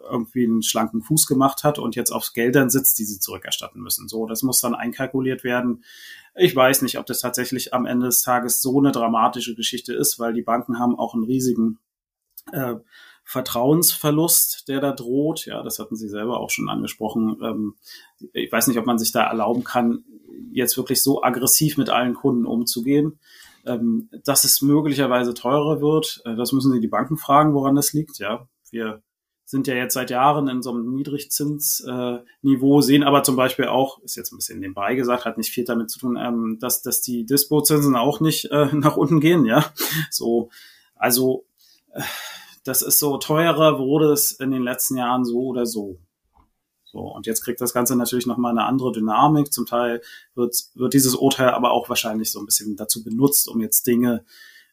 irgendwie 0.10 0.46
einen 0.46 0.64
schlanken 0.64 1.02
Fuß 1.02 1.28
gemacht 1.28 1.64
hat 1.64 1.80
und 1.80 1.96
jetzt 1.96 2.12
auf 2.12 2.32
Geldern 2.34 2.70
sitzt, 2.70 2.98
die 3.00 3.06
sie 3.06 3.20
zurückerstatten 3.20 3.82
müssen. 3.82 4.08
So, 4.08 4.26
das 4.26 4.44
muss 4.44 4.62
dann 4.62 4.76
einkalkuliert 4.76 5.44
werden. 5.44 5.84
Ich 6.36 6.56
weiß 6.56 6.82
nicht, 6.82 6.98
ob 6.98 7.06
das 7.06 7.20
tatsächlich 7.20 7.74
am 7.74 7.86
Ende 7.86 8.08
des 8.08 8.22
Tages 8.22 8.62
so 8.62 8.80
eine 8.80 8.92
dramatische 8.92 9.56
Geschichte 9.56 9.94
ist, 9.94 10.20
weil 10.20 10.34
die 10.34 10.42
Banken 10.42 10.80
haben 10.80 10.98
auch 10.98 11.14
einen 11.14 11.24
riesigen 11.24 11.80
äh, 12.52 12.76
Vertrauensverlust, 13.24 14.68
der 14.68 14.82
da 14.82 14.92
droht. 14.92 15.46
Ja, 15.46 15.62
das 15.62 15.78
hatten 15.78 15.96
Sie 15.96 16.10
selber 16.10 16.40
auch 16.40 16.50
schon 16.50 16.70
angesprochen. 16.70 17.38
Ähm, 17.44 17.76
ich 18.34 18.52
weiß 18.52 18.68
nicht, 18.68 18.80
ob 18.80 18.86
man 18.86 18.98
sich 18.98 19.12
da 19.12 19.24
erlauben 19.24 19.64
kann, 19.64 20.04
jetzt 20.52 20.78
wirklich 20.78 21.04
so 21.04 21.22
aggressiv 21.22 21.78
mit 21.78 21.90
allen 21.90 22.16
Kunden 22.16 22.46
umzugehen. 22.46 23.20
Ähm, 23.66 24.10
dass 24.24 24.46
es 24.46 24.62
möglicherweise 24.62 25.34
teurer 25.34 25.82
wird, 25.82 26.22
äh, 26.26 26.36
das 26.36 26.54
müssen 26.54 26.72
Sie 26.72 26.80
die 26.80 26.88
Banken 26.88 27.18
fragen, 27.18 27.54
woran 27.54 27.76
das 27.76 27.94
liegt. 27.94 28.18
Ja, 28.18 28.48
wir 28.72 29.04
sind 29.50 29.66
ja 29.66 29.74
jetzt 29.74 29.96
seit 29.96 30.12
Jahren 30.12 30.48
in 30.48 30.62
so 30.62 30.70
einem 30.70 30.94
Niedrigzinsniveau, 30.94 32.80
äh, 32.80 32.84
sehen 32.84 33.04
aber 33.04 33.24
zum 33.24 33.36
Beispiel 33.36 33.66
auch, 33.66 34.00
ist 34.04 34.16
jetzt 34.16 34.32
ein 34.32 34.36
bisschen 34.36 34.60
nebenbei 34.60 34.94
gesagt, 34.94 35.26
hat 35.26 35.40
nicht 35.40 35.52
viel 35.52 35.66
damit 35.66 35.90
zu 35.90 35.98
tun, 35.98 36.20
ähm, 36.22 36.58
dass, 36.60 36.84
dass 36.84 37.02
die 37.02 37.26
Dispo-Zinsen 37.26 37.96
auch 37.96 38.20
nicht 38.20 38.46
äh, 38.52 38.66
nach 38.74 38.96
unten 38.96 39.20
gehen, 39.20 39.46
ja. 39.46 39.66
So, 40.12 40.52
also 40.94 41.46
äh, 41.94 42.04
das 42.64 42.84
ist 42.84 43.00
so 43.00 43.18
teurer 43.18 43.80
wurde 43.80 44.12
es 44.12 44.34
in 44.34 44.52
den 44.52 44.62
letzten 44.62 44.98
Jahren 44.98 45.26
so 45.26 45.40
oder 45.48 45.66
so. 45.66 45.98
So, 46.84 47.00
und 47.00 47.26
jetzt 47.26 47.42
kriegt 47.42 47.60
das 47.60 47.74
Ganze 47.74 47.96
natürlich 47.96 48.28
nochmal 48.28 48.52
eine 48.52 48.66
andere 48.66 48.92
Dynamik. 48.92 49.52
Zum 49.52 49.66
Teil 49.66 50.02
wird, 50.36 50.56
wird 50.76 50.94
dieses 50.94 51.16
Urteil 51.16 51.50
aber 51.50 51.72
auch 51.72 51.90
wahrscheinlich 51.90 52.32
so 52.32 52.40
ein 52.40 52.46
bisschen 52.46 52.76
dazu 52.76 53.04
benutzt, 53.04 53.48
um 53.48 53.62
jetzt 53.62 53.88
Dinge 53.88 54.24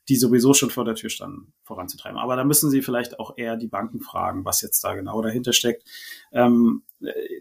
die 0.08 0.16
sowieso 0.16 0.54
schon 0.54 0.70
vor 0.70 0.84
der 0.84 0.94
Tür 0.94 1.10
standen, 1.10 1.52
voranzutreiben. 1.64 2.18
Aber 2.18 2.36
da 2.36 2.44
müssen 2.44 2.70
Sie 2.70 2.82
vielleicht 2.82 3.18
auch 3.18 3.36
eher 3.36 3.56
die 3.56 3.66
Banken 3.66 4.00
fragen, 4.00 4.44
was 4.44 4.62
jetzt 4.62 4.82
da 4.84 4.94
genau 4.94 5.20
dahinter 5.20 5.52
steckt. 5.52 5.84
Ähm, 6.32 6.82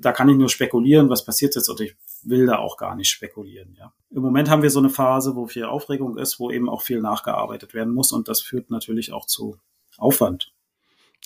da 0.01 0.11
kann 0.11 0.29
ich 0.29 0.37
nur 0.37 0.49
spekulieren, 0.49 1.09
was 1.09 1.25
passiert 1.25 1.55
jetzt 1.55 1.69
und 1.69 1.79
ich 1.79 1.95
will 2.23 2.47
da 2.47 2.57
auch 2.57 2.77
gar 2.77 2.95
nicht 2.95 3.09
spekulieren. 3.09 3.75
Ja. 3.77 3.93
Im 4.09 4.23
Moment 4.23 4.49
haben 4.49 4.63
wir 4.63 4.69
so 4.69 4.79
eine 4.79 4.89
Phase, 4.89 5.35
wo 5.35 5.45
viel 5.45 5.65
Aufregung 5.65 6.17
ist, 6.17 6.39
wo 6.39 6.49
eben 6.49 6.69
auch 6.69 6.81
viel 6.81 7.01
nachgearbeitet 7.01 7.73
werden 7.73 7.93
muss 7.93 8.11
und 8.11 8.27
das 8.27 8.41
führt 8.41 8.71
natürlich 8.71 9.13
auch 9.13 9.27
zu 9.27 9.57
Aufwand. 9.97 10.54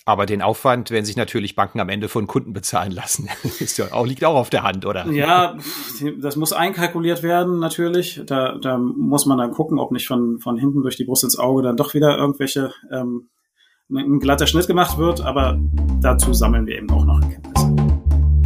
Aber 0.09 0.25
den 0.25 0.41
Aufwand 0.41 0.89
werden 0.89 1.05
sich 1.05 1.17
natürlich 1.17 1.55
Banken 1.55 1.79
am 1.79 1.87
Ende 1.87 2.09
von 2.09 2.25
Kunden 2.25 2.51
bezahlen 2.51 2.91
lassen. 2.91 3.29
ist 3.59 3.77
ja 3.77 3.93
auch, 3.93 4.07
liegt 4.07 4.25
auch 4.25 4.33
auf 4.33 4.49
der 4.49 4.63
Hand, 4.63 4.87
oder? 4.87 5.05
Ja, 5.11 5.55
das 6.19 6.35
muss 6.35 6.51
einkalkuliert 6.51 7.21
werden, 7.21 7.59
natürlich. 7.59 8.19
Da, 8.25 8.57
da 8.57 8.79
muss 8.79 9.27
man 9.27 9.37
dann 9.37 9.51
gucken, 9.51 9.77
ob 9.77 9.91
nicht 9.91 10.07
von, 10.07 10.39
von 10.39 10.57
hinten 10.57 10.81
durch 10.81 10.97
die 10.97 11.03
Brust 11.03 11.25
ins 11.25 11.37
Auge 11.37 11.61
dann 11.61 11.77
doch 11.77 11.93
wieder 11.93 12.17
irgendwelche, 12.17 12.73
ähm, 12.91 13.29
ein 13.91 14.19
glatter 14.19 14.47
Schnitt 14.47 14.65
gemacht 14.65 14.97
wird. 14.97 15.21
Aber 15.21 15.59
dazu 16.01 16.33
sammeln 16.33 16.65
wir 16.65 16.79
eben 16.79 16.89
auch 16.89 17.05
noch 17.05 17.21
Erkenntnisse. 17.21 17.98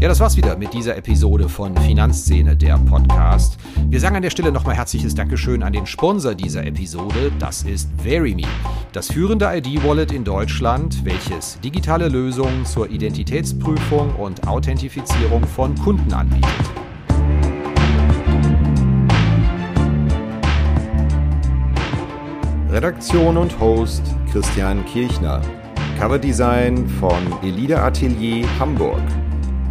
Ja, 0.03 0.09
das 0.09 0.19
war's 0.19 0.35
wieder 0.35 0.57
mit 0.57 0.73
dieser 0.73 0.97
Episode 0.97 1.47
von 1.47 1.77
Finanzszene, 1.77 2.57
der 2.57 2.77
Podcast. 2.77 3.57
Wir 3.87 4.01
sagen 4.01 4.17
an 4.17 4.21
der 4.21 4.31
Stelle 4.31 4.51
nochmal 4.51 4.75
herzliches 4.75 5.15
Dankeschön 5.15 5.63
an 5.63 5.71
den 5.71 5.85
Sponsor 5.85 6.35
dieser 6.35 6.65
Episode. 6.65 7.31
Das 7.39 7.63
ist 7.63 7.87
VeryMe, 8.03 8.45
das 8.91 9.09
führende 9.09 9.45
ID-Wallet 9.45 10.11
in 10.11 10.25
Deutschland, 10.25 11.05
welches 11.05 11.57
digitale 11.61 12.09
Lösungen 12.09 12.65
zur 12.65 12.89
Identitätsprüfung 12.89 14.13
und 14.15 14.45
Authentifizierung 14.45 15.45
von 15.45 15.73
Kunden 15.75 16.11
anbietet. 16.11 16.51
Redaktion 22.69 23.37
und 23.37 23.57
Host 23.57 24.03
Christian 24.29 24.83
Kirchner. 24.83 25.41
Coverdesign 25.97 26.89
von 26.89 27.41
Elida 27.41 27.85
Atelier 27.87 28.45
Hamburg. 28.59 29.01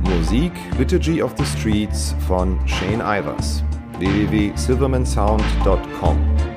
Musik 0.02 0.52
Liturgy 0.78 1.20
of 1.20 1.34
the 1.36 1.44
Streets 1.44 2.12
von 2.28 2.58
Shane 2.66 3.00
Ivers. 3.00 3.62
www.silvermansound.com 3.98 6.51